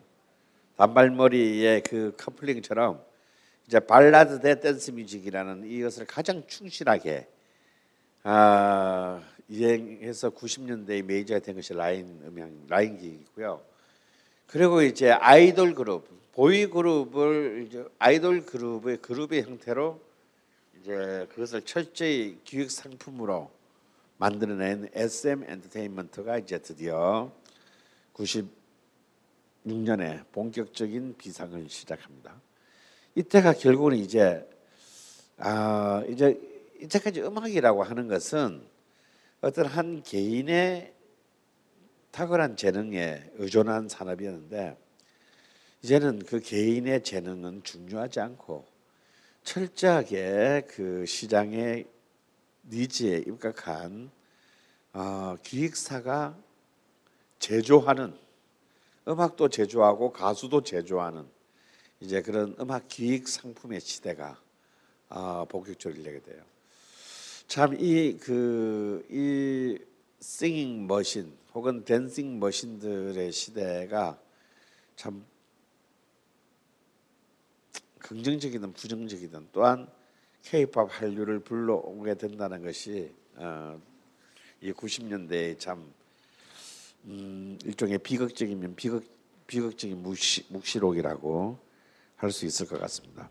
단발머리의 0.75 1.83
그 1.83 2.15
coupling처럼 2.17 3.05
이제 3.67 3.79
발라드 3.79 4.41
대 4.41 4.59
댄스 4.59 4.89
뮤직이라는 4.89 5.69
이것을 5.69 6.07
가장 6.07 6.41
충실하게 6.47 7.27
아, 8.23 9.21
이행해서 9.47 10.31
90년대의 10.31 11.03
메이저가 11.03 11.41
된 11.41 11.53
것이 11.53 11.75
라인 11.75 12.23
음향 12.25 12.65
라인 12.67 12.97
기획이고요. 12.97 13.72
그리고 14.47 14.81
이제 14.81 15.11
아이돌 15.11 15.73
그룹, 15.73 16.07
보이 16.33 16.67
그룹을 16.67 17.65
이제 17.67 17.85
아이돌 17.99 18.45
그룹의 18.45 18.97
그룹의 18.97 19.43
형태로 19.43 20.01
이제 20.81 21.27
그것을 21.29 21.61
철저히 21.61 22.37
기획 22.43 22.71
상품으로 22.71 23.49
만들어낸 24.17 24.89
SM 24.93 25.43
엔터테인먼트가 25.47 26.37
이제 26.39 26.59
드디어 26.59 27.31
90 28.13 28.63
6년에 29.65 30.25
본격적인 30.31 31.15
비상을 31.17 31.69
시작합니다. 31.69 32.35
이때가 33.15 33.53
결국은 33.53 33.95
이제 33.95 34.47
아 35.37 36.03
이제 36.09 36.39
이때까지 36.81 37.21
음악이라고 37.21 37.83
하는 37.83 38.07
것은 38.07 38.61
어떤 39.41 39.65
한 39.65 40.03
개인의 40.03 40.92
탁월한 42.13 42.55
재능에 42.57 43.31
의존한 43.37 43.89
산업이었는데 43.89 44.77
이제는 45.81 46.19
그 46.25 46.39
개인의 46.39 47.03
재능은 47.03 47.63
중요하지 47.63 48.19
않고 48.19 48.67
철저하게 49.43 50.67
그 50.67 51.07
시장의 51.07 51.87
니즈에 52.69 53.23
입각한 53.27 54.11
어, 54.93 55.35
기획사가 55.41 56.37
제조하는 57.39 58.15
음악도 59.07 59.49
제조하고 59.49 60.13
가수도 60.13 60.61
제조하는 60.61 61.25
이제 61.99 62.21
그런 62.21 62.55
음악 62.59 62.87
기획 62.89 63.27
상품의 63.27 63.81
시대가 63.81 64.39
어, 65.09 65.45
본격적으로 65.49 65.99
열리게 65.99 66.21
돼요. 66.21 66.43
참 67.47 67.73
이 67.73 68.17
그이 68.19 69.79
싱잉 70.19 70.85
머신 70.85 71.42
혹은 71.53 71.83
댄싱 71.85 72.39
머신들의 72.39 73.31
시대가 73.31 74.19
참 74.95 75.23
긍정적이든 77.99 78.73
부정적이든 78.73 79.49
또한 79.51 79.87
K-팝 80.43 80.89
한류를 80.89 81.39
불러오게 81.39 82.15
된다는 82.15 82.63
것이 82.63 83.13
어, 83.35 83.79
이 84.61 84.71
90년대의 84.71 85.59
참 85.59 85.93
음, 87.05 87.57
일종의 87.63 87.99
비극적이면 87.99 88.75
비극 88.75 89.05
비극적인 89.47 90.01
묵시, 90.01 90.45
묵시록이라고 90.49 91.59
할 92.23 92.31
수 92.31 92.45
있을 92.45 92.67
것 92.67 92.79
같습니다. 92.79 93.29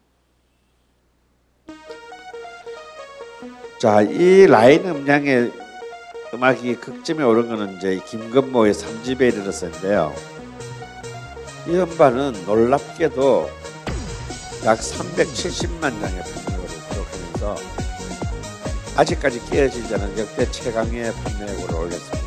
자, 3.80 4.02
이 4.02 4.46
라인 4.46 4.84
음량의 4.84 5.50
음악이 6.34 6.76
극점에 6.76 7.22
오른 7.24 7.46
거는 7.48 7.76
이제 7.76 8.00
김건모의 8.06 8.72
3집에 8.72 9.20
이르렀었는데요. 9.32 10.14
이 11.68 11.76
음반은 11.76 12.46
놀랍게도 12.46 13.50
약 14.64 14.78
370만 14.78 15.80
장의 16.00 16.22
판매고를 16.22 16.68
기록하면서 16.88 17.56
아직까지 18.96 19.44
깨어지지 19.50 19.94
않은 19.94 20.18
역대 20.18 20.50
최강의 20.50 21.12
판매고를 21.12 21.74
올렸습니다. 21.74 22.21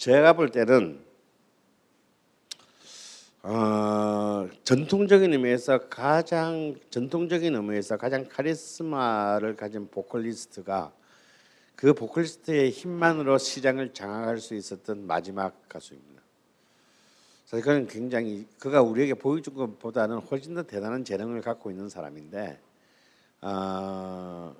제가 0.00 0.32
볼 0.32 0.48
때는 0.48 0.98
어, 3.42 4.48
전통적인 4.64 5.30
의미에서 5.30 5.90
가장 5.90 6.74
전통적인 6.88 7.54
의미에서 7.54 7.98
가장 7.98 8.26
카리스마를 8.26 9.56
가진 9.56 9.90
보컬리스트가 9.90 10.90
그 11.76 11.92
보컬리스트의 11.92 12.70
힘만으로 12.70 13.36
시장을 13.36 13.92
장악할 13.92 14.38
수 14.38 14.54
있었던 14.54 15.06
마지막 15.06 15.68
가수입니다. 15.68 16.22
그래서 17.50 17.62
그는 17.62 17.86
굉장히 17.86 18.46
그가 18.58 18.80
우리에게 18.80 19.12
보여준 19.12 19.52
것보다는 19.52 20.16
훨씬 20.20 20.54
더 20.54 20.62
대단한 20.62 21.04
재능을 21.04 21.42
갖고 21.42 21.70
있는 21.70 21.90
사람인데 21.90 22.58
어, 23.42 24.56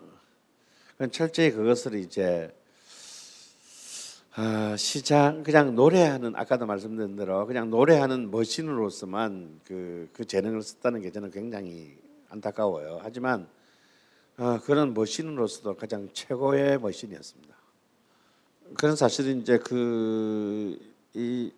철저히 1.10 1.50
그것을 1.50 1.94
이제 1.94 2.54
아, 4.34 4.76
시장 4.76 5.42
그냥 5.42 5.74
노래하는 5.74 6.36
아까도 6.36 6.66
말씀드린 6.66 7.16
대로 7.16 7.46
그냥 7.46 7.70
노래하는 7.70 8.30
머신으로서만 8.30 9.60
그, 9.64 10.08
그 10.12 10.24
재능을 10.24 10.62
썼다는 10.62 11.00
게 11.02 11.10
저는 11.10 11.30
굉장히 11.30 11.98
안타까워요. 12.28 13.00
하지만 13.02 13.48
어, 14.36 14.58
그런 14.60 14.94
머신으로서도 14.94 15.76
가장 15.76 16.08
최고의 16.12 16.78
머신이었습니다. 16.80 17.54
그런 18.74 18.96
사실은 18.96 19.40
이제 19.40 19.58
그 19.58 20.90
이 21.14 21.52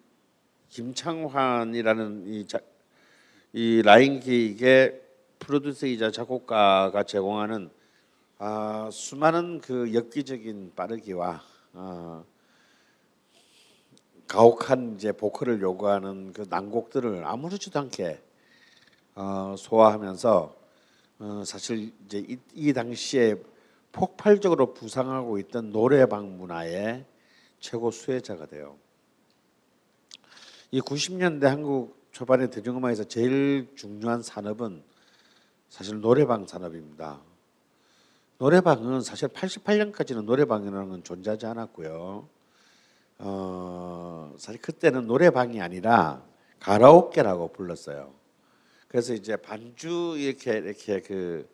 김창환이라는 0.70 2.26
이, 2.26 2.46
자, 2.46 2.58
이 3.52 3.82
라인기의 3.84 5.02
프로듀서이자 5.38 6.10
작곡가가 6.10 7.02
제공하는 7.02 7.68
아, 8.38 8.88
수많은 8.90 9.60
그 9.60 9.92
엽기적인 9.92 10.72
빠르기와 10.74 11.42
어, 11.74 12.24
가혹한 14.32 14.94
이제 14.94 15.12
보컬을 15.12 15.60
요구하는 15.60 16.32
그 16.32 16.46
난곡들을 16.48 17.22
아무렇지도 17.22 17.78
않게 17.80 18.18
어, 19.14 19.54
소화하면서 19.58 20.56
어, 21.18 21.42
사실 21.44 21.92
이제 22.06 22.24
이, 22.26 22.38
이, 22.54 22.72
당시에 22.72 23.36
폭발적으로 23.92 24.72
부상하고 24.72 25.38
있던 25.38 25.70
노래방 25.70 26.38
문화의 26.38 27.04
최고 27.60 27.90
수혜자가 27.90 28.46
돼요. 28.46 28.78
이 30.70 30.80
90년대 30.80 31.42
한국 31.42 32.02
초반의 32.12 32.50
대중음악에서 32.50 33.04
제일 33.04 33.70
중요한 33.76 34.22
산업은 34.22 34.82
사실 35.68 36.00
노래방 36.00 36.46
산업입니다. 36.46 37.20
노래방은 38.38 39.02
사실 39.02 39.28
88년까지는 39.28 40.24
노래방이라는 40.24 40.88
건 40.88 41.04
존재하지 41.04 41.44
않았고요. 41.44 42.26
어, 43.24 44.34
사실 44.36 44.60
그때는 44.60 45.06
노래방이 45.06 45.60
아니라 45.60 46.24
가라오케라고 46.58 47.52
불렀어요. 47.52 48.12
그래서 48.88 49.14
이제 49.14 49.36
반주 49.36 50.16
이렇게 50.18 50.58
이렇게 50.58 51.00
그 51.00 51.48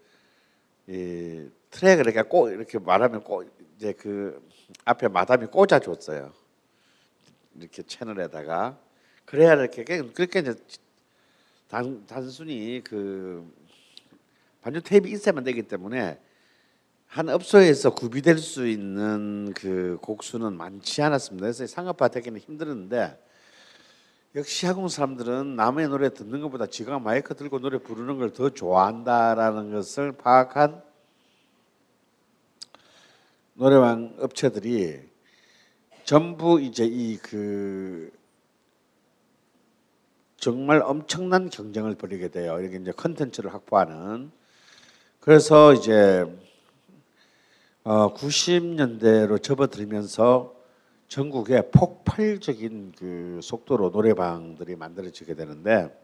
이, 0.86 1.46
트랙을 1.70 2.06
이렇게 2.06 2.22
꼭 2.22 2.48
이렇게 2.48 2.78
말하면 2.78 3.22
꼭 3.22 3.44
이제 3.76 3.92
그 3.92 4.42
앞에 4.86 5.08
마담이 5.08 5.48
꽂아 5.48 5.78
줬어요. 5.78 6.32
이렇게 7.54 7.82
채널에다가 7.82 8.78
그래야 9.26 9.52
이렇게 9.52 9.84
그렇게 9.84 10.38
이제 10.38 10.54
단, 11.68 12.06
단순히 12.06 12.80
그 12.82 13.46
반주 14.62 14.80
테이프 14.80 15.08
있어야만 15.08 15.44
되기 15.44 15.62
때문에 15.64 16.18
한 17.08 17.28
업소에서 17.30 17.94
구비될 17.94 18.38
수 18.38 18.66
있는 18.66 19.52
그 19.54 19.98
곡수는 20.02 20.56
많지 20.56 21.00
않았습니다. 21.02 21.46
그래서 21.46 21.66
상업화 21.66 22.08
되기는 22.08 22.38
힘들었는데 22.38 23.18
역시 24.36 24.66
한국 24.66 24.90
사람들은 24.90 25.56
남의 25.56 25.88
노래 25.88 26.12
듣는 26.12 26.42
것보다 26.42 26.66
지가 26.66 26.98
마이크 26.98 27.34
들고 27.34 27.60
노래 27.60 27.78
부르는 27.78 28.18
걸 28.18 28.30
더 28.32 28.50
좋아한다라는 28.50 29.72
것을 29.72 30.12
파악한 30.12 30.82
노래방 33.54 34.14
업체들이 34.20 35.00
전부 36.04 36.60
이제 36.60 36.84
이 36.86 37.18
그 37.22 38.10
정말 40.36 40.80
엄청난 40.82 41.50
경쟁을 41.50 41.96
벌이게 41.96 42.28
돼요. 42.28 42.60
이렇게 42.60 42.76
이제 42.76 42.92
컨텐츠를 42.92 43.52
확보하는. 43.52 44.30
그래서 45.20 45.72
이제 45.74 46.24
어, 47.90 48.12
90년대로 48.12 49.42
접어들면서 49.42 50.54
전국에 51.08 51.70
폭발적인 51.70 52.92
그 52.98 53.40
속도로 53.42 53.88
노래방들이 53.88 54.76
만들어지게 54.76 55.34
되는데 55.34 55.98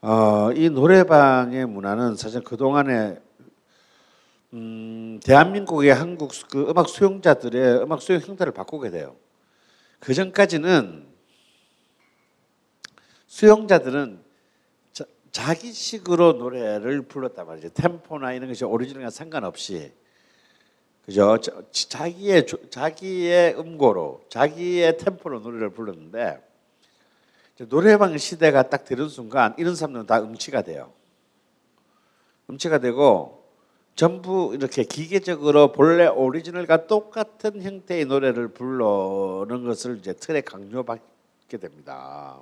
어, 0.00 0.50
이 0.54 0.70
노래방의 0.70 1.66
문화는 1.66 2.16
사실 2.16 2.40
그 2.40 2.56
동안에 2.56 3.18
음, 4.54 5.20
대한민국의 5.22 5.92
한국 5.92 6.30
그 6.50 6.70
음악 6.70 6.88
수용자들의 6.88 7.82
음악 7.82 8.00
수용 8.00 8.22
형태를 8.22 8.54
바꾸게 8.54 8.88
돼요. 8.88 9.14
그 10.00 10.14
전까지는 10.14 11.06
수용자들은 13.26 14.20
자, 14.94 15.04
자기식으로 15.32 16.32
노래를 16.32 17.02
불렀단 17.02 17.46
말이죠. 17.46 17.68
템포나 17.74 18.32
이런 18.32 18.48
것이 18.48 18.64
오리지널과 18.64 19.10
상관없이 19.10 19.92
그죠? 21.08 21.38
자- 21.38 21.52
자기의 21.72 22.46
조- 22.46 22.68
자기의 22.68 23.58
음고로 23.58 24.24
자기의 24.28 24.98
템포로 24.98 25.40
노래를 25.40 25.70
불렀는데 25.70 26.46
노래방 27.70 28.18
시대가 28.18 28.68
딱 28.68 28.84
되는 28.84 29.08
순간 29.08 29.54
이런 29.56 29.74
사람들은 29.74 30.04
다 30.04 30.20
음치가 30.20 30.60
돼요. 30.60 30.92
음치가 32.50 32.76
되고 32.76 33.42
전부 33.96 34.52
이렇게 34.54 34.84
기계적으로 34.84 35.72
본래 35.72 36.06
오리지널과 36.08 36.86
똑같은 36.86 37.62
형태의 37.62 38.04
노래를 38.04 38.48
부르는 38.48 39.64
것을 39.64 39.96
이제 39.96 40.12
틀에 40.12 40.42
강요받게 40.42 41.56
됩니다. 41.56 42.38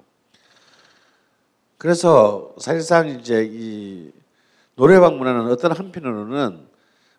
그래서 1.79 2.53
사실상 2.59 3.07
이제 3.11 3.49
이 3.49 4.11
노래방 4.75 5.19
문화는 5.19 5.53
어떤 5.53 5.71
한편으로는 5.71 6.75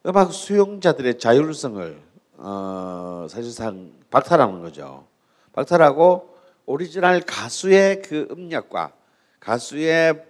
음악 0.07 0.31
수용자들의 0.31 1.19
자율성을 1.19 2.01
어, 2.37 3.27
사실상 3.29 3.91
박탈하는 4.09 4.61
거죠. 4.61 5.05
박탈하고 5.51 6.33
오리지널 6.65 7.19
가수의 7.19 8.01
그 8.03 8.25
음역과 8.31 8.93
가수의 9.41 10.25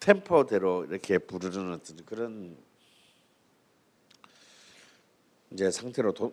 템포대로 0.00 0.86
이렇게 0.86 1.18
부르는 1.18 1.74
어떤 1.74 1.96
그런 2.06 2.56
이제 5.50 5.70
상태로 5.70 6.12
도, 6.12 6.32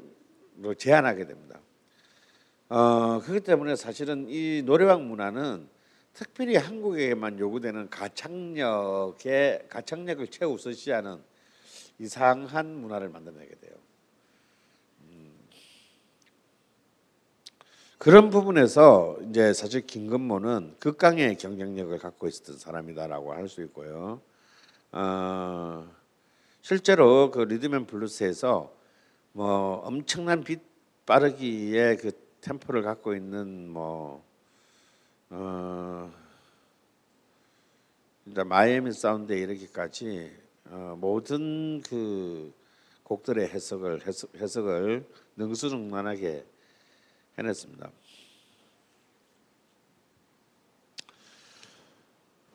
로 0.61 0.73
제한하게 0.73 1.27
됩니다. 1.27 1.59
어, 2.69 3.19
그렇기 3.19 3.41
때문에 3.41 3.75
사실은 3.75 4.27
이 4.29 4.61
노래방 4.65 5.05
문화는 5.05 5.67
특별히 6.13 6.55
한국에만 6.55 7.39
요구되는 7.39 7.89
가창력의 7.89 9.65
가창력을 9.67 10.25
최우선시하는 10.27 11.28
이상한 11.99 12.75
문화를 12.75 13.09
만들어내게 13.09 13.55
돼요. 13.55 13.73
음. 15.01 15.31
그런 17.97 18.29
부분에서 18.29 19.17
이제 19.29 19.53
사실 19.53 19.85
김건모는 19.85 20.77
극강의 20.79 21.37
경쟁력을 21.37 21.97
갖고 21.99 22.27
있었던 22.27 22.57
사람이다라고 22.57 23.33
할 23.33 23.47
수 23.49 23.61
있고요. 23.63 24.21
어, 24.91 25.87
실제로 26.61 27.31
그 27.31 27.41
리듬앤 27.41 27.85
블루스에서 27.85 28.73
뭐 29.33 29.75
엄청난 29.83 30.43
빛 30.43 30.61
빠르기의 31.05 31.97
그 31.97 32.11
템포를 32.41 32.81
갖고 32.83 33.13
있는 33.15 33.69
뭐 33.69 34.23
어, 35.29 36.11
일단 38.25 38.47
마이애미 38.47 38.93
사운드에 38.93 39.37
이르기까지 39.37 40.31
어, 40.69 40.95
모든 40.99 41.81
그 41.81 42.53
곡들의 43.03 43.47
해석을 43.47 44.05
해석, 44.05 44.35
해석을 44.35 45.05
능수능란하게 45.35 46.45
해냈습니다. 47.37 47.91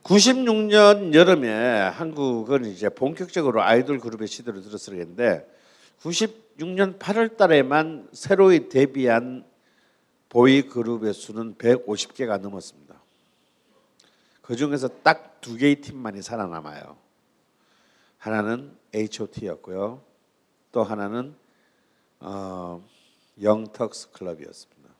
96년 0.02 1.14
여름에 1.14 1.50
한국은 1.50 2.66
이제 2.66 2.88
본격적으로 2.88 3.62
아이돌 3.62 3.98
그룹의 3.98 4.28
시대로 4.28 4.60
들어서겠는데 4.60 5.50
96년 6.00 6.98
8월 6.98 7.36
달에만 7.36 8.08
새로이 8.12 8.68
데뷔한 8.68 9.46
보이 10.28 10.62
그룹의 10.62 11.14
수는 11.14 11.54
150개가 11.56 12.38
넘었습니다. 12.40 13.00
그 14.42 14.56
중에서 14.56 14.88
딱 15.02 15.34
두 15.44 15.58
개의 15.58 15.82
팀만이 15.82 16.22
살아남아요. 16.22 16.96
하나는 18.24 18.74
H.O.T였고요. 18.94 20.02
또 20.72 20.82
하나는 20.82 21.34
어, 22.20 22.82
영턱스 23.42 24.12
클럽이었습니다. 24.12 24.90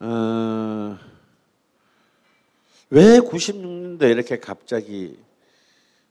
어, 0.00 0.98
왜 2.88 3.18
96년도에 3.18 4.10
이렇게 4.10 4.40
갑자기 4.40 5.22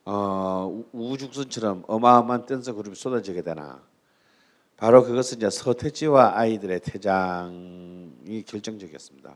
어, 0.06 0.86
우주선처럼 0.91 1.86
어마어마한 1.88 2.46
댄서 2.46 2.74
그룹이 2.74 2.96
쏟아지게 2.96 3.41
되나? 3.41 3.82
바로 4.78 5.04
그것은 5.04 5.38
이제 5.38 5.50
서태지와 5.50 6.38
아이들의 6.38 6.82
퇴장이 6.82 8.44
결정적이었습니다. 8.46 9.36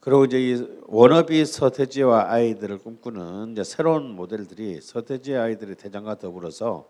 그리고 0.00 0.24
이제 0.24 0.40
이 0.40 0.66
워너비 0.86 1.44
서태지와 1.44 2.30
아이들을 2.30 2.78
꿈꾸는 2.78 3.52
이제 3.52 3.64
새로운 3.64 4.10
모델들이 4.10 4.80
서태지 4.80 5.34
아이들의 5.34 5.76
퇴장과 5.76 6.18
더불어서 6.18 6.88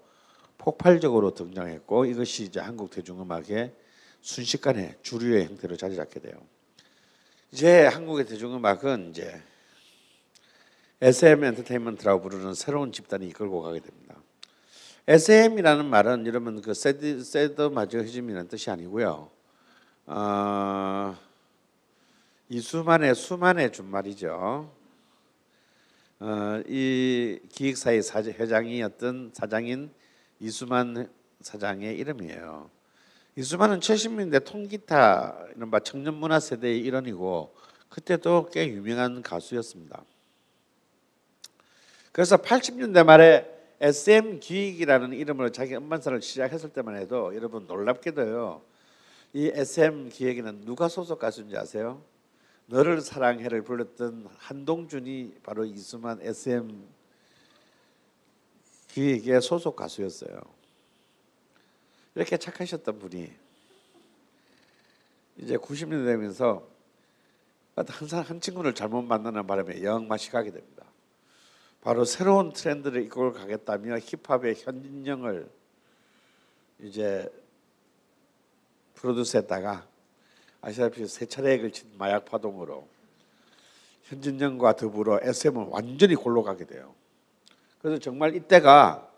폭발적으로 0.58 1.32
등장했고 1.34 2.04
이것이 2.04 2.44
이제 2.44 2.60
한국 2.60 2.90
대중음악의 2.90 3.72
순식간에 4.20 4.96
주류의 5.02 5.46
형태로 5.46 5.76
자리 5.76 5.96
잡게 5.96 6.20
돼요. 6.20 6.34
이제 7.52 7.86
한국의 7.86 8.26
대중음악은 8.26 9.10
이제 9.10 9.40
SM 11.00 11.44
엔터테인먼트라고 11.44 12.20
부르는 12.20 12.54
새로운 12.54 12.92
집단이 12.92 13.28
이끌고 13.28 13.62
가게 13.62 13.80
됩니다. 13.80 14.16
SM이라는 15.06 15.86
말은 15.86 16.26
여러분 16.26 16.60
그 16.60 16.74
sado 16.74 17.24
sado 17.24 17.62
masochism이라는 17.62 18.48
뜻이 18.48 18.70
아니고요. 18.70 19.30
어, 20.06 21.16
이수만의 22.50 23.14
수만의 23.14 23.72
준말이죠. 23.72 24.72
어, 26.20 26.62
이 26.66 27.38
기획사의 27.50 28.02
사장, 28.02 28.32
회장이었던 28.32 29.32
사장인 29.34 29.90
이수만 30.40 31.12
사장의 31.42 31.98
이름이에요. 31.98 32.70
이수만은 33.36 33.80
70년대 33.80 34.44
통기타 34.44 35.48
이른바 35.56 35.80
청년 35.80 36.14
문화 36.14 36.40
세대의 36.40 36.80
일원이고 36.80 37.54
그때도 37.90 38.48
꽤 38.50 38.66
유명한 38.66 39.22
가수였습니다. 39.22 40.02
그래서 42.12 42.38
80년대 42.38 43.04
말에 43.04 43.46
SM 43.80 44.40
기획이라는 44.40 45.12
이름으로 45.12 45.52
자기 45.52 45.76
음반사를 45.76 46.20
시작했을 46.22 46.70
때만 46.70 46.96
해도 46.96 47.34
여러분 47.36 47.66
놀랍게도요. 47.66 48.62
이 49.34 49.52
SM 49.54 50.08
기획에는 50.08 50.62
누가 50.62 50.88
소속 50.88 51.18
가수인지 51.18 51.56
아세요? 51.56 52.02
너를 52.70 53.00
사랑해를 53.00 53.62
불렀던 53.62 54.28
한동준이 54.36 55.38
바로 55.42 55.64
이수만 55.64 56.20
SM 56.20 56.86
기획의 58.88 59.40
소속 59.40 59.74
가수였어요. 59.74 60.38
이렇게 62.14 62.36
착하셨던 62.36 62.98
분이 62.98 63.32
이제 65.38 65.56
90년 65.56 66.04
되면서 66.04 66.68
항상 67.74 68.20
한 68.20 68.40
친구를 68.40 68.74
잘못 68.74 69.00
만나는 69.02 69.46
바람에 69.46 69.82
영 69.82 70.06
맛이 70.06 70.30
가게 70.30 70.50
됩니다. 70.50 70.84
바로 71.80 72.04
새로운 72.04 72.52
트렌드를 72.52 73.02
이끌어 73.04 73.32
가겠다며 73.32 73.98
힙합의 73.98 74.56
현진영을 74.56 75.50
이제 76.80 77.32
프로듀스했다가 78.94 79.87
아시다시피 80.68 81.06
세 81.06 81.26
차례에 81.26 81.58
걸친 81.58 81.88
마약 81.96 82.26
파동으로 82.26 82.86
현진영과 84.04 84.76
더불어 84.76 85.18
SM은 85.22 85.68
완전히 85.68 86.14
골로 86.14 86.42
가게 86.42 86.66
돼요. 86.66 86.94
그래서 87.80 87.98
정말 87.98 88.34
이때가 88.34 89.10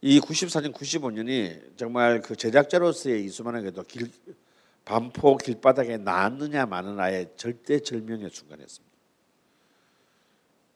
이 0.00 0.20
94년, 0.20 0.72
95년이 0.72 1.76
정말 1.76 2.20
그 2.20 2.36
제작자로서의 2.36 3.24
이수만에게도 3.24 3.82
길, 3.84 4.10
반포 4.84 5.38
길바닥에 5.38 5.96
나왔느냐 5.96 6.66
마느냐의 6.66 7.32
절대 7.36 7.80
절명의 7.80 8.30
순간이었습니다. 8.30 8.96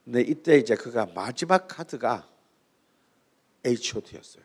근데 0.05 0.21
이때 0.23 0.57
이제 0.57 0.75
그가 0.75 1.07
마지막 1.07 1.69
카드가 1.69 2.27
H.O.T였어요. 3.65 4.43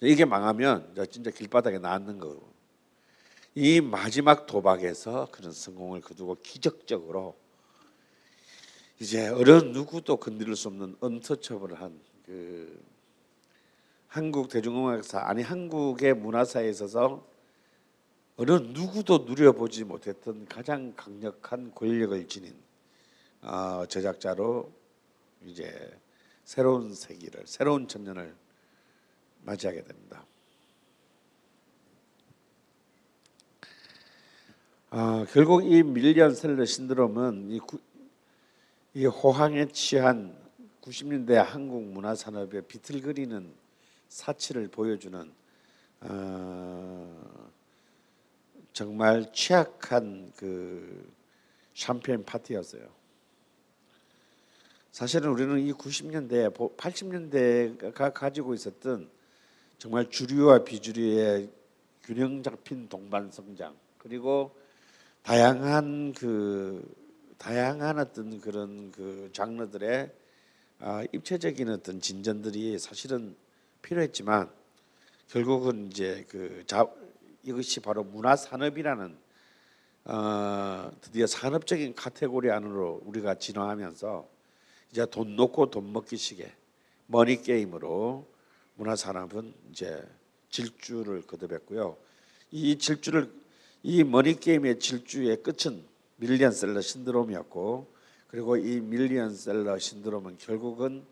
이게 0.00 0.24
망하면 0.24 0.94
진짜 1.10 1.30
길바닥에 1.30 1.78
나앉는 1.78 2.18
거고. 2.18 2.51
이 3.54 3.80
마지막 3.80 4.46
도박에서 4.46 5.28
그런 5.30 5.52
성공을 5.52 6.00
거두고 6.00 6.38
기적적으로 6.42 7.36
이제 8.98 9.28
어느 9.28 9.50
누구도 9.50 10.16
건드릴 10.16 10.56
수 10.56 10.68
없는 10.68 10.96
언터처블 11.00 11.80
한 11.80 12.12
그 12.32 12.82
한국 14.08 14.48
대중음악사 14.48 15.20
아니 15.20 15.42
한국의 15.42 16.14
문화사에 16.14 16.68
있어서 16.70 17.26
어느 18.36 18.52
누구도 18.52 19.18
누려보지 19.18 19.84
못했던 19.84 20.46
가장 20.46 20.94
강력한 20.96 21.74
권력을 21.74 22.26
지닌 22.28 22.54
어, 23.42 23.84
제작자로 23.86 24.72
이제 25.44 25.98
새로운 26.44 26.94
세기를 26.94 27.46
새로운 27.46 27.88
천년을 27.88 28.34
맞이하게 29.42 29.82
됩니다. 29.84 30.24
아, 34.94 35.24
결국 35.32 35.64
이 35.64 35.82
밀리언 35.82 36.34
셀러 36.34 36.66
신드롬은 36.66 37.50
이, 37.50 37.58
구, 37.60 37.80
이 38.92 39.06
호황에 39.06 39.68
취한 39.68 40.36
90년대 40.82 41.32
한국 41.32 41.82
문화 41.82 42.14
산업의 42.14 42.66
비틀거리는 42.68 43.54
사치를 44.10 44.68
보여주는 44.68 45.32
어, 46.02 47.50
정말 48.74 49.32
취약한 49.32 50.30
그 50.36 51.10
샴페인 51.72 52.22
파티였어요. 52.26 52.86
사실은 54.90 55.30
우리는 55.30 55.58
이 55.58 55.72
90년대, 55.72 56.54
80년대가 56.76 58.12
가지고 58.12 58.52
있었던 58.52 59.08
정말 59.78 60.10
주류와 60.10 60.64
비주류의 60.64 61.48
균형 62.02 62.42
잡힌 62.42 62.90
동반 62.90 63.30
성장 63.30 63.74
그리고 63.96 64.60
다양한 65.22 66.12
그 66.14 66.84
다양한 67.38 67.98
어떤 67.98 68.40
그런 68.40 68.90
그 68.90 69.30
장르들의 69.32 70.10
아, 70.80 71.04
입체적인 71.12 71.70
어떤 71.70 72.00
진전들이 72.00 72.76
사실은 72.78 73.36
필요했지만 73.82 74.50
결국은 75.28 75.86
이제 75.86 76.26
그 76.28 76.64
자, 76.66 76.86
이것이 77.44 77.80
바로 77.80 78.02
문화 78.02 78.34
산업이라는 78.34 79.16
어, 80.06 80.90
드디어 81.00 81.26
산업적인 81.28 81.94
카테고리 81.94 82.50
안으로 82.50 83.00
우리가 83.04 83.36
진화하면서 83.36 84.28
이제 84.90 85.06
돈 85.06 85.36
놓고 85.36 85.70
돈 85.70 85.92
먹기식의 85.92 86.52
머니 87.06 87.40
게임으로 87.42 88.26
문화 88.74 88.96
산업은 88.96 89.54
이제 89.70 90.04
질주를 90.50 91.22
거듭했고요. 91.22 91.96
이 92.50 92.76
질주를 92.76 93.41
이 93.82 94.04
머니 94.04 94.38
게임의 94.38 94.78
질주의 94.78 95.42
끝은 95.42 95.84
밀리언셀러 96.16 96.80
신드롬이었고 96.80 97.92
그리고 98.28 98.56
이 98.56 98.80
밀리언셀러 98.80 99.78
신드롬은 99.78 100.38
결국은 100.38 101.04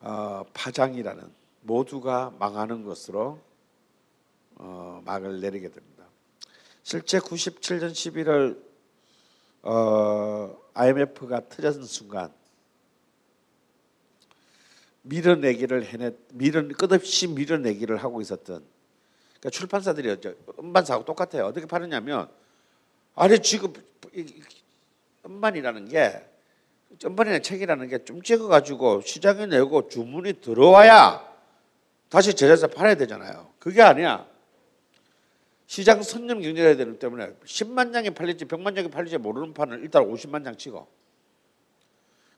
어, 0.00 0.44
파장이라는 0.52 1.24
모두가 1.62 2.34
망하는 2.38 2.84
것으로 2.84 3.40
어, 4.56 5.02
막을 5.04 5.40
내리게 5.40 5.70
됩니다. 5.70 6.04
실제 6.82 7.18
97년 7.18 7.92
11월 7.92 8.60
어, 9.62 10.58
IMF가 10.74 11.48
터졌는 11.48 11.84
순간 11.84 12.32
밀어내기를 15.02 15.84
해냈 15.84 16.16
밀어 16.34 16.66
끝없이 16.68 17.28
밀어내기를 17.28 17.96
하고 17.98 18.20
있었던 18.20 18.64
그러니까 19.40 19.50
출판사들이 19.50 20.16
음반사하고 20.58 21.04
똑같아요. 21.04 21.46
어떻게 21.46 21.66
파느냐면 21.66 22.28
아니 23.14 23.38
지금 23.40 23.72
음반이라는 25.24 25.88
게 25.88 26.24
음반이나 27.04 27.38
책이라는 27.40 27.88
게 27.88 27.98
좀 28.04 28.22
찍어가지고 28.22 29.02
시장에 29.02 29.46
내고 29.46 29.88
주문이 29.88 30.40
들어와야 30.40 31.26
다시 32.08 32.32
제자리에서 32.34 32.68
팔아야 32.68 32.94
되잖아요. 32.96 33.48
그게 33.58 33.82
아니야. 33.82 34.26
시장 35.66 36.02
선점 36.02 36.40
경제해야 36.40 36.76
되기 36.76 36.98
때문에 36.98 37.34
10만 37.44 37.92
장이 37.92 38.10
팔릴지 38.10 38.46
100만 38.46 38.74
장이 38.74 38.88
팔릴지 38.88 39.18
모르는 39.18 39.52
판을 39.52 39.80
일단 39.82 40.04
50만 40.04 40.42
장 40.42 40.56
찍어. 40.56 40.86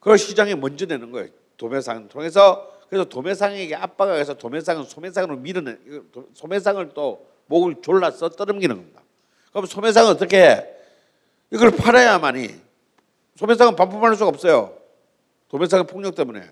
그걸 0.00 0.18
시장에 0.18 0.56
먼저 0.56 0.86
내는 0.86 1.12
거예요. 1.12 1.28
도매상 1.56 2.08
통해서 2.08 2.79
그래서 2.90 3.04
도매상에게 3.08 3.76
압박을 3.76 4.18
해서 4.18 4.34
도매상은 4.34 4.82
소매상으로 4.82 5.36
밀어내 5.36 5.78
소매상을 6.34 6.90
또 6.92 7.24
목을 7.46 7.76
졸라서 7.82 8.30
떠넘기는 8.30 8.74
겁니다. 8.74 9.00
그럼 9.52 9.66
소매상은 9.66 10.10
어떻게 10.10 10.42
해? 10.42 10.66
이걸 11.52 11.70
팔아야만이 11.70 12.48
소매상은 13.36 13.76
반품할 13.76 14.16
수가 14.16 14.28
없어요. 14.28 14.76
도매상의 15.48 15.86
폭력 15.86 16.16
때문에. 16.16 16.42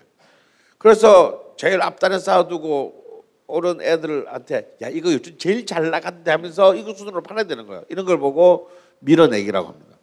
그래서 0.77 1.53
제일 1.57 1.81
앞단에 1.81 2.19
쌓아두고 2.19 3.25
오른 3.47 3.81
애들한테 3.81 4.77
야 4.81 4.87
이거 4.87 5.11
요즘 5.11 5.37
제일 5.37 5.65
잘 5.65 5.89
나간다 5.89 6.31
하면서 6.31 6.73
이거 6.73 6.93
수준으로 6.93 7.21
팔아야 7.21 7.43
되는 7.43 7.67
거예요. 7.67 7.83
이런 7.89 8.05
걸 8.05 8.17
보고 8.17 8.71
밀어내기라고 8.99 9.67
합니다. 9.67 9.97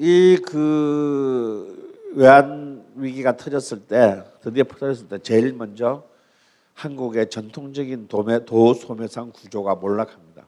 이그 0.00 1.77
외환 2.12 2.84
위기가 2.94 3.36
터졌을 3.36 3.86
때 3.86 4.24
드디어 4.40 4.64
터졌을 4.64 5.08
때 5.08 5.18
제일 5.18 5.52
먼저 5.52 6.04
한국의 6.74 7.28
전통적인 7.30 8.08
도매, 8.08 8.44
도소매상 8.44 9.32
구조가 9.32 9.76
몰락합니다. 9.76 10.46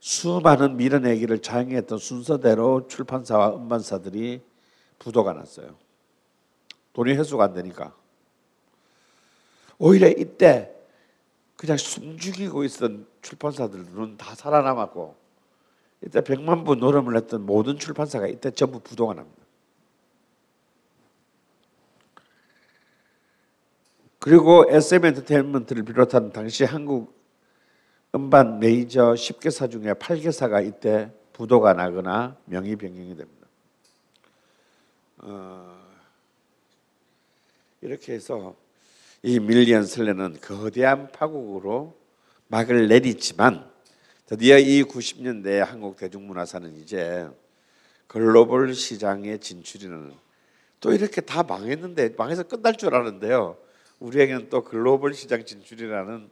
수많은 0.00 0.76
밀어내기를 0.76 1.40
자행했던 1.40 1.98
순서대로 1.98 2.88
출판사와 2.88 3.54
음반사들이 3.54 4.42
부도가 4.98 5.32
났어요. 5.32 5.76
돈이 6.92 7.12
회수가 7.12 7.44
안 7.44 7.54
되니까. 7.54 7.94
오히려 9.78 10.08
이때 10.08 10.74
그냥 11.56 11.76
숨죽이고 11.76 12.64
있던 12.64 13.06
출판사들은 13.22 14.16
다 14.16 14.34
살아남았고 14.34 15.14
이때 16.04 16.20
백만 16.22 16.64
부 16.64 16.74
노름을 16.74 17.16
했던 17.16 17.46
모든 17.46 17.78
출판사가 17.78 18.26
이때 18.26 18.50
전부 18.50 18.80
부도가 18.80 19.14
납니다. 19.14 19.41
그리고 24.24 24.64
SM 24.68 25.04
엔터테인먼트를 25.04 25.82
비롯한 25.82 26.30
당시 26.30 26.62
한국 26.62 27.20
음반 28.14 28.60
메이저 28.60 29.14
10개사 29.14 29.68
중에 29.68 29.94
8개사가 29.94 30.64
이때 30.64 31.10
부도가 31.32 31.72
나거나 31.72 32.36
명의 32.44 32.76
변경이 32.76 33.16
됩니다. 33.16 33.48
어, 35.18 35.76
이렇게 37.80 38.12
해서 38.12 38.54
이 39.24 39.40
밀리언 39.40 39.84
슬레는 39.84 40.38
거대한 40.40 41.10
파국으로 41.10 41.98
막을 42.46 42.86
내리지만 42.86 43.68
드디어 44.26 44.56
이 44.56 44.84
90년대 44.84 45.56
한국 45.64 45.96
대중문화사는 45.96 46.76
이제 46.76 47.28
글로벌 48.06 48.72
시장에 48.72 49.38
진출이는 49.38 50.12
또 50.78 50.92
이렇게 50.92 51.20
다 51.20 51.42
망했는데 51.42 52.10
망해서 52.16 52.44
끝날 52.44 52.76
줄 52.76 52.94
알았는데요. 52.94 53.56
우리에게는 54.02 54.48
또 54.48 54.64
글로벌 54.64 55.14
시장 55.14 55.44
진출이라는 55.44 56.28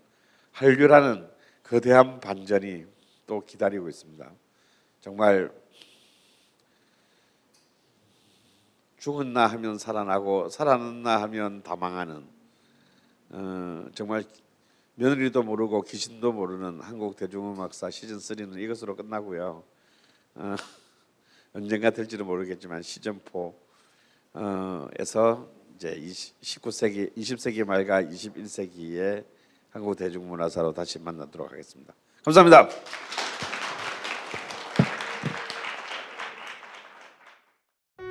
한류라는 0.50 1.30
거대한 1.62 2.18
반전이 2.18 2.84
또 3.26 3.44
기다리고 3.44 3.88
있습니다. 3.88 4.28
정말 5.00 5.52
죽었나 8.98 9.46
하면 9.46 9.78
살아나고 9.78 10.48
살아났나 10.48 11.22
하면 11.22 11.62
다 11.62 11.76
망하는 11.76 12.26
어, 13.30 13.86
정말 13.94 14.24
며느리도 14.96 15.44
모르고 15.44 15.82
귀신도 15.82 16.32
모르는 16.32 16.80
한국 16.80 17.14
대중음악사 17.16 17.90
시즌 17.90 18.16
3는 18.18 18.58
이것으로 18.58 18.96
끝나고요. 18.96 19.62
어, 20.34 20.56
언젠가 21.54 21.90
될지도 21.90 22.24
모르겠지만 22.24 22.82
시즌 22.82 23.20
4에서 24.34 25.59
이제 25.80 25.98
19세기 26.42 27.16
20세기 27.16 27.64
말과 27.64 28.02
21세기의 28.02 29.24
한국 29.70 29.96
대중문화사로 29.96 30.74
다시 30.74 30.98
만나도록 30.98 31.50
하겠습니다. 31.50 31.94
감사합니다. 32.22 32.68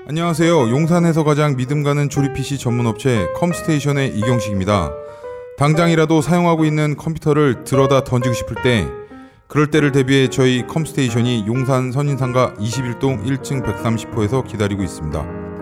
안녕하세요. 0.08 0.72
용산에서 0.72 1.24
가장 1.24 1.56
믿음 1.56 1.84
가는 1.84 2.10
조립 2.10 2.34
PC 2.34 2.58
전문 2.58 2.88
업체 2.88 3.28
컴스테이션의 3.36 4.18
이경식입니다. 4.18 4.92
당장이라도 5.60 6.22
사용하고 6.22 6.66
있는 6.66 6.98
컴퓨터를 6.98 7.66
들어다 7.66 8.04
던지고 8.04 8.34
싶을 8.34 8.56
때 8.64 8.88
그럴 9.48 9.70
때를 9.70 9.92
대비해 9.92 10.28
저희 10.28 10.66
컴스테이션이 10.66 11.46
용산 11.46 11.92
선인상가 11.92 12.56
21동 12.56 13.24
1층 13.24 13.64
130호에서 13.64 14.48
기다리고 14.48 14.82
있습니다. 14.82 15.49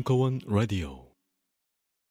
벙커원 0.00 0.40
라디오 0.46 0.99